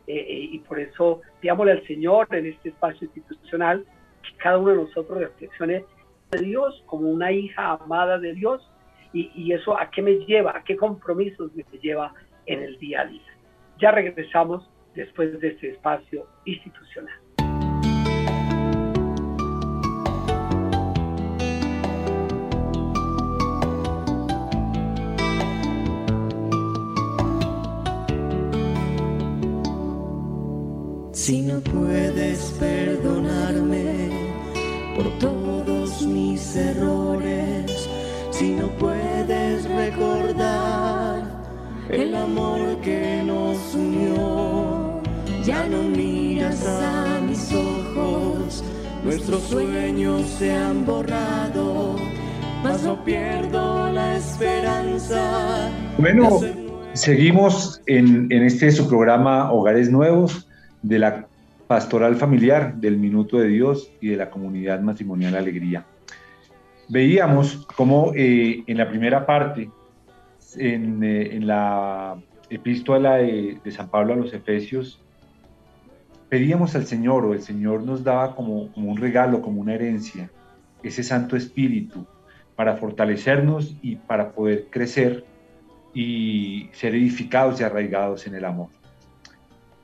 Eh, 0.06 0.18
eh, 0.18 0.50
y 0.52 0.60
por 0.60 0.78
eso 0.78 1.22
pidámosle 1.40 1.72
al 1.72 1.88
Señor 1.88 2.28
en 2.32 2.48
este 2.48 2.68
espacio 2.68 3.06
institucional 3.06 3.86
que 4.22 4.36
cada 4.44 4.58
uno 4.58 4.72
de 4.72 4.78
nosotros 4.84 5.20
reflexione 5.20 5.86
de 6.32 6.40
Dios 6.40 6.84
como 6.86 7.08
una 7.08 7.32
hija 7.32 7.72
amada 7.72 8.20
de 8.20 8.34
Dios 8.34 8.70
y, 9.14 9.32
y 9.36 9.54
eso 9.54 9.80
a 9.80 9.90
qué 9.90 10.02
me 10.02 10.18
lleva, 10.26 10.58
a 10.58 10.64
qué 10.66 10.76
compromisos 10.76 11.56
me 11.56 11.64
lleva 11.80 12.14
en 12.46 12.64
el 12.64 12.78
día 12.80 13.02
a 13.02 13.06
día. 13.06 13.22
Ya 13.80 13.92
regresamos 13.92 14.70
después 14.96 15.40
de 15.40 15.50
este 15.50 15.72
espacio 15.72 16.28
institucional. 16.46 17.20
Si 31.12 31.42
no 31.42 31.60
puedes 31.62 32.56
perdonarme 32.60 34.12
por 34.96 35.10
todos 35.18 36.04
mis 36.04 36.56
errores, 36.56 37.90
si 38.30 38.52
no 38.52 38.68
puedes 38.78 39.68
recordar 39.68 40.25
el 41.90 42.16
amor 42.16 42.80
que 42.82 43.22
nos 43.26 43.76
unió, 43.76 45.02
ya 45.44 45.68
no 45.68 45.84
miras 45.84 46.66
a 46.66 47.20
mis 47.22 47.54
ojos, 47.54 48.64
nuestros 49.04 49.44
sueños 49.44 50.24
se 50.40 50.52
han 50.52 50.86
borrado, 50.86 51.96
mas 52.64 52.84
no 52.84 53.04
pierdo 53.04 53.92
la 53.92 54.18
esperanza. 54.18 55.70
Bueno, 55.98 56.40
seguimos 56.94 57.82
en, 57.86 58.32
en 58.32 58.44
este 58.44 58.72
su 58.72 58.88
programa 58.88 59.52
Hogares 59.52 59.92
Nuevos 59.92 60.48
de 60.82 61.00
la 61.00 61.28
pastoral 61.68 62.16
familiar 62.16 62.76
del 62.76 62.98
Minuto 62.98 63.38
de 63.38 63.48
Dios 63.48 63.92
y 64.02 64.10
de 64.10 64.18
la 64.18 64.30
comunidad 64.30 64.82
matrimonial 64.82 65.36
Alegría. 65.36 65.86
Veíamos 66.88 67.66
cómo 67.76 68.12
eh, 68.16 68.64
en 68.68 68.78
la 68.78 68.88
primera 68.88 69.26
parte, 69.26 69.70
en, 70.58 71.04
eh, 71.04 71.40
la 71.42 72.18
epístola 72.50 73.16
de, 73.16 73.60
San 73.72 73.90
Pablo 73.90 74.14
a 74.14 74.18
los 74.18 74.34
Efesios, 74.34 75.02
pedíamos 76.30 76.76
al 76.76 76.86
Señor 76.86 77.26
o 77.26 77.34
el 77.34 77.42
Señor 77.42 77.84
nos 77.84 78.04
daba 78.04 78.36
como 78.36 78.70
un 78.76 78.98
regalo, 78.98 79.42
como 79.42 79.62
una 79.62 79.74
herencia, 79.76 80.30
ese 80.84 81.04
Santo 81.04 81.36
Espíritu 81.36 82.06
para 82.56 82.78
fortalecernos 82.78 83.76
y 83.82 83.96
para 83.96 84.32
poder 84.32 84.66
crecer 84.70 85.26
y 85.94 86.70
ser 86.74 86.94
edificados 86.96 87.60
y 87.60 87.64
arraigados 87.64 88.28
en 88.28 88.36
el 88.36 88.46
amor. 88.46 88.70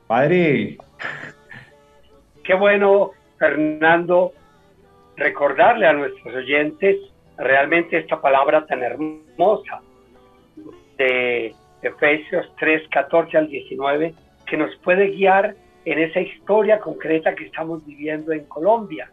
Padre. 0.06 0.78
Qué 2.44 2.54
bueno, 2.54 3.12
Fernando, 3.38 4.32
recordarle 5.16 5.86
a 5.86 5.92
nuestros 5.92 6.34
oyentes 6.34 6.96
realmente 7.38 7.98
esta 7.98 8.20
palabra 8.20 8.66
tan 8.66 8.82
hermosa 8.82 9.82
de 11.02 11.54
Efesios 11.82 12.46
3, 12.58 12.88
14 12.90 13.38
al 13.38 13.48
19, 13.48 14.14
que 14.46 14.56
nos 14.56 14.74
puede 14.76 15.08
guiar 15.08 15.54
en 15.84 15.98
esa 15.98 16.20
historia 16.20 16.78
concreta 16.78 17.34
que 17.34 17.46
estamos 17.46 17.84
viviendo 17.84 18.32
en 18.32 18.44
Colombia, 18.44 19.10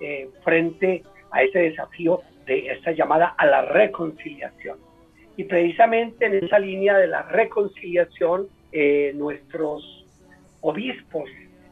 eh, 0.00 0.28
frente 0.44 1.02
a 1.30 1.42
ese 1.42 1.58
desafío 1.58 2.20
de 2.46 2.68
esta 2.72 2.92
llamada 2.92 3.34
a 3.36 3.46
la 3.46 3.62
reconciliación. 3.62 4.78
Y 5.36 5.44
precisamente 5.44 6.26
en 6.26 6.44
esa 6.44 6.58
línea 6.58 6.96
de 6.98 7.06
la 7.08 7.22
reconciliación, 7.22 8.46
eh, 8.70 9.12
nuestros 9.14 10.06
obispos 10.60 11.28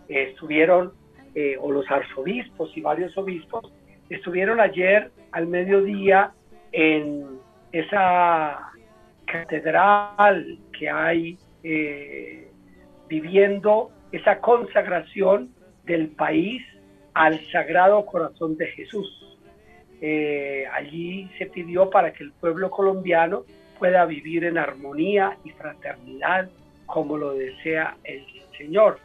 estuvieron, 0.09 0.93
eh, 1.35 1.57
o 1.61 1.71
los 1.71 1.89
arzobispos 1.91 2.77
y 2.77 2.81
varios 2.81 3.17
obispos, 3.17 3.73
estuvieron 4.09 4.61
ayer 4.61 5.11
al 5.31 5.47
mediodía 5.47 6.33
en 6.73 7.39
esa 7.73 8.70
catedral 9.31 10.59
que 10.77 10.91
hay 10.91 11.39
eh, 11.63 12.51
viviendo 13.09 13.91
esa 14.13 14.41
consagración 14.41 15.51
del 15.85 16.09
país 16.09 16.63
al 17.15 17.41
Sagrado 17.51 18.05
Corazón 18.07 18.57
de 18.57 18.67
Jesús. 18.69 19.39
Eh, 20.01 20.65
allí 20.73 21.31
se 21.39 21.47
pidió 21.47 21.91
para 21.91 22.13
que 22.13 22.25
el 22.25 22.33
pueblo 22.33 22.71
colombiano 22.71 23.45
pueda 23.79 24.05
vivir 24.07 24.45
en 24.45 24.59
armonía 24.59 25.37
y 25.45 25.51
fraternidad 25.51 26.49
como 26.87 27.17
lo 27.17 27.35
desea 27.35 27.97
el 28.05 28.25
Señor. 28.57 28.99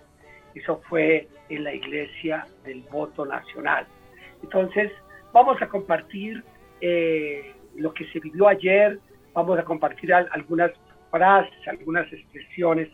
Eso 0.54 0.82
fue 0.90 1.28
en 1.50 1.64
la 1.64 1.74
iglesia 1.74 2.48
del 2.64 2.82
voto 2.92 3.26
nacional. 3.26 3.86
Entonces, 4.42 4.92
vamos 5.34 5.62
a 5.62 5.68
compartir 5.68 6.44
eh, 6.82 7.54
lo 7.76 7.94
que 7.94 8.06
se 8.08 8.20
vivió 8.20 8.48
ayer, 8.48 9.00
vamos 9.36 9.60
a 9.60 9.64
compartir 9.64 10.14
algunas 10.14 10.72
frases, 11.12 11.68
algunas 11.68 12.12
expresiones 12.12 12.90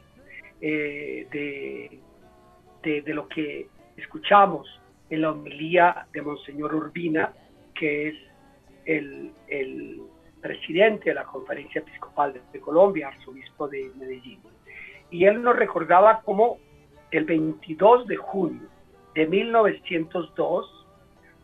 eh, 0.59 1.27
de, 2.83 3.13
lo 3.13 3.27
que 3.27 3.67
escuchamos 3.95 4.67
en 5.09 5.21
la 5.21 5.31
homilía 5.31 6.07
de 6.11 6.21
Monseñor 6.21 6.73
Urbina, 6.75 7.31
que 7.75 8.09
es 8.09 8.15
el, 8.85 9.31
presidente 10.41 11.11
de 11.11 11.13
la 11.13 11.23
Conferencia 11.23 11.81
Episcopal 11.81 12.33
de 12.51 12.59
Colombia, 12.59 13.09
arzobispo 13.09 13.67
de 13.67 13.91
Medellín. 13.95 14.39
Y 15.11 15.25
él 15.25 15.43
nos 15.43 15.55
recordaba 15.55 16.23
cómo 16.25 16.57
el 17.11 17.25
22 17.25 18.07
de 18.07 18.15
julio 18.15 18.67
de 19.13 19.27
1902, 19.27 20.87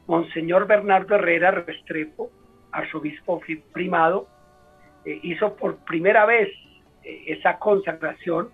Monseñor 0.08 0.66
Bernardo 0.66 1.14
Herrera 1.14 1.52
Restrepo, 1.52 2.32
arzobispo 2.72 3.40
primado, 3.72 4.28
eh, 5.08 5.22
hizo 5.24 5.56
por 5.56 5.78
primera 5.86 6.26
vez 6.26 6.50
eh, 7.02 7.24
esa 7.28 7.58
consagración 7.60 8.50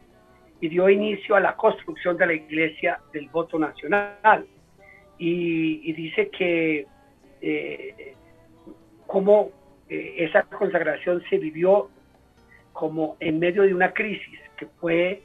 y 0.62 0.70
dio 0.70 0.88
inicio 0.88 1.36
a 1.36 1.40
la 1.40 1.56
construcción 1.56 2.16
de 2.16 2.28
la 2.28 2.34
iglesia 2.34 3.00
del 3.12 3.28
voto 3.30 3.58
nacional. 3.58 4.46
Y, 5.18 5.92
dice 5.94 6.30
que 6.30 6.86
eh, 7.42 8.14
como 9.08 9.52
esa 9.90 10.44
consagración 10.44 11.24
se 11.30 11.40
vivió 11.40 11.90
como 12.72 13.18
en 13.20 13.40
medio 13.40 13.64
de 13.64 13.74
una 13.74 13.92
crisis, 13.92 14.40
que 14.58 14.68
fue 14.80 15.24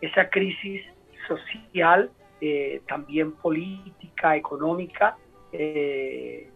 esa 0.00 0.30
crisis 0.30 0.82
social, 1.28 2.10
también 2.86 3.32
política, 3.32 4.36
económica, 4.36 5.16
que, 5.50 6.48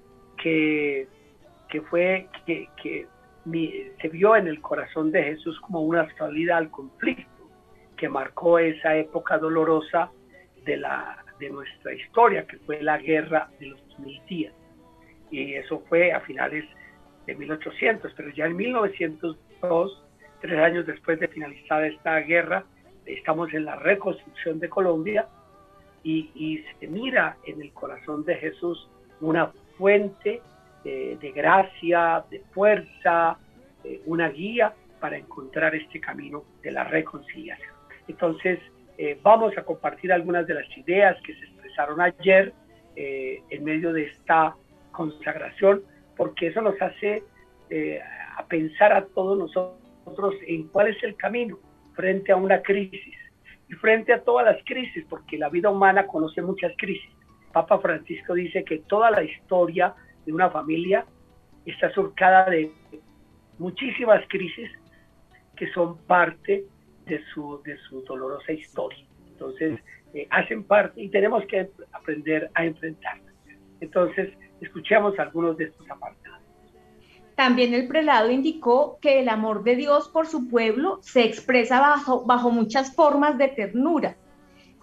que 1.68 1.80
fue 1.90 2.26
que 2.46 3.06
se 3.44 4.08
vio 4.08 4.36
en 4.36 4.46
el 4.46 4.60
corazón 4.60 5.10
de 5.10 5.22
Jesús 5.22 5.60
como 5.60 5.82
una 5.82 6.08
salida 6.16 6.56
al 6.56 6.70
conflicto 6.70 7.30
que 7.96 8.08
marcó 8.08 8.58
esa 8.58 8.96
época 8.96 9.38
dolorosa 9.38 10.10
de, 10.64 10.76
la, 10.78 11.24
de 11.38 11.50
nuestra 11.50 11.92
historia, 11.92 12.46
que 12.46 12.58
fue 12.58 12.82
la 12.82 12.98
guerra 12.98 13.50
de 13.60 13.66
los 13.66 13.98
mil 13.98 14.20
días. 14.26 14.54
Y 15.30 15.54
eso 15.54 15.82
fue 15.88 16.12
a 16.12 16.20
finales 16.20 16.64
de 17.26 17.34
1800, 17.34 18.12
pero 18.16 18.30
ya 18.30 18.46
en 18.46 18.56
1902, 18.56 20.04
tres 20.40 20.58
años 20.58 20.86
después 20.86 21.20
de 21.20 21.28
finalizar 21.28 21.84
esta 21.84 22.18
guerra, 22.20 22.64
estamos 23.06 23.52
en 23.52 23.64
la 23.66 23.76
reconstrucción 23.76 24.58
de 24.58 24.68
Colombia 24.68 25.28
y, 26.02 26.30
y 26.34 26.64
se 26.78 26.86
mira 26.86 27.36
en 27.46 27.60
el 27.60 27.72
corazón 27.72 28.24
de 28.24 28.36
Jesús 28.36 28.88
una 29.20 29.52
fuente 29.76 30.40
de, 30.84 31.32
gracia, 31.34 32.24
de 32.30 32.40
fuerza, 32.52 33.38
una 34.06 34.28
guía 34.28 34.74
para 35.00 35.16
encontrar 35.16 35.74
este 35.74 36.00
camino 36.00 36.44
de 36.62 36.70
la 36.70 36.84
reconciliación. 36.84 37.74
Entonces, 38.08 38.58
eh, 38.96 39.18
vamos 39.22 39.56
a 39.58 39.62
compartir 39.62 40.12
algunas 40.12 40.46
de 40.46 40.54
las 40.54 40.78
ideas 40.78 41.16
que 41.22 41.34
se 41.34 41.44
expresaron 41.46 42.00
ayer 42.00 42.52
eh, 42.96 43.42
en 43.50 43.64
medio 43.64 43.92
de 43.92 44.04
esta 44.04 44.56
consagración, 44.92 45.82
porque 46.16 46.48
eso 46.48 46.62
nos 46.62 46.80
hace 46.80 47.24
eh, 47.70 48.00
a 48.36 48.46
pensar 48.46 48.92
a 48.92 49.04
todos 49.06 49.36
nosotros 49.36 50.34
en 50.46 50.68
cuál 50.68 50.88
es 50.88 51.02
el 51.02 51.16
camino 51.16 51.58
frente 51.94 52.30
a 52.30 52.36
una 52.36 52.62
crisis 52.62 53.16
y 53.68 53.74
frente 53.74 54.12
a 54.12 54.22
todas 54.22 54.46
las 54.46 54.64
crisis, 54.64 55.04
porque 55.08 55.38
la 55.38 55.48
vida 55.48 55.70
humana 55.70 56.06
conoce 56.06 56.40
muchas 56.40 56.72
crisis. 56.76 57.10
Papa 57.52 57.78
Francisco 57.78 58.34
dice 58.34 58.64
que 58.64 58.78
toda 58.78 59.10
la 59.10 59.24
historia 59.24 59.94
de 60.24 60.32
una 60.32 60.50
familia 60.50 61.04
está 61.66 61.90
surcada 61.92 62.50
de 62.50 62.70
muchísimas 63.58 64.26
crisis 64.28 64.70
que 65.56 65.70
son 65.72 65.98
parte 65.98 66.64
de 67.06 67.20
su, 67.32 67.62
de 67.64 67.76
su 67.88 68.02
dolorosa 68.02 68.52
historia. 68.52 69.04
Entonces, 69.28 69.78
eh, 70.14 70.26
hacen 70.30 70.64
parte 70.64 71.02
y 71.02 71.08
tenemos 71.08 71.44
que 71.46 71.70
aprender 71.92 72.50
a 72.54 72.64
enfrentarlas. 72.64 73.34
Entonces, 73.80 74.32
escuchemos 74.60 75.18
algunos 75.18 75.56
de 75.56 75.64
estos 75.64 75.88
apartados. 75.90 76.40
También 77.34 77.74
el 77.74 77.88
prelado 77.88 78.30
indicó 78.30 78.98
que 79.00 79.20
el 79.20 79.28
amor 79.28 79.64
de 79.64 79.76
Dios 79.76 80.08
por 80.08 80.26
su 80.26 80.48
pueblo 80.48 80.98
se 81.02 81.24
expresa 81.24 81.80
bajo, 81.80 82.24
bajo 82.24 82.50
muchas 82.50 82.94
formas 82.94 83.38
de 83.38 83.48
ternura 83.48 84.16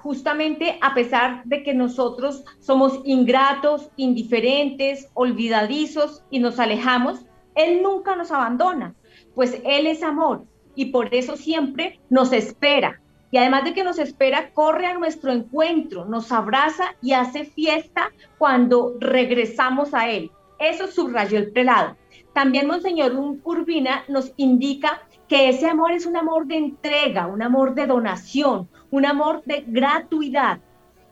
justamente 0.03 0.77
a 0.81 0.93
pesar 0.93 1.43
de 1.45 1.63
que 1.63 1.73
nosotros 1.73 2.43
somos 2.59 2.99
ingratos, 3.03 3.89
indiferentes, 3.97 5.09
olvidadizos 5.13 6.23
y 6.29 6.39
nos 6.39 6.59
alejamos, 6.59 7.25
Él 7.55 7.81
nunca 7.83 8.15
nos 8.15 8.31
abandona, 8.31 8.95
pues 9.35 9.61
Él 9.63 9.87
es 9.87 10.03
amor 10.03 10.45
y 10.75 10.85
por 10.85 11.13
eso 11.13 11.37
siempre 11.37 11.99
nos 12.09 12.33
espera. 12.33 13.01
Y 13.29 13.37
además 13.37 13.63
de 13.63 13.73
que 13.73 13.83
nos 13.83 13.97
espera, 13.97 14.51
corre 14.53 14.87
a 14.87 14.97
nuestro 14.97 15.31
encuentro, 15.31 16.05
nos 16.05 16.31
abraza 16.31 16.95
y 17.01 17.13
hace 17.13 17.45
fiesta 17.45 18.11
cuando 18.37 18.95
regresamos 18.99 19.93
a 19.93 20.09
Él. 20.09 20.31
Eso 20.59 20.87
subrayó 20.87 21.37
el 21.37 21.51
prelado. 21.51 21.95
También 22.33 22.67
Monseñor 22.67 23.13
Urbina 23.43 24.03
nos 24.07 24.33
indica 24.37 25.01
que 25.27 25.49
ese 25.49 25.67
amor 25.67 25.91
es 25.91 26.05
un 26.05 26.17
amor 26.17 26.45
de 26.45 26.57
entrega, 26.57 27.27
un 27.27 27.41
amor 27.41 27.73
de 27.73 27.87
donación, 27.87 28.69
un 28.91 29.05
amor 29.05 29.41
de 29.45 29.63
gratuidad, 29.65 30.59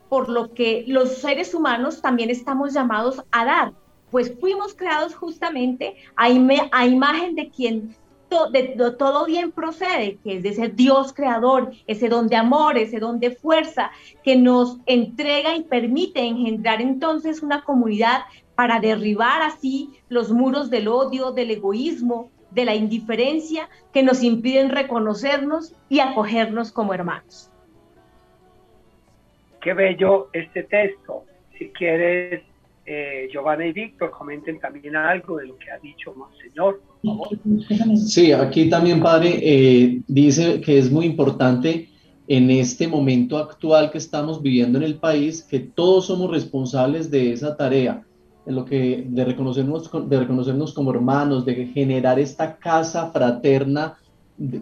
por 0.09 0.29
lo 0.29 0.53
que 0.53 0.85
los 0.87 1.17
seres 1.17 1.53
humanos 1.53 2.01
también 2.01 2.29
estamos 2.29 2.73
llamados 2.73 3.23
a 3.31 3.45
dar, 3.45 3.73
pues 4.11 4.33
fuimos 4.39 4.73
creados 4.73 5.15
justamente 5.15 5.95
a, 6.15 6.29
imagen 6.29 7.35
de 7.35 7.49
quien 7.49 7.95
todo 8.29 9.25
bien 9.25 9.51
procede, 9.51 10.19
que 10.23 10.37
es 10.37 10.43
de 10.43 10.49
ese 10.49 10.67
Dios 10.69 11.13
creador, 11.13 11.71
ese 11.87 12.09
don 12.09 12.27
de 12.27 12.35
amor, 12.35 12.77
ese 12.77 12.99
don 12.99 13.19
de 13.19 13.31
fuerza, 13.31 13.91
que 14.23 14.35
nos 14.35 14.77
entrega 14.85 15.55
y 15.55 15.63
permite 15.63 16.21
engendrar 16.21 16.81
entonces 16.81 17.41
una 17.41 17.63
comunidad 17.63 18.21
para 18.55 18.79
derribar 18.79 19.41
así 19.41 19.91
los 20.09 20.31
muros 20.31 20.69
del 20.69 20.87
odio, 20.87 21.31
del 21.31 21.51
egoísmo, 21.51 22.29
de 22.51 22.65
la 22.65 22.75
indiferencia 22.75 23.69
que 23.93 24.03
nos 24.03 24.23
impiden 24.23 24.69
reconocernos 24.69 25.73
y 25.87 25.99
acogernos 25.99 26.71
como 26.71 26.93
hermanos. 26.93 27.51
Qué 29.61 29.73
bello 29.73 30.29
este 30.33 30.63
texto. 30.63 31.25
Si 31.57 31.69
quieres, 31.69 32.41
eh, 32.85 33.27
Giovanna 33.31 33.67
y 33.67 33.73
Víctor, 33.73 34.11
comenten 34.11 34.59
también 34.59 34.95
algo 34.95 35.37
de 35.37 35.47
lo 35.47 35.57
que 35.57 35.69
ha 35.71 35.79
dicho 35.79 36.13
Monseñor, 36.15 36.81
por 37.03 37.27
favor. 37.37 37.97
Sí, 37.97 38.31
aquí 38.31 38.69
también, 38.69 39.01
padre, 39.01 39.39
eh, 39.41 40.01
dice 40.07 40.61
que 40.61 40.77
es 40.77 40.91
muy 40.91 41.05
importante 41.05 41.89
en 42.27 42.49
este 42.51 42.87
momento 42.87 43.37
actual 43.37 43.91
que 43.91 43.97
estamos 43.97 44.41
viviendo 44.41 44.77
en 44.77 44.83
el 44.83 44.95
país, 44.95 45.43
que 45.43 45.59
todos 45.59 46.07
somos 46.07 46.29
responsables 46.29 47.09
de 47.09 47.33
esa 47.33 47.57
tarea 47.57 48.03
en 48.45 48.55
lo 48.55 48.65
que 48.65 49.03
de 49.07 49.25
reconocernos, 49.25 49.91
de 50.09 50.19
reconocernos 50.19 50.73
como 50.73 50.91
hermanos, 50.91 51.45
de 51.45 51.67
generar 51.67 52.19
esta 52.19 52.57
casa 52.57 53.11
fraterna 53.11 53.97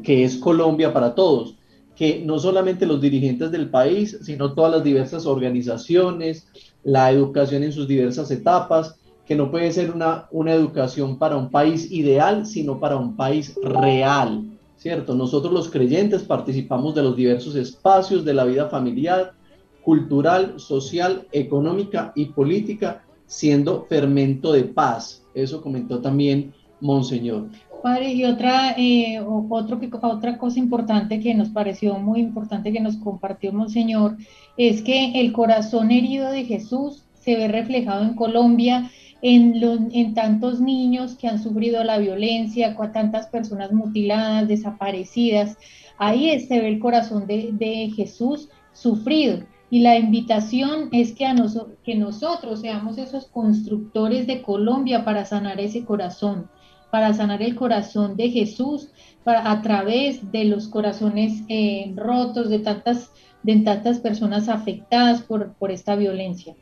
que 0.04 0.24
es 0.24 0.38
Colombia 0.38 0.92
para 0.92 1.14
todos, 1.14 1.57
que 1.98 2.22
no 2.24 2.38
solamente 2.38 2.86
los 2.86 3.02
dirigentes 3.02 3.50
del 3.52 3.72
país, 3.72 4.20
sino 4.22 4.54
todas 4.54 4.72
las 4.72 4.84
diversas 4.84 5.26
organizaciones, 5.26 6.48
la 6.84 7.12
educación 7.12 7.64
en 7.64 7.74
sus 7.74 7.88
diversas 7.88 8.30
etapas, 8.30 8.96
que 9.26 9.36
no 9.36 9.50
puede 9.50 9.72
ser 9.72 9.92
una, 9.92 10.28
una 10.32 10.54
educación 10.54 11.18
para 11.18 11.36
un 11.36 11.50
país 11.50 11.92
ideal, 11.92 12.46
sino 12.46 12.80
para 12.80 12.98
un 12.98 13.18
país 13.18 13.56
real, 13.64 14.46
¿cierto? 14.78 15.16
Nosotros 15.16 15.52
los 15.52 15.70
creyentes 15.70 16.22
participamos 16.22 16.94
de 16.94 17.02
los 17.02 17.16
diversos 17.16 17.56
espacios 17.56 18.24
de 18.24 18.34
la 18.36 18.46
vida 18.46 18.70
familiar, 18.70 19.34
cultural, 19.82 20.60
social, 20.60 21.28
económica 21.32 22.14
y 22.16 22.26
política 22.26 23.04
siendo 23.26 23.86
fermento 23.90 24.54
de 24.54 24.64
paz. 24.64 25.24
Eso 25.34 25.62
comentó 25.62 26.00
también 26.00 26.54
Monseñor. 26.80 27.48
Padre, 27.82 28.14
y 28.14 28.26
otra, 28.26 28.76
eh, 28.78 29.20
otra 29.20 30.38
cosa 30.38 30.60
importante 30.60 31.20
que 31.20 31.34
nos 31.34 31.50
pareció 31.50 31.98
muy 32.00 32.20
importante 32.20 32.72
que 32.74 32.80
nos 32.80 32.98
compartió 32.98 33.54
Monseñor 33.54 34.18
es 34.58 34.82
que 34.82 35.20
el 35.20 35.32
corazón 35.32 35.92
herido 35.92 36.32
de 36.32 36.46
Jesús 36.46 37.04
se 37.14 37.36
ve 37.36 37.48
reflejado 37.48 38.04
en 38.04 38.16
Colombia, 38.16 38.90
en, 39.22 40.14
tantos 40.14 40.62
niños 40.62 41.16
que 41.16 41.28
han 41.28 41.42
sufrido 41.42 41.84
la 41.84 41.98
violencia, 41.98 42.76
con 42.76 42.92
tantas 42.92 43.28
personas 43.28 43.72
mutiladas, 43.72 44.48
desaparecidas. 44.48 45.58
Ahí 45.98 46.40
se 46.40 46.60
ve 46.60 46.70
el 46.70 46.80
corazón 46.80 47.28
de, 47.28 47.92
Jesús 47.96 48.50
sufrido. 48.74 49.40
Y 49.70 49.82
la 49.82 49.98
invitación 49.98 50.88
es 50.94 51.12
que, 51.12 51.26
a 51.26 51.36
que 51.84 51.96
nosotros 51.96 52.62
seamos 52.62 52.98
esos 52.98 53.28
constructores 53.28 54.26
de 54.26 54.42
Colombia 54.42 55.04
para 55.04 55.26
sanar 55.26 55.60
ese 55.60 55.84
corazón, 55.84 56.50
para 56.92 57.14
sanar 57.14 57.42
el 57.42 57.56
corazón 57.56 58.16
de 58.16 58.30
Jesús, 58.30 58.92
para, 59.24 59.52
a 59.52 59.62
través 59.62 60.32
de 60.32 60.46
los 60.46 60.68
corazones 60.68 61.44
eh, 61.50 61.94
rotos 61.96 62.50
de 62.50 62.60
tantas, 62.60 63.12
de 63.44 63.58
tantas 63.62 64.00
personas 64.00 64.50
afectadas 64.50 65.22
por, 65.22 65.54
por 65.54 65.72
esta 65.72 65.96
violencia. 65.96 66.56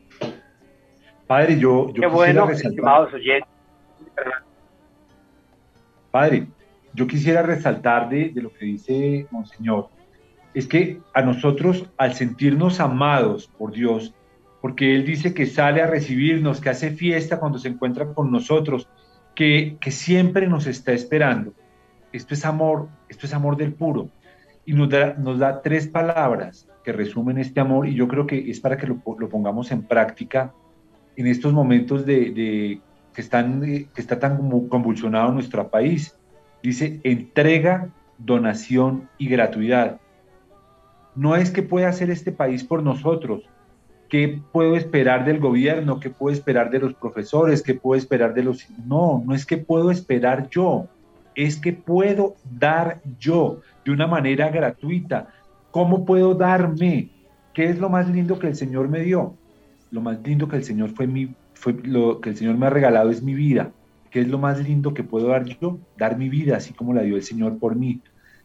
Padre, 1.28 1.60
yo, 1.60 1.92
yo 1.94 2.10
bueno, 2.10 2.50
estimados 2.50 3.14
oyentes. 3.14 3.50
Padre, 6.12 6.48
yo 6.94 7.08
quisiera 7.08 7.42
resaltar 7.42 8.10
de, 8.10 8.30
de 8.30 8.42
lo 8.42 8.54
que 8.54 8.66
dice 8.66 9.28
Monseñor, 9.32 9.90
es 10.54 10.68
que 10.68 11.02
a 11.14 11.22
nosotros, 11.22 11.86
al 11.98 12.14
sentirnos 12.14 12.80
amados 12.80 13.48
por 13.58 13.74
Dios, 13.74 14.14
porque 14.62 14.96
Él 14.96 15.06
dice 15.06 15.34
que 15.34 15.46
sale 15.46 15.82
a 15.82 15.88
recibirnos, 15.88 16.62
que 16.62 16.70
hace 16.70 16.92
fiesta 16.92 17.40
cuando 17.40 17.60
se 17.60 17.68
encuentra 17.68 18.14
con 18.14 18.32
nosotros, 18.32 18.88
que, 19.36 19.78
siempre 19.90 20.48
nos 20.48 20.66
está 20.68 20.94
esperando. 20.94 21.54
Esto 22.12 22.34
es 22.34 22.46
amor, 22.46 22.88
esto 23.10 23.26
es 23.26 23.34
amor 23.34 23.58
del 23.58 23.74
puro. 23.74 24.10
Y 24.66 24.74
nos 24.74 24.90
da, 24.90 25.14
nos 25.14 25.40
da 25.40 25.62
tres 25.62 25.88
palabras, 25.88 26.68
que 26.84 26.94
resumen 26.94 27.38
este 27.38 27.60
amor 27.60 27.88
y 27.88 27.96
yo 27.96 28.08
creo 28.08 28.26
que 28.26 28.50
es 28.50 28.60
para 28.60 28.78
que 28.78 28.88
lo, 28.88 29.00
pongamos 29.00 29.72
en 29.72 29.84
práctica 29.84 30.54
en 31.16 31.28
estos 31.28 31.52
momentos 31.52 32.06
de, 32.06 32.80
que, 33.14 33.22
están, 33.22 33.62
que 33.62 33.90
está 33.96 34.20
tan 34.20 34.38
convulsionado 34.68 35.32
nuestro 35.32 35.68
país. 35.70 36.18
Dice 36.64 37.00
entrega, 37.04 37.90
donación 38.18 39.10
y 39.18 39.28
gratuidad. 39.28 40.00
No 41.16 41.36
es 41.36 41.52
que 41.52 41.64
pueda 41.64 41.90
hacer 41.90 42.10
este 42.10 42.32
país 42.32 42.64
por 42.64 42.84
nosotros. 42.84 43.44
¿Qué 44.16 44.40
puedo 44.54 44.78
esperar 44.78 45.26
del 45.26 45.42
gobierno? 45.42 46.00
¿Qué 46.00 46.10
puedo 46.10 46.34
esperar 46.34 46.72
de 46.72 46.80
los 46.80 46.94
profesores? 46.94 47.62
¿Qué 47.62 47.74
puedo 47.74 48.00
esperar 48.00 48.34
de 48.34 48.44
los... 48.44 48.66
No, 48.88 49.22
no 49.26 49.36
es 49.36 49.46
que 49.46 49.58
puedo 49.58 49.92
esperar 49.92 50.48
yo. 50.50 50.88
Es 51.36 51.58
que 51.58 51.74
puedo 51.74 52.36
dar 52.50 53.02
yo 53.20 53.60
de 53.84 53.92
una 53.92 54.08
manera 54.08 54.48
gratuita. 54.48 55.28
¿Cómo 55.70 56.06
puedo 56.06 56.34
darme? 56.34 57.10
¿Qué 57.54 57.66
es 57.66 57.78
lo 57.78 57.90
más 57.90 58.08
lindo 58.08 58.40
que 58.40 58.48
el 58.48 58.56
Señor 58.56 58.88
me 58.88 59.02
dio? 59.02 59.36
Lo 59.92 60.00
más 60.00 60.18
lindo 60.26 60.48
que 60.48 60.56
el 60.56 60.64
Señor 60.64 60.92
fue 60.92 61.08
mi, 61.08 61.36
fue 61.54 61.74
lo 61.84 62.22
que 62.22 62.30
el 62.30 62.38
Señor 62.38 62.58
me 62.58 62.68
ha 62.68 62.70
regalado 62.70 63.10
es 63.10 63.22
mi 63.22 63.34
vida. 63.34 63.74
¿Qué 64.12 64.22
es 64.22 64.30
lo 64.30 64.38
más 64.38 64.66
lindo 64.66 64.94
que 64.94 65.04
puedo 65.04 65.28
dar 65.28 65.44
yo? 65.44 65.78
Dar 65.98 66.18
mi 66.18 66.30
vida, 66.30 66.56
así 66.56 66.74
como 66.74 66.94
la 66.94 67.02
dio 67.02 67.18
el 67.18 67.24
Señor 67.24 67.60
por 67.60 67.76
mí. 67.76 68.00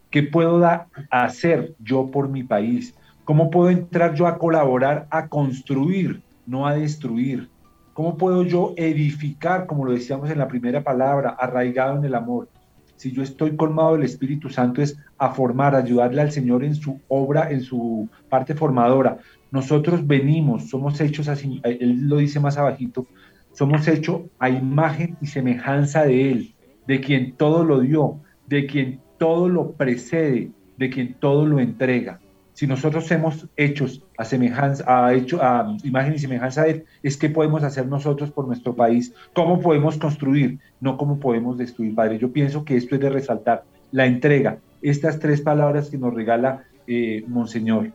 ¿Qué 0.09 0.21
puedo 0.21 0.61
hacer 1.09 1.75
yo 1.79 2.11
por 2.11 2.27
mi 2.27 2.43
país? 2.43 2.93
¿Cómo 3.25 3.49
puedo 3.49 3.69
entrar 3.69 4.13
yo 4.15 4.27
a 4.27 4.37
colaborar, 4.37 5.07
a 5.11 5.27
construir, 5.27 6.21
no 6.45 6.65
a 6.65 6.75
destruir? 6.75 7.49
¿Cómo 7.93 8.17
puedo 8.17 8.43
yo 8.43 8.73
edificar, 8.77 9.67
como 9.67 9.85
lo 9.85 9.91
decíamos 9.91 10.29
en 10.29 10.39
la 10.39 10.47
primera 10.47 10.83
palabra, 10.83 11.29
arraigado 11.29 11.97
en 11.97 12.05
el 12.05 12.15
amor? 12.15 12.49
Si 12.95 13.11
yo 13.11 13.23
estoy 13.23 13.55
colmado 13.55 13.93
del 13.93 14.03
Espíritu 14.03 14.49
Santo 14.49 14.81
es 14.81 14.97
a 15.17 15.29
formar, 15.31 15.75
ayudarle 15.75 16.21
al 16.21 16.31
Señor 16.31 16.63
en 16.63 16.75
su 16.75 16.99
obra, 17.07 17.51
en 17.51 17.61
su 17.61 18.07
parte 18.29 18.53
formadora. 18.55 19.17
Nosotros 19.51 20.05
venimos, 20.05 20.69
somos 20.69 20.99
hechos 21.01 21.27
así, 21.27 21.59
él 21.63 22.07
lo 22.07 22.17
dice 22.17 22.39
más 22.39 22.57
abajito, 22.57 23.07
somos 23.53 23.87
hechos 23.87 24.21
a 24.39 24.49
imagen 24.49 25.17
y 25.21 25.27
semejanza 25.27 26.03
de 26.03 26.31
Él, 26.31 26.55
de 26.87 27.01
quien 27.01 27.33
todo 27.35 27.63
lo 27.63 27.79
dio, 27.81 28.19
de 28.47 28.65
quien 28.65 28.99
todo 29.17 29.49
lo 29.49 29.73
precede, 29.73 30.51
de 30.77 30.89
quien 30.89 31.15
todo 31.15 31.45
lo 31.45 31.59
entrega. 31.59 32.19
Si 32.53 32.67
nosotros 32.67 33.09
hemos 33.11 33.47
hechos 33.55 34.03
a 34.17 34.25
semejanza, 34.25 34.83
a, 34.87 35.13
hecho, 35.13 35.41
a 35.41 35.75
imagen 35.83 36.13
y 36.13 36.19
semejanza 36.19 36.63
de 36.63 36.71
Él, 36.71 36.85
es 37.01 37.17
que 37.17 37.29
podemos 37.29 37.63
hacer 37.63 37.87
nosotros 37.87 38.31
por 38.31 38.45
nuestro 38.45 38.75
país, 38.75 39.13
cómo 39.33 39.59
podemos 39.59 39.97
construir, 39.97 40.59
no 40.79 40.97
cómo 40.97 41.19
podemos 41.19 41.57
destruir, 41.57 41.95
Padre. 41.95 42.19
Yo 42.19 42.31
pienso 42.31 42.65
que 42.65 42.75
esto 42.75 42.95
es 42.95 43.01
de 43.01 43.09
resaltar 43.09 43.63
la 43.91 44.05
entrega, 44.05 44.57
estas 44.81 45.19
tres 45.19 45.41
palabras 45.41 45.89
que 45.89 45.97
nos 45.97 46.13
regala 46.13 46.65
eh, 46.87 47.23
Monseñor, 47.27 47.91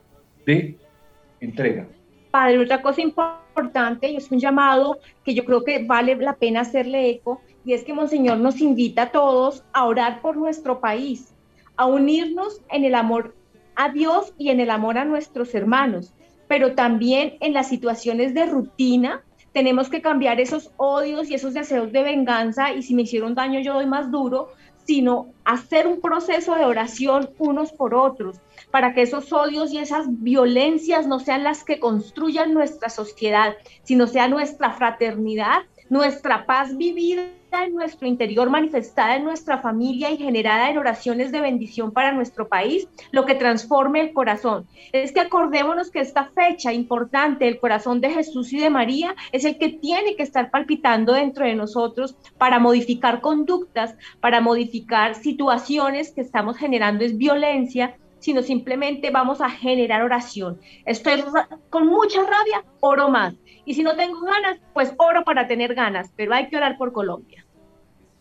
de 0.46 0.76
entrega. 1.40 1.86
Padre, 2.30 2.58
otra 2.58 2.82
cosa 2.82 3.00
importante 3.00 4.10
y 4.10 4.16
es 4.16 4.30
un 4.30 4.38
llamado 4.38 4.98
que 5.24 5.34
yo 5.34 5.44
creo 5.44 5.64
que 5.64 5.84
vale 5.84 6.16
la 6.16 6.34
pena 6.34 6.62
hacerle 6.62 7.10
eco, 7.10 7.40
y 7.64 7.72
es 7.72 7.84
que 7.84 7.92
Monseñor 7.92 8.38
nos 8.38 8.60
invita 8.60 9.02
a 9.02 9.10
todos 9.12 9.64
a 9.72 9.84
orar 9.84 10.20
por 10.20 10.36
nuestro 10.36 10.80
país, 10.80 11.34
a 11.76 11.86
unirnos 11.86 12.62
en 12.70 12.84
el 12.84 12.94
amor 12.94 13.35
a 13.76 13.90
Dios 13.90 14.32
y 14.38 14.50
en 14.50 14.60
el 14.60 14.70
amor 14.70 14.98
a 14.98 15.04
nuestros 15.04 15.54
hermanos, 15.54 16.12
pero 16.48 16.74
también 16.74 17.36
en 17.40 17.52
las 17.52 17.68
situaciones 17.68 18.34
de 18.34 18.46
rutina 18.46 19.22
tenemos 19.52 19.88
que 19.88 20.02
cambiar 20.02 20.40
esos 20.40 20.70
odios 20.76 21.30
y 21.30 21.34
esos 21.34 21.54
deseos 21.54 21.92
de 21.92 22.02
venganza. 22.02 22.72
Y 22.72 22.82
si 22.82 22.94
me 22.94 23.02
hicieron 23.02 23.34
daño 23.34 23.60
yo 23.60 23.74
doy 23.74 23.86
más 23.86 24.10
duro, 24.10 24.48
sino 24.84 25.32
hacer 25.44 25.86
un 25.86 26.00
proceso 26.00 26.54
de 26.54 26.64
oración 26.64 27.30
unos 27.38 27.72
por 27.72 27.94
otros, 27.94 28.40
para 28.70 28.94
que 28.94 29.02
esos 29.02 29.32
odios 29.32 29.72
y 29.72 29.78
esas 29.78 30.06
violencias 30.08 31.06
no 31.06 31.18
sean 31.18 31.42
las 31.42 31.64
que 31.64 31.80
construyan 31.80 32.54
nuestra 32.54 32.88
sociedad, 32.88 33.54
sino 33.82 34.06
sea 34.06 34.28
nuestra 34.28 34.72
fraternidad 34.72 35.62
nuestra 35.88 36.46
paz 36.46 36.76
vivida 36.76 37.22
en 37.52 37.74
nuestro 37.74 38.06
interior, 38.06 38.50
manifestada 38.50 39.16
en 39.16 39.24
nuestra 39.24 39.58
familia 39.58 40.10
y 40.10 40.16
generada 40.16 40.70
en 40.70 40.78
oraciones 40.78 41.32
de 41.32 41.40
bendición 41.40 41.92
para 41.92 42.12
nuestro 42.12 42.48
país, 42.48 42.88
lo 43.12 43.24
que 43.24 43.34
transforme 43.34 44.00
el 44.00 44.12
corazón. 44.12 44.66
Es 44.92 45.12
que 45.12 45.20
acordémonos 45.20 45.90
que 45.90 46.00
esta 46.00 46.30
fecha 46.34 46.72
importante, 46.72 47.48
el 47.48 47.58
corazón 47.58 48.00
de 48.00 48.10
Jesús 48.10 48.52
y 48.52 48.58
de 48.58 48.70
María, 48.70 49.14
es 49.32 49.44
el 49.44 49.58
que 49.58 49.68
tiene 49.68 50.16
que 50.16 50.22
estar 50.22 50.50
palpitando 50.50 51.12
dentro 51.12 51.46
de 51.46 51.54
nosotros 51.54 52.16
para 52.38 52.58
modificar 52.58 53.20
conductas, 53.20 53.96
para 54.20 54.40
modificar 54.40 55.14
situaciones 55.14 56.12
que 56.12 56.20
estamos 56.20 56.56
generando 56.56 57.04
es 57.04 57.16
violencia 57.16 57.96
sino 58.18 58.42
simplemente 58.42 59.10
vamos 59.10 59.40
a 59.40 59.50
generar 59.50 60.02
oración. 60.02 60.58
Estoy 60.84 61.22
con 61.70 61.86
mucha 61.86 62.22
rabia, 62.22 62.64
oro 62.80 63.08
más. 63.08 63.34
Y 63.66 63.74
si 63.74 63.82
no 63.82 63.94
tengo 63.94 64.20
ganas, 64.20 64.58
pues 64.72 64.94
oro 64.96 65.24
para 65.24 65.46
tener 65.46 65.74
ganas, 65.74 66.10
pero 66.16 66.32
hay 66.32 66.48
que 66.48 66.56
orar 66.56 66.78
por 66.78 66.92
Colombia. 66.92 67.44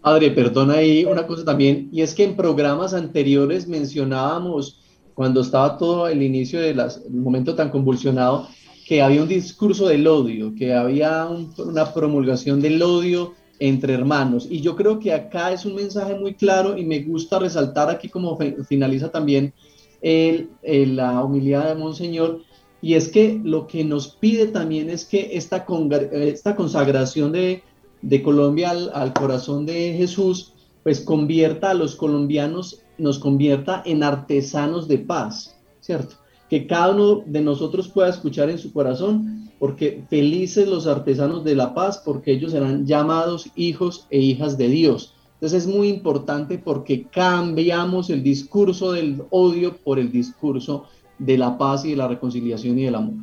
Padre, 0.01 0.31
perdona 0.31 0.75
ahí 0.75 1.05
una 1.05 1.25
cosa 1.25 1.45
también, 1.45 1.87
y 1.91 2.01
es 2.01 2.13
que 2.13 2.23
en 2.25 2.35
programas 2.35 2.93
anteriores 2.93 3.67
mencionábamos, 3.67 4.81
cuando 5.13 5.41
estaba 5.41 5.77
todo 5.77 6.07
el 6.07 6.21
inicio 6.21 6.59
del 6.59 6.81
momento 7.09 7.55
tan 7.55 7.69
convulsionado, 7.69 8.49
que 8.85 9.01
había 9.01 9.21
un 9.21 9.27
discurso 9.27 9.87
del 9.87 10.05
odio, 10.05 10.53
que 10.53 10.73
había 10.73 11.27
una 11.57 11.93
promulgación 11.93 12.61
del 12.61 12.81
odio 12.83 13.33
entre 13.59 13.93
hermanos. 13.93 14.47
Y 14.49 14.61
yo 14.61 14.75
creo 14.75 14.99
que 14.99 15.13
acá 15.13 15.51
es 15.51 15.65
un 15.65 15.75
mensaje 15.75 16.15
muy 16.15 16.35
claro 16.35 16.77
y 16.77 16.85
me 16.85 16.99
gusta 16.99 17.39
resaltar 17.39 17.89
aquí 17.89 18.09
como 18.09 18.37
finaliza 18.67 19.11
también 19.11 19.53
el, 20.01 20.49
la 20.95 21.23
humildad 21.23 21.69
de 21.69 21.75
Monseñor, 21.75 22.41
y 22.81 22.93
es 22.93 23.07
que 23.07 23.39
lo 23.43 23.67
que 23.67 23.83
nos 23.83 24.09
pide 24.09 24.47
también 24.47 24.89
es 24.89 25.05
que 25.05 25.31
esta, 25.33 25.65
esta 26.11 26.55
consagración 26.55 27.31
de, 27.31 27.63
de 28.01 28.21
Colombia 28.21 28.71
al, 28.71 28.91
al, 28.93 29.13
corazón 29.13 29.65
de 29.65 29.93
Jesús, 29.97 30.53
pues 30.83 31.01
convierta 31.01 31.71
a 31.71 31.73
los 31.73 31.95
colombianos, 31.95 32.81
nos 32.97 33.19
convierta 33.19 33.81
en 33.85 34.03
artesanos 34.03 34.87
de 34.87 34.99
paz, 34.99 35.55
¿cierto? 35.79 36.15
Que 36.49 36.67
cada 36.67 36.91
uno 36.91 37.23
de 37.25 37.41
nosotros 37.41 37.87
pueda 37.87 38.09
escuchar 38.09 38.49
en 38.49 38.59
su 38.59 38.71
corazón, 38.71 39.49
porque 39.57 40.03
felices 40.09 40.67
los 40.67 40.85
artesanos 40.85 41.43
de 41.43 41.55
la 41.55 41.73
paz, 41.73 42.01
porque 42.03 42.33
ellos 42.33 42.51
serán 42.51 42.85
llamados 42.85 43.49
hijos 43.55 44.05
e 44.09 44.19
hijas 44.19 44.57
de 44.57 44.67
Dios. 44.67 45.13
Entonces 45.35 45.63
es 45.63 45.67
muy 45.67 45.89
importante 45.89 46.57
porque 46.57 47.03
cambiamos 47.03 48.09
el 48.09 48.23
discurso 48.23 48.93
del 48.93 49.23
odio 49.31 49.77
por 49.77 49.99
el 49.99 50.11
discurso 50.11 50.85
de 51.17 51.37
la 51.37 51.57
paz 51.57 51.85
y 51.85 51.91
de 51.91 51.97
la 51.97 52.07
reconciliación 52.07 52.77
y 52.77 52.85
del 52.85 52.95
amor. 52.95 53.13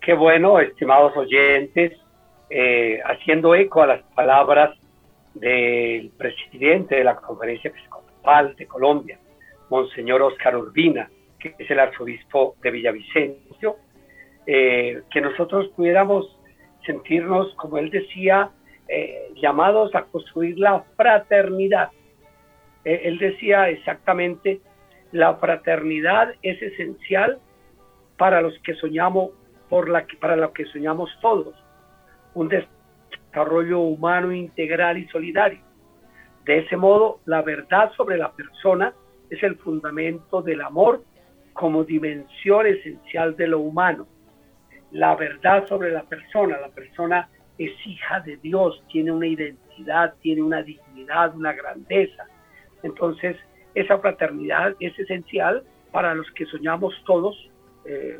Qué 0.00 0.14
bueno, 0.14 0.58
estimados 0.60 1.16
oyentes, 1.16 1.92
eh, 2.48 3.00
haciendo 3.04 3.54
eco 3.54 3.82
a 3.82 3.86
las 3.86 4.02
palabras 4.14 4.76
del 5.34 6.10
presidente 6.10 6.96
de 6.96 7.04
la 7.04 7.16
Conferencia 7.16 7.68
Episcopal 7.68 8.56
de 8.56 8.66
Colombia, 8.66 9.18
Monseñor 9.68 10.22
Oscar 10.22 10.56
Urbina, 10.56 11.08
que 11.38 11.54
es 11.58 11.70
el 11.70 11.78
arzobispo 11.78 12.56
de 12.62 12.70
Villavicencio, 12.70 13.76
eh, 14.46 15.02
que 15.10 15.20
nosotros 15.20 15.68
pudiéramos 15.76 16.36
sentirnos, 16.84 17.54
como 17.54 17.78
él 17.78 17.90
decía, 17.90 18.50
eh, 18.88 19.32
llamados 19.40 19.94
a 19.94 20.02
construir 20.02 20.58
la 20.58 20.82
fraternidad. 20.96 21.90
Eh, 22.84 23.02
él 23.04 23.18
decía 23.18 23.68
exactamente, 23.68 24.60
la 25.12 25.34
fraternidad 25.36 26.34
es 26.42 26.60
esencial 26.62 27.38
para 28.16 28.40
los 28.40 28.58
que 28.60 28.74
soñamos, 28.74 29.30
para 30.20 30.36
lo 30.36 30.52
que 30.52 30.66
soñamos 30.66 31.10
todos, 31.20 31.54
un 32.34 32.48
desarrollo 32.48 33.80
humano 33.80 34.32
integral 34.32 34.98
y 34.98 35.08
solidario. 35.08 35.60
De 36.44 36.58
ese 36.58 36.76
modo, 36.76 37.20
la 37.26 37.42
verdad 37.42 37.92
sobre 37.96 38.18
la 38.18 38.32
persona 38.32 38.92
es 39.30 39.42
el 39.42 39.56
fundamento 39.56 40.42
del 40.42 40.60
amor 40.60 41.04
como 41.52 41.84
dimensión 41.84 42.66
esencial 42.66 43.36
de 43.36 43.48
lo 43.48 43.60
humano. 43.60 44.06
La 44.90 45.14
verdad 45.14 45.66
sobre 45.68 45.90
la 45.90 46.02
persona, 46.02 46.58
la 46.58 46.70
persona 46.70 47.28
es 47.58 47.70
hija 47.86 48.20
de 48.20 48.36
Dios, 48.38 48.82
tiene 48.90 49.12
una 49.12 49.26
identidad, 49.26 50.14
tiene 50.20 50.42
una 50.42 50.62
dignidad, 50.62 51.34
una 51.36 51.52
grandeza. 51.52 52.26
Entonces, 52.82 53.36
esa 53.74 53.98
fraternidad 53.98 54.74
es 54.80 54.98
esencial 54.98 55.62
para 55.92 56.14
los 56.14 56.30
que 56.32 56.46
soñamos 56.46 56.94
todos, 57.04 57.50
eh, 57.84 58.18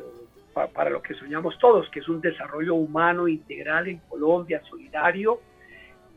para, 0.53 0.89
lo 0.89 1.01
que 1.01 1.13
soñamos 1.13 1.57
todos, 1.59 1.89
que 1.89 1.99
es 1.99 2.09
un 2.09 2.21
desarrollo 2.21 2.75
humano 2.75 3.27
integral 3.27 3.87
en 3.87 3.99
Colombia, 4.09 4.61
solidario, 4.69 5.39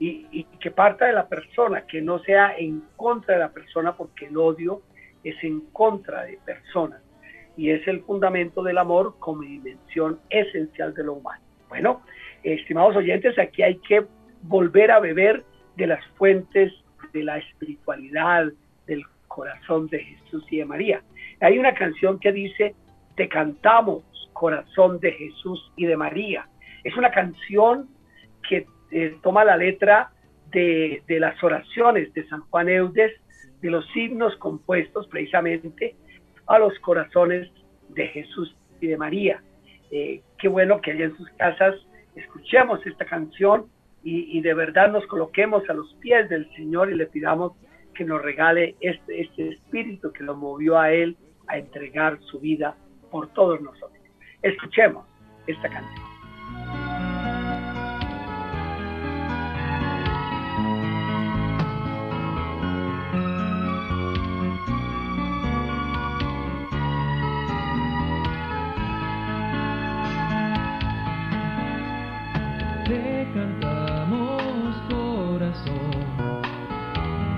y, 0.01 0.45
que 0.61 0.73
parta 0.73 1.07
de 1.07 1.13
la 1.13 1.29
persona, 1.29 1.87
que 1.87 2.03
no 2.03 2.19
sea 2.19 2.57
en 2.59 2.83
contra 2.97 3.35
de 3.35 3.41
la 3.41 3.53
persona, 3.53 3.97
porque 3.97 4.27
el 4.27 4.37
odio 4.37 4.83
es 5.23 5.37
en 5.45 5.61
contra 5.73 6.25
de 6.25 6.39
personas, 6.45 7.01
y 7.57 7.71
es 7.71 7.87
el 7.87 8.03
fundamento 8.03 8.63
del 8.63 8.79
amor 8.79 9.15
como 9.21 9.43
dimensión 9.43 10.19
esencial 10.31 10.93
de 10.95 11.05
lo 11.05 11.15
humano. 11.15 11.43
Bueno, 11.69 12.03
estimados 12.43 12.97
oyentes, 12.97 13.39
aquí 13.39 13.63
hay 13.63 13.77
que 13.77 14.05
volver 14.43 14.91
a 14.91 14.99
beber 14.99 15.45
de 15.77 15.87
las 15.87 16.05
fuentes 16.17 16.73
de 17.13 17.23
la 17.23 17.39
espiritualidad, 17.39 18.53
corazón 19.35 19.89
de 19.89 19.99
Jesús 19.99 20.47
y 20.49 20.59
de 20.59 20.65
María. 20.65 21.03
Hay 21.41 21.59
una 21.59 21.75
canción 21.75 22.21
que 22.21 22.31
dice, 22.31 22.77
te 23.17 23.29
cantamos, 23.29 24.05
corazón 24.33 25.01
de 25.01 25.11
Jesús 25.13 25.73
y 25.77 25.87
de 25.87 25.97
María. 25.97 26.47
Es 26.85 26.97
una 26.97 27.11
canción 27.11 27.89
que 28.49 28.67
eh, 28.93 29.17
toma 29.23 29.45
la 29.45 29.57
letra 29.57 30.13
de, 30.53 31.03
las 31.09 31.43
oraciones 31.43 32.15
de 32.15 32.25
San 32.29 32.43
Juan 32.43 32.69
Eudes, 32.69 33.13
de 33.61 33.71
los 33.71 33.85
himnos 33.97 34.37
compuestos 34.37 35.09
precisamente 35.09 35.97
a 36.47 36.59
los 36.61 36.79
corazones 36.79 37.51
de 37.89 38.07
Jesús 38.09 38.57
y 38.81 38.87
de 38.87 38.97
María. 38.97 39.43
Eh, 39.91 40.23
qué 40.39 40.47
bueno 40.47 40.81
que 40.81 40.93
allá 40.93 41.07
en 41.07 41.17
sus 41.17 41.29
casas 41.31 41.75
escuchemos 42.15 42.87
esta 42.87 43.05
canción 43.05 43.67
y, 44.07 44.43
de 44.43 44.53
verdad 44.53 44.93
nos 44.93 45.07
coloquemos 45.07 45.69
a 45.71 45.73
los 45.73 45.95
pies 45.95 46.29
del 46.29 46.47
Señor 46.55 46.93
y 46.93 46.95
le 46.95 47.07
pidamos 47.07 47.53
que 47.95 48.05
nos 48.05 48.21
regale 48.23 48.77
este, 48.81 49.23
este 49.23 49.49
espíritu 49.51 50.13
que 50.13 50.25
lo 50.25 50.37
movió 50.37 50.79
a 50.79 50.93
Él 50.93 51.17
a 51.47 51.59
entregar 51.59 52.19
su 52.31 52.41
vida 52.41 52.77
por 53.11 53.29
todos 53.29 53.61
nosotros. 53.61 54.03
Escuchemos 54.43 55.07
esta 55.47 55.69
canción. 55.69 56.14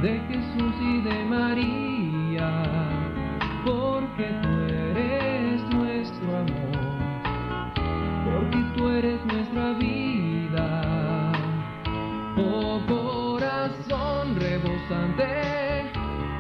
De 0.07 0.21
Jesús 0.29 0.75
y 0.81 1.01
de 1.01 1.25
María, 1.25 2.49
porque 3.65 4.27
tú 4.41 4.51
eres 4.69 5.61
nuestro 5.75 6.37
amor, 6.37 7.75
porque 8.25 8.59
tú 8.77 8.89
eres 8.89 9.25
nuestra 9.25 9.73
vida. 9.73 11.33
Oh 12.37 12.81
corazón 12.87 14.37
rebosante 14.39 15.27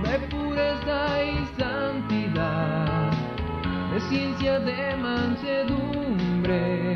de 0.04 0.18
pureza 0.30 1.24
y 1.24 1.60
santidad, 1.60 3.10
de 3.92 4.00
ciencia 4.02 4.60
de 4.60 4.96
mansedumbre 4.96 6.86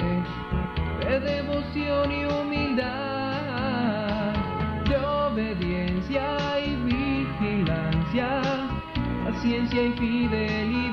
de 1.01 1.19
devoción 1.19 2.13
y 2.13 2.25
humildad, 2.27 3.10
paciencia 9.71 10.65
y 10.65 10.90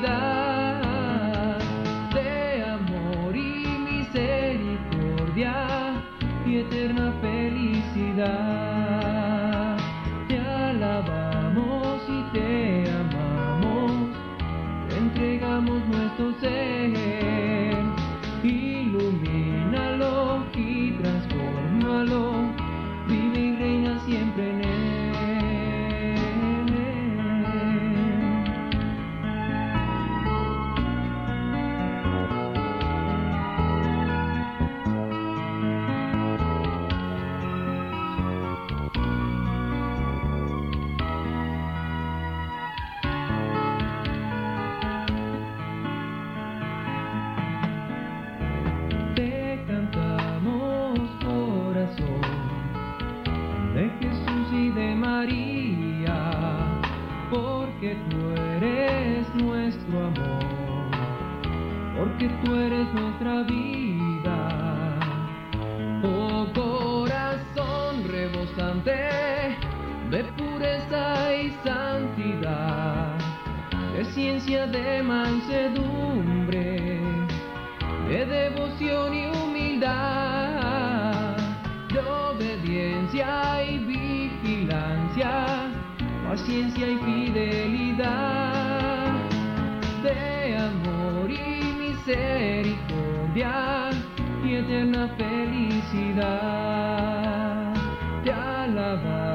tú 62.43 62.55
eres 62.55 62.93
nuestra 62.93 63.43
vida. 63.43 64.49
Oh 66.03 66.47
corazón 66.53 68.03
rebosante 68.07 69.55
de 70.11 70.23
pureza 70.37 71.35
y 71.35 71.49
santidad, 71.63 73.17
de 73.95 74.05
ciencia 74.05 74.67
de 74.67 75.03
mansedumbre 75.03 76.87
de 78.07 78.25
devoción 78.25 79.13
y 79.13 79.27
humildad, 79.27 81.35
de 81.91 81.99
obediencia 81.99 83.61
y 83.63 83.79
vigilancia, 83.79 85.69
paciencia 86.25 86.87
y 86.87 86.97
fidelidad, 86.99 88.36
misericordia 92.07 93.89
y 94.45 94.55
eterna 94.55 95.09
felicidad. 95.17 96.23
Te 98.23 98.31
alabamos 98.31 99.26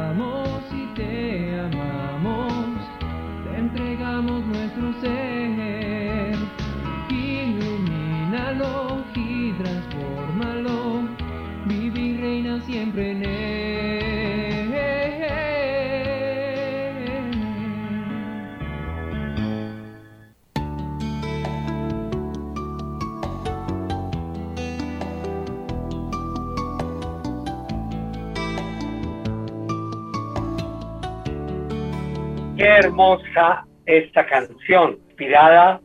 Qué 32.63 32.69
hermosa 32.69 33.67
esta 33.87 34.25
canción, 34.25 35.01
inspirada 35.09 35.81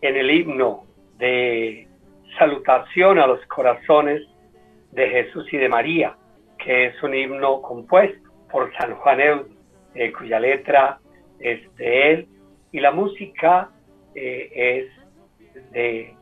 en 0.00 0.16
el 0.16 0.28
himno 0.28 0.82
de 1.18 1.86
salutación 2.36 3.20
a 3.20 3.28
los 3.28 3.46
corazones 3.46 4.22
de 4.90 5.08
Jesús 5.08 5.46
y 5.52 5.56
de 5.56 5.68
María, 5.68 6.16
que 6.58 6.86
es 6.86 7.00
un 7.04 7.14
himno 7.14 7.62
compuesto 7.62 8.28
por 8.50 8.76
San 8.76 8.96
Juan 8.96 9.20
Eudes, 9.20 9.52
eh, 9.94 10.12
cuya 10.12 10.40
letra 10.40 10.98
es 11.38 11.72
de 11.76 12.10
él, 12.10 12.28
y 12.72 12.80
la 12.80 12.90
música 12.90 13.70
eh, 14.16 14.50
es 15.54 15.70
de 15.70 16.12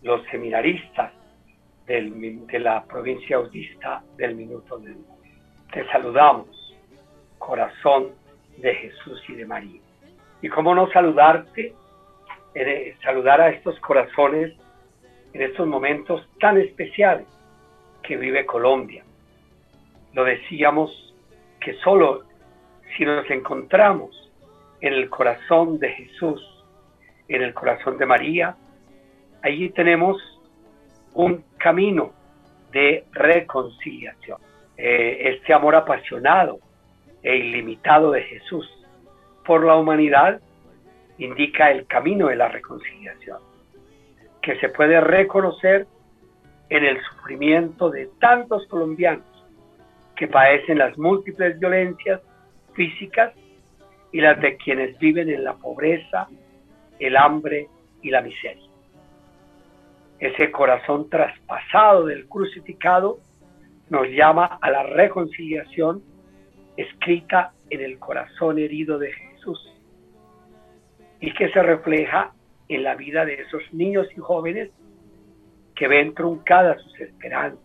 los 0.00 0.24
seminaristas 0.30 1.12
del, 1.86 2.46
de 2.46 2.58
la 2.60 2.82
provincia 2.84 3.36
autista 3.36 4.02
del 4.16 4.36
Minuto 4.36 4.78
de 4.78 4.94
Dios. 4.94 5.06
Te 5.70 5.86
saludamos, 5.88 6.48
corazón 7.36 8.19
de 8.60 8.74
Jesús 8.74 9.22
y 9.28 9.34
de 9.34 9.46
María. 9.46 9.80
Y 10.42 10.48
cómo 10.48 10.74
no 10.74 10.90
saludarte, 10.90 11.74
eh, 12.54 12.96
saludar 13.02 13.40
a 13.40 13.50
estos 13.50 13.78
corazones 13.80 14.54
en 15.32 15.42
estos 15.42 15.66
momentos 15.66 16.28
tan 16.40 16.58
especiales 16.58 17.26
que 18.02 18.16
vive 18.16 18.46
Colombia. 18.46 19.04
Lo 20.14 20.24
decíamos 20.24 21.14
que 21.60 21.74
solo 21.74 22.24
si 22.96 23.04
nos 23.04 23.28
encontramos 23.30 24.30
en 24.80 24.94
el 24.94 25.08
corazón 25.08 25.78
de 25.78 25.90
Jesús, 25.90 26.42
en 27.28 27.42
el 27.42 27.54
corazón 27.54 27.98
de 27.98 28.06
María, 28.06 28.56
allí 29.42 29.70
tenemos 29.70 30.16
un 31.14 31.44
camino 31.58 32.12
de 32.72 33.04
reconciliación. 33.12 34.38
Eh, 34.76 35.34
este 35.34 35.52
amor 35.52 35.74
apasionado 35.74 36.58
e 37.22 37.36
ilimitado 37.36 38.12
de 38.12 38.22
Jesús 38.22 38.68
por 39.44 39.64
la 39.64 39.76
humanidad 39.76 40.40
indica 41.18 41.70
el 41.70 41.86
camino 41.86 42.28
de 42.28 42.36
la 42.36 42.48
reconciliación, 42.48 43.38
que 44.42 44.58
se 44.60 44.68
puede 44.70 45.00
reconocer 45.00 45.86
en 46.70 46.84
el 46.84 47.00
sufrimiento 47.02 47.90
de 47.90 48.08
tantos 48.20 48.66
colombianos 48.68 49.26
que 50.16 50.28
padecen 50.28 50.78
las 50.78 50.96
múltiples 50.98 51.58
violencias 51.58 52.20
físicas 52.74 53.32
y 54.12 54.20
las 54.20 54.40
de 54.40 54.56
quienes 54.56 54.98
viven 54.98 55.28
en 55.28 55.44
la 55.44 55.54
pobreza, 55.54 56.28
el 56.98 57.16
hambre 57.16 57.68
y 58.02 58.10
la 58.10 58.20
miseria. 58.20 58.64
ese 60.18 60.50
corazón 60.50 61.08
traspasado 61.08 62.04
del 62.04 62.28
crucificado, 62.28 63.18
nos 63.88 64.06
llama 64.08 64.58
a 64.60 64.70
la 64.70 64.82
reconciliación 64.82 66.02
escrita 66.82 67.52
en 67.68 67.80
el 67.80 67.98
corazón 67.98 68.58
herido 68.58 68.98
de 68.98 69.12
Jesús 69.12 69.72
y 71.20 71.32
que 71.34 71.50
se 71.50 71.62
refleja 71.62 72.32
en 72.68 72.82
la 72.82 72.94
vida 72.94 73.24
de 73.24 73.34
esos 73.34 73.62
niños 73.72 74.06
y 74.16 74.20
jóvenes 74.20 74.70
que 75.74 75.88
ven 75.88 76.14
truncadas 76.14 76.80
sus 76.82 77.00
esperanzas, 77.00 77.60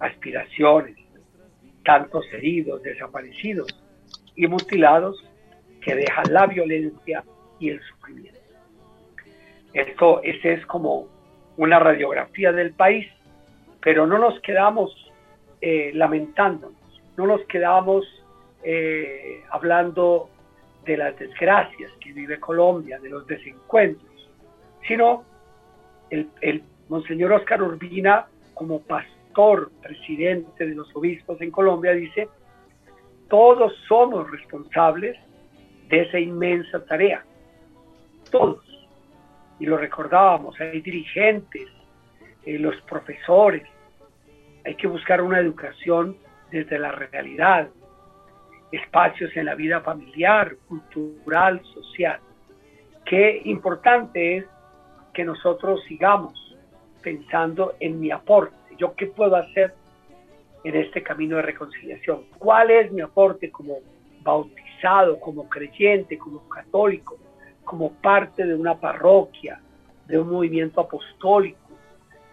aspiraciones, 0.00 0.96
tantos 1.84 2.24
heridos, 2.32 2.82
desaparecidos 2.82 3.68
y 4.34 4.46
mutilados 4.46 5.22
que 5.82 5.94
dejan 5.94 6.32
la 6.32 6.46
violencia 6.46 7.24
y 7.58 7.70
el 7.70 7.80
sufrimiento. 7.82 8.40
Esto 9.72 10.22
ese 10.22 10.54
es 10.54 10.66
como 10.66 11.08
una 11.56 11.78
radiografía 11.78 12.52
del 12.52 12.72
país, 12.72 13.06
pero 13.80 14.06
no 14.06 14.18
nos 14.18 14.40
quedamos 14.40 14.90
eh, 15.60 15.92
lamentándonos, 15.94 16.79
no 17.20 17.26
nos 17.26 17.42
quedamos 17.46 18.04
eh, 18.62 19.42
hablando 19.50 20.30
de 20.86 20.96
las 20.96 21.18
desgracias 21.18 21.92
que 22.00 22.12
vive 22.12 22.40
Colombia, 22.40 22.98
de 22.98 23.10
los 23.10 23.26
desencuentros, 23.26 24.30
sino 24.88 25.24
el, 26.08 26.64
Monseñor 26.88 27.32
Oscar 27.34 27.62
Urbina, 27.62 28.26
como 28.54 28.80
pastor, 28.80 29.70
presidente 29.80 30.66
de 30.66 30.74
los 30.74 30.94
obispos 30.96 31.40
en 31.40 31.50
Colombia, 31.50 31.92
dice, 31.92 32.28
todos 33.28 33.72
somos 33.86 34.28
responsables 34.30 35.16
de 35.88 36.02
esa 36.02 36.18
inmensa 36.18 36.84
tarea, 36.86 37.22
todos. 38.30 38.64
Y 39.60 39.66
lo 39.66 39.76
recordábamos, 39.76 40.58
hay 40.60 40.80
dirigentes, 40.80 41.68
eh, 42.44 42.58
los 42.58 42.74
profesores, 42.82 43.62
hay 44.64 44.74
que 44.74 44.88
buscar 44.88 45.22
una 45.22 45.38
educación 45.38 46.16
desde 46.50 46.78
la 46.78 46.92
realidad, 46.92 47.68
espacios 48.72 49.36
en 49.36 49.46
la 49.46 49.54
vida 49.54 49.80
familiar, 49.80 50.56
cultural, 50.68 51.60
social. 51.74 52.20
Qué 53.04 53.42
importante 53.44 54.38
es 54.38 54.44
que 55.12 55.24
nosotros 55.24 55.82
sigamos 55.88 56.56
pensando 57.02 57.74
en 57.80 57.98
mi 57.98 58.10
aporte. 58.10 58.54
¿Yo 58.78 58.94
qué 58.94 59.06
puedo 59.06 59.36
hacer 59.36 59.74
en 60.64 60.76
este 60.76 61.02
camino 61.02 61.36
de 61.36 61.42
reconciliación? 61.42 62.24
¿Cuál 62.38 62.70
es 62.70 62.92
mi 62.92 63.00
aporte 63.00 63.50
como 63.50 63.78
bautizado, 64.22 65.18
como 65.18 65.48
creyente, 65.48 66.18
como 66.18 66.48
católico, 66.48 67.18
como 67.64 67.92
parte 67.94 68.44
de 68.44 68.54
una 68.54 68.78
parroquia, 68.78 69.60
de 70.06 70.18
un 70.18 70.30
movimiento 70.30 70.80
apostólico? 70.80 71.58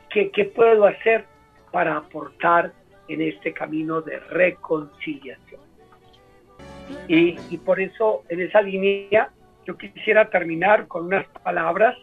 ¿Qué, 0.10 0.30
qué 0.32 0.46
puedo 0.46 0.86
hacer 0.86 1.26
para 1.72 1.98
aportar 1.98 2.74
en 3.08 3.22
este 3.22 3.54
camino 3.54 4.02
de 4.02 4.20
reconciliación? 4.20 5.62
Y, 7.08 7.58
por 7.58 7.80
eso, 7.80 8.24
en 8.30 8.42
esa 8.42 8.62
línea, 8.62 9.30
yo 9.66 9.78
quisiera 9.78 10.30
terminar 10.30 10.88
con 10.88 11.06
unas 11.06 11.28
palabras 11.44 11.98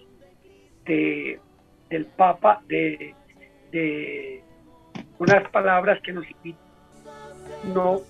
de, 0.85 1.41
del 1.89 2.07
Papa, 2.07 2.63
de, 2.67 3.15
unas 5.19 5.49
palabras 5.51 6.01
que 6.03 6.13
nos 6.13 6.31
invitan 6.31 6.63
no, 7.75 8.01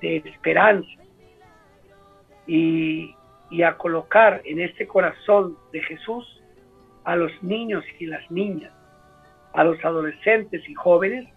de 0.00 0.16
esperanza 0.18 1.02
y 2.46 3.14
a 3.64 3.76
colocar 3.76 4.40
en 4.44 4.60
este 4.60 4.86
corazón 4.86 5.56
de 5.72 5.80
Jesús 5.82 6.42
a 7.04 7.16
los 7.16 7.30
niños 7.42 7.84
y 7.98 8.06
las 8.06 8.28
niñas, 8.30 8.72
a 9.52 9.64
los 9.64 9.82
adolescentes 9.84 10.68
y 10.68 10.74
jóvenes, 10.74 11.28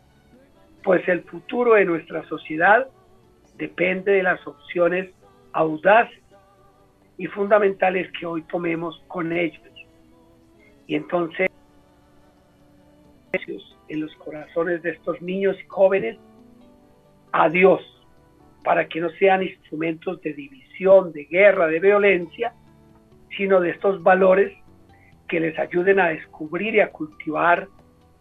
pues 0.84 1.08
el 1.08 1.24
futuro 1.24 1.74
de 1.74 1.86
nuestra 1.86 2.24
sociedad 2.28 2.88
depende 3.58 4.14
de 4.14 4.24
las 4.24 4.46
opciones 4.48 5.12
audaces 5.54 6.22
y 7.18 7.26
fundamentales 7.28 8.12
que 8.20 8.26
hoy 8.26 8.44
tomemos 8.44 9.04
con 9.08 9.32
ellos. 9.32 9.62
Y 10.86 10.96
entonces, 10.96 11.50
en 13.90 14.02
los 14.02 14.14
corazones 14.16 14.82
de 14.84 14.92
estos 14.92 15.22
niños 15.22 15.58
y 15.60 15.68
jóvenes, 15.68 16.18
a 17.32 17.50
Dios, 17.50 17.82
para 18.64 18.88
que 18.88 19.02
no 19.02 19.10
sean 19.12 19.44
instrumentos 19.44 20.22
de 20.22 20.34
división, 20.34 21.12
de 21.12 21.26
guerra, 21.26 21.68
de 21.68 21.80
violencia, 21.80 22.54
sino 23.36 23.60
de 23.60 23.72
estos 23.72 24.02
valores 24.04 24.54
que 25.28 25.40
les 25.40 25.58
ayuden 25.60 26.00
a 26.00 26.10
descubrir 26.10 26.76
y 26.76 26.80
a 26.80 26.92
cultivar, 26.92 27.68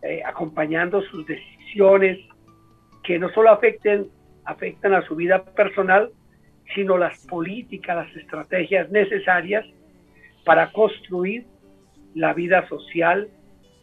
eh, 0.03 0.23
acompañando 0.25 1.03
sus 1.03 1.27
decisiones, 1.27 2.19
que 3.07 3.19
no 3.19 3.31
solo 3.31 3.51
afecten 3.51 4.09
afectan 4.45 4.95
a 4.95 5.03
su 5.03 5.17
vida 5.17 5.45
personal, 5.45 6.11
sino 6.75 6.97
las 6.99 7.27
políticas, 7.27 7.97
las 7.97 8.17
estrategias 8.17 8.91
necesarias 8.91 9.65
para 10.45 10.73
construir 10.73 11.47
la 12.15 12.33
vida 12.33 12.67
social 12.69 13.29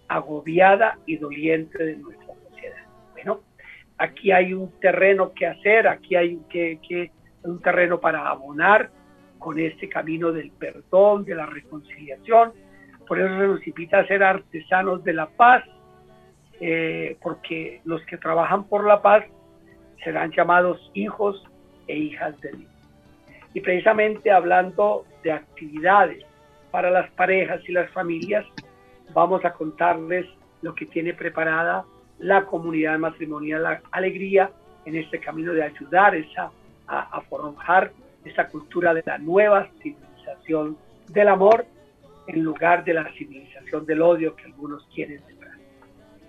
agobiada 0.07 0.97
y 1.05 1.17
doliente 1.17 1.83
de 1.83 1.97
nuestra 1.97 2.33
sociedad. 2.49 2.83
Bueno, 3.11 3.41
aquí 3.97 4.31
hay 4.31 4.53
un 4.53 4.71
terreno 4.79 5.33
que 5.33 5.47
hacer, 5.47 5.87
aquí 5.87 6.15
hay 6.15 6.39
que, 6.49 6.79
que, 6.87 7.11
un 7.43 7.61
terreno 7.61 7.99
para 7.99 8.29
abonar 8.29 8.89
con 9.37 9.59
este 9.59 9.89
camino 9.89 10.31
del 10.31 10.51
perdón, 10.51 11.25
de 11.25 11.35
la 11.35 11.45
reconciliación. 11.45 12.53
Por 13.05 13.19
eso 13.19 13.27
se 13.27 13.47
nos 13.47 13.67
invita 13.67 13.99
a 13.99 14.07
ser 14.07 14.23
artesanos 14.23 15.03
de 15.03 15.13
la 15.13 15.27
paz, 15.27 15.63
eh, 16.65 17.17
porque 17.21 17.81
los 17.83 18.01
que 18.05 18.17
trabajan 18.17 18.63
por 18.63 18.87
la 18.87 19.01
paz 19.01 19.25
serán 20.01 20.31
llamados 20.31 20.89
hijos 20.93 21.43
e 21.87 21.97
hijas 21.97 22.39
de 22.39 22.53
Dios. 22.53 22.71
Y 23.53 23.59
precisamente 23.59 24.31
hablando 24.31 25.03
de 25.23 25.33
actividades 25.33 26.23
para 26.71 26.89
las 26.89 27.11
parejas 27.11 27.59
y 27.67 27.73
las 27.73 27.91
familias, 27.91 28.45
vamos 29.13 29.43
a 29.43 29.51
contarles 29.51 30.25
lo 30.61 30.73
que 30.73 30.85
tiene 30.85 31.13
preparada 31.13 31.83
la 32.19 32.45
comunidad 32.45 32.97
matrimonial 32.97 33.81
Alegría 33.91 34.49
en 34.85 34.95
este 34.95 35.19
camino 35.19 35.51
de 35.51 35.63
ayudar 35.63 36.15
a, 36.87 36.99
a 37.17 37.21
forjar 37.23 37.91
esa 38.23 38.47
cultura 38.47 38.93
de 38.93 39.03
la 39.05 39.17
nueva 39.17 39.67
civilización 39.81 40.77
del 41.09 41.27
amor 41.27 41.65
en 42.27 42.41
lugar 42.41 42.85
de 42.85 42.93
la 42.93 43.11
civilización 43.17 43.85
del 43.85 44.01
odio 44.01 44.33
que 44.37 44.45
algunos 44.45 44.87
quieren. 44.95 45.21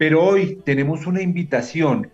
Pero 0.00 0.24
hoy 0.24 0.58
tenemos 0.64 1.06
una 1.06 1.20
invitación 1.20 2.10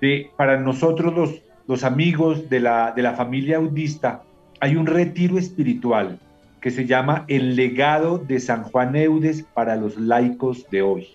de, 0.00 0.30
para 0.38 0.58
nosotros 0.58 1.14
los, 1.14 1.42
los 1.66 1.84
amigos 1.84 2.48
de 2.48 2.60
la, 2.60 2.92
de 2.92 3.02
la 3.02 3.12
familia 3.12 3.58
audista. 3.58 4.22
Hay 4.58 4.74
un 4.74 4.86
retiro 4.86 5.36
espiritual 5.36 6.18
que 6.62 6.70
se 6.70 6.86
llama 6.86 7.26
El 7.28 7.54
legado 7.54 8.16
de 8.16 8.40
San 8.40 8.62
Juan 8.62 8.96
Eudes 8.96 9.42
para 9.42 9.76
los 9.76 9.98
laicos 9.98 10.66
de 10.70 10.80
hoy. 10.80 11.08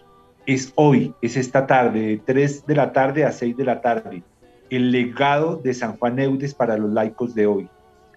Es 0.46 0.72
hoy, 0.76 1.16
es 1.24 1.38
esta 1.38 1.66
tarde, 1.66 2.02
de 2.02 2.18
3 2.18 2.68
de 2.68 2.76
la 2.76 2.94
tarde 2.94 3.26
a 3.26 3.32
6 3.32 3.58
de 3.58 3.66
la 3.66 3.82
tarde. 3.82 4.22
El 4.70 4.92
legado 4.92 5.56
de 5.56 5.74
San 5.74 5.98
Juan 5.98 6.20
Eudes 6.20 6.54
para 6.54 6.78
los 6.78 6.92
laicos 6.92 7.34
de 7.34 7.48
hoy. 7.48 7.68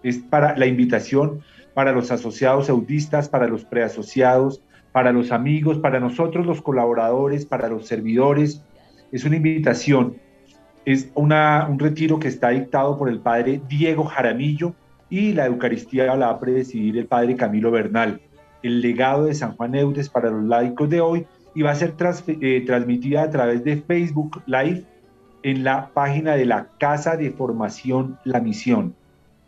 Es 0.03 0.19
para 0.19 0.55
la 0.55 0.67
invitación 0.67 1.41
para 1.75 1.91
los 1.91 2.09
asociados 2.09 2.69
audistas, 2.69 3.27
para 3.27 3.47
los 3.47 3.65
preasociados, 3.65 4.61
para 4.95 5.11
los 5.11 5.33
amigos, 5.33 5.77
para 5.79 5.99
nosotros 5.99 6.45
los 6.45 6.61
colaboradores, 6.61 7.45
para 7.45 7.67
los 7.67 7.85
servidores. 7.85 8.63
Es 9.11 9.25
una 9.25 9.35
invitación 9.35 10.15
Es 10.85 11.11
una, 11.15 11.67
un 11.69 11.79
retiro 11.79 12.17
que 12.17 12.29
está 12.29 12.51
dictado 12.51 12.97
por 12.97 13.09
el 13.09 13.19
padre 13.19 13.59
Diego 13.67 14.05
Jaramillo 14.05 14.73
y 15.09 15.33
la 15.33 15.47
Eucaristía 15.47 16.05
la 16.15 16.27
va 16.27 16.29
a 16.29 16.39
presidir 16.39 16.97
el 16.97 17.07
padre 17.07 17.35
Camilo 17.35 17.71
Bernal. 17.71 18.21
El 18.63 18.79
legado 18.79 19.25
de 19.25 19.33
San 19.33 19.57
Juan 19.57 19.75
Eudes 19.75 20.07
para 20.07 20.29
los 20.29 20.45
laicos 20.45 20.89
de 20.89 21.01
hoy 21.01 21.25
y 21.53 21.61
va 21.61 21.71
a 21.71 21.75
ser 21.75 21.93
eh, 22.27 22.63
transmitida 22.65 23.23
a 23.23 23.29
través 23.29 23.65
de 23.65 23.75
Facebook 23.75 24.43
Live 24.45 24.85
en 25.43 25.65
la 25.65 25.89
página 25.89 26.37
de 26.37 26.45
la 26.45 26.69
Casa 26.79 27.17
de 27.17 27.31
Formación 27.31 28.17
La 28.23 28.39
Misión. 28.39 28.95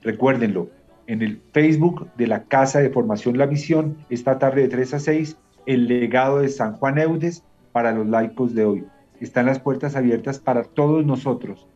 Recuérdenlo, 0.02 0.68
en 1.08 1.22
el 1.22 1.42
Facebook 1.54 2.10
de 2.16 2.28
la 2.28 2.44
Casa 2.44 2.80
de 2.80 2.90
Formación 2.90 3.38
La 3.38 3.48
Misión, 3.48 3.98
esta 4.10 4.38
tarde 4.38 4.62
de 4.62 4.68
3 4.68 4.94
a 4.94 5.00
6, 5.00 5.38
el 5.66 5.88
legado 5.88 6.40
de 6.40 6.50
San 6.50 6.74
Juan 6.74 7.00
Eudes 7.00 7.44
para 7.72 7.92
los 7.92 8.08
laicos 8.08 8.54
de 8.54 8.66
hoy. 8.66 8.86
Están 9.20 9.48
las 9.48 9.60
puertas 9.60 9.96
abiertas 9.96 10.40
para 10.40 10.64
todos 10.64 11.06
nosotros 11.06 11.68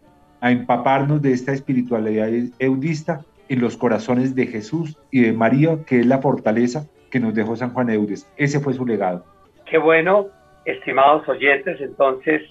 a 0.42 0.52
empaparnos 0.52 1.22
de 1.22 1.32
esta 1.32 1.54
espiritualidad 1.54 2.30
eudista 2.60 3.22
en 3.48 3.62
los 3.62 3.78
corazones 3.78 4.36
de 4.36 4.48
Jesús 4.48 4.98
y 5.12 5.22
de 5.22 5.34
María, 5.34 5.78
que 5.86 6.00
es 6.00 6.06
la 6.06 6.20
fortaleza 6.20 6.88
que 7.10 7.20
nos 7.20 7.34
dejó 7.34 7.56
San 7.56 7.74
Juan 7.74 7.90
Eudes. 7.90 8.32
Ese 8.38 8.60
fue 8.60 8.74
su 8.74 8.86
legado. 8.86 9.26
Qué 9.70 9.78
bueno, 9.78 10.28
estimados 10.66 11.28
oyentes, 11.28 11.80
entonces 11.80 12.42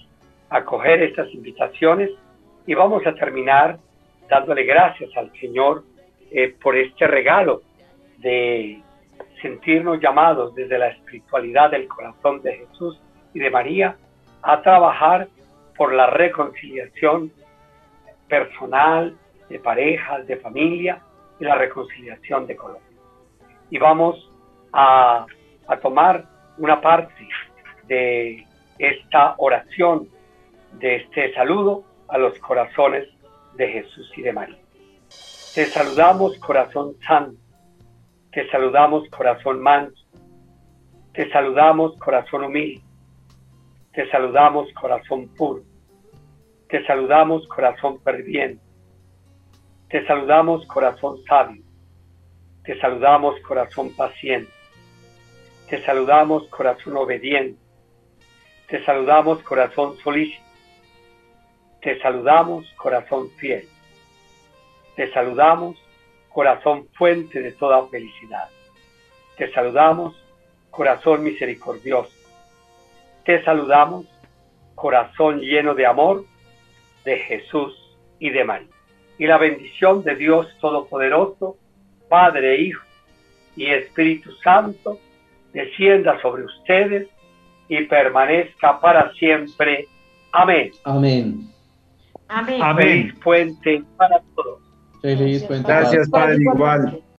acoger 0.49 1.01
estas 1.01 1.33
invitaciones 1.33 2.09
y 2.65 2.73
vamos 2.73 3.05
a 3.05 3.13
terminar 3.15 3.79
dándole 4.29 4.63
gracias 4.63 5.09
al 5.17 5.31
Señor 5.39 5.83
eh, 6.31 6.55
por 6.61 6.77
este 6.77 7.07
regalo 7.07 7.61
de 8.19 8.81
sentirnos 9.41 9.99
llamados 9.99 10.55
desde 10.55 10.77
la 10.77 10.87
espiritualidad 10.87 11.71
del 11.71 11.87
corazón 11.87 12.41
de 12.41 12.57
Jesús 12.57 13.01
y 13.33 13.39
de 13.39 13.49
María 13.49 13.97
a 14.41 14.61
trabajar 14.61 15.27
por 15.75 15.93
la 15.93 16.07
reconciliación 16.07 17.31
personal, 18.29 19.17
de 19.49 19.59
parejas, 19.59 20.25
de 20.25 20.37
familia 20.37 21.01
y 21.39 21.43
la 21.43 21.55
reconciliación 21.55 22.47
de 22.47 22.55
Colombia. 22.55 22.97
Y 23.69 23.77
vamos 23.77 24.31
a, 24.71 25.25
a 25.67 25.77
tomar 25.79 26.25
una 26.57 26.79
parte 26.79 27.27
de 27.87 28.45
esta 28.79 29.35
oración, 29.37 30.07
de 30.79 30.95
este 30.95 31.33
saludo 31.33 31.83
a 32.07 32.17
los 32.17 32.37
corazones 32.39 33.07
de 33.55 33.67
Jesús 33.67 34.09
y 34.15 34.21
de 34.21 34.31
María. 34.31 34.60
Te 35.53 35.65
saludamos 35.65 36.37
corazón 36.39 36.95
santo, 37.05 37.39
te 38.31 38.49
saludamos 38.49 39.09
corazón 39.09 39.61
manso, 39.61 40.03
te 41.13 41.29
saludamos 41.31 41.97
corazón 41.97 42.45
humilde, 42.45 42.81
te 43.93 44.09
saludamos 44.09 44.71
corazón 44.73 45.27
puro, 45.35 45.63
te 46.69 46.85
saludamos 46.85 47.47
corazón 47.47 48.01
ferviente, 48.01 48.63
te 49.89 50.05
saludamos 50.05 50.65
corazón 50.67 51.17
sabio, 51.27 51.63
te 52.63 52.79
saludamos 52.79 53.39
corazón 53.41 53.93
paciente, 53.95 54.51
te 55.71 55.81
saludamos, 55.85 56.49
corazón 56.49 56.97
obediente. 56.97 57.57
Te 58.67 58.83
saludamos, 58.83 59.41
corazón 59.41 59.95
solícito. 60.03 60.43
Te 61.81 61.97
saludamos, 62.01 62.69
corazón 62.75 63.29
fiel. 63.37 63.69
Te 65.01 65.11
saludamos, 65.13 65.77
corazón 66.29 66.87
fuente 66.93 67.41
de 67.41 67.53
toda 67.53 67.87
felicidad. 67.87 68.49
Te 69.35 69.51
saludamos, 69.51 70.15
corazón 70.69 71.23
misericordioso. 71.23 72.11
Te 73.25 73.43
saludamos, 73.43 74.05
corazón 74.75 75.39
lleno 75.39 75.73
de 75.73 75.87
amor 75.87 76.23
de 77.03 77.17
Jesús 77.17 77.73
y 78.19 78.29
de 78.29 78.43
María. 78.43 78.67
Y 79.17 79.25
la 79.25 79.39
bendición 79.39 80.03
de 80.03 80.15
Dios 80.15 80.45
Todopoderoso, 80.61 81.57
Padre, 82.07 82.61
Hijo 82.61 82.85
y 83.55 83.71
Espíritu 83.71 84.31
Santo, 84.43 84.99
descienda 85.51 86.21
sobre 86.21 86.43
ustedes 86.43 87.07
y 87.67 87.85
permanezca 87.85 88.79
para 88.79 89.11
siempre. 89.13 89.87
Amén. 90.31 90.69
Amén. 90.83 91.49
Amén. 92.27 92.75
Feliz 92.77 93.15
puente 93.15 93.83
para 93.97 94.21
todos. 94.35 94.60
Feliz 95.01 95.43
puente. 95.43 95.67
Gracias, 95.67 96.09
Padre, 96.09 96.37
igual. 96.41 97.01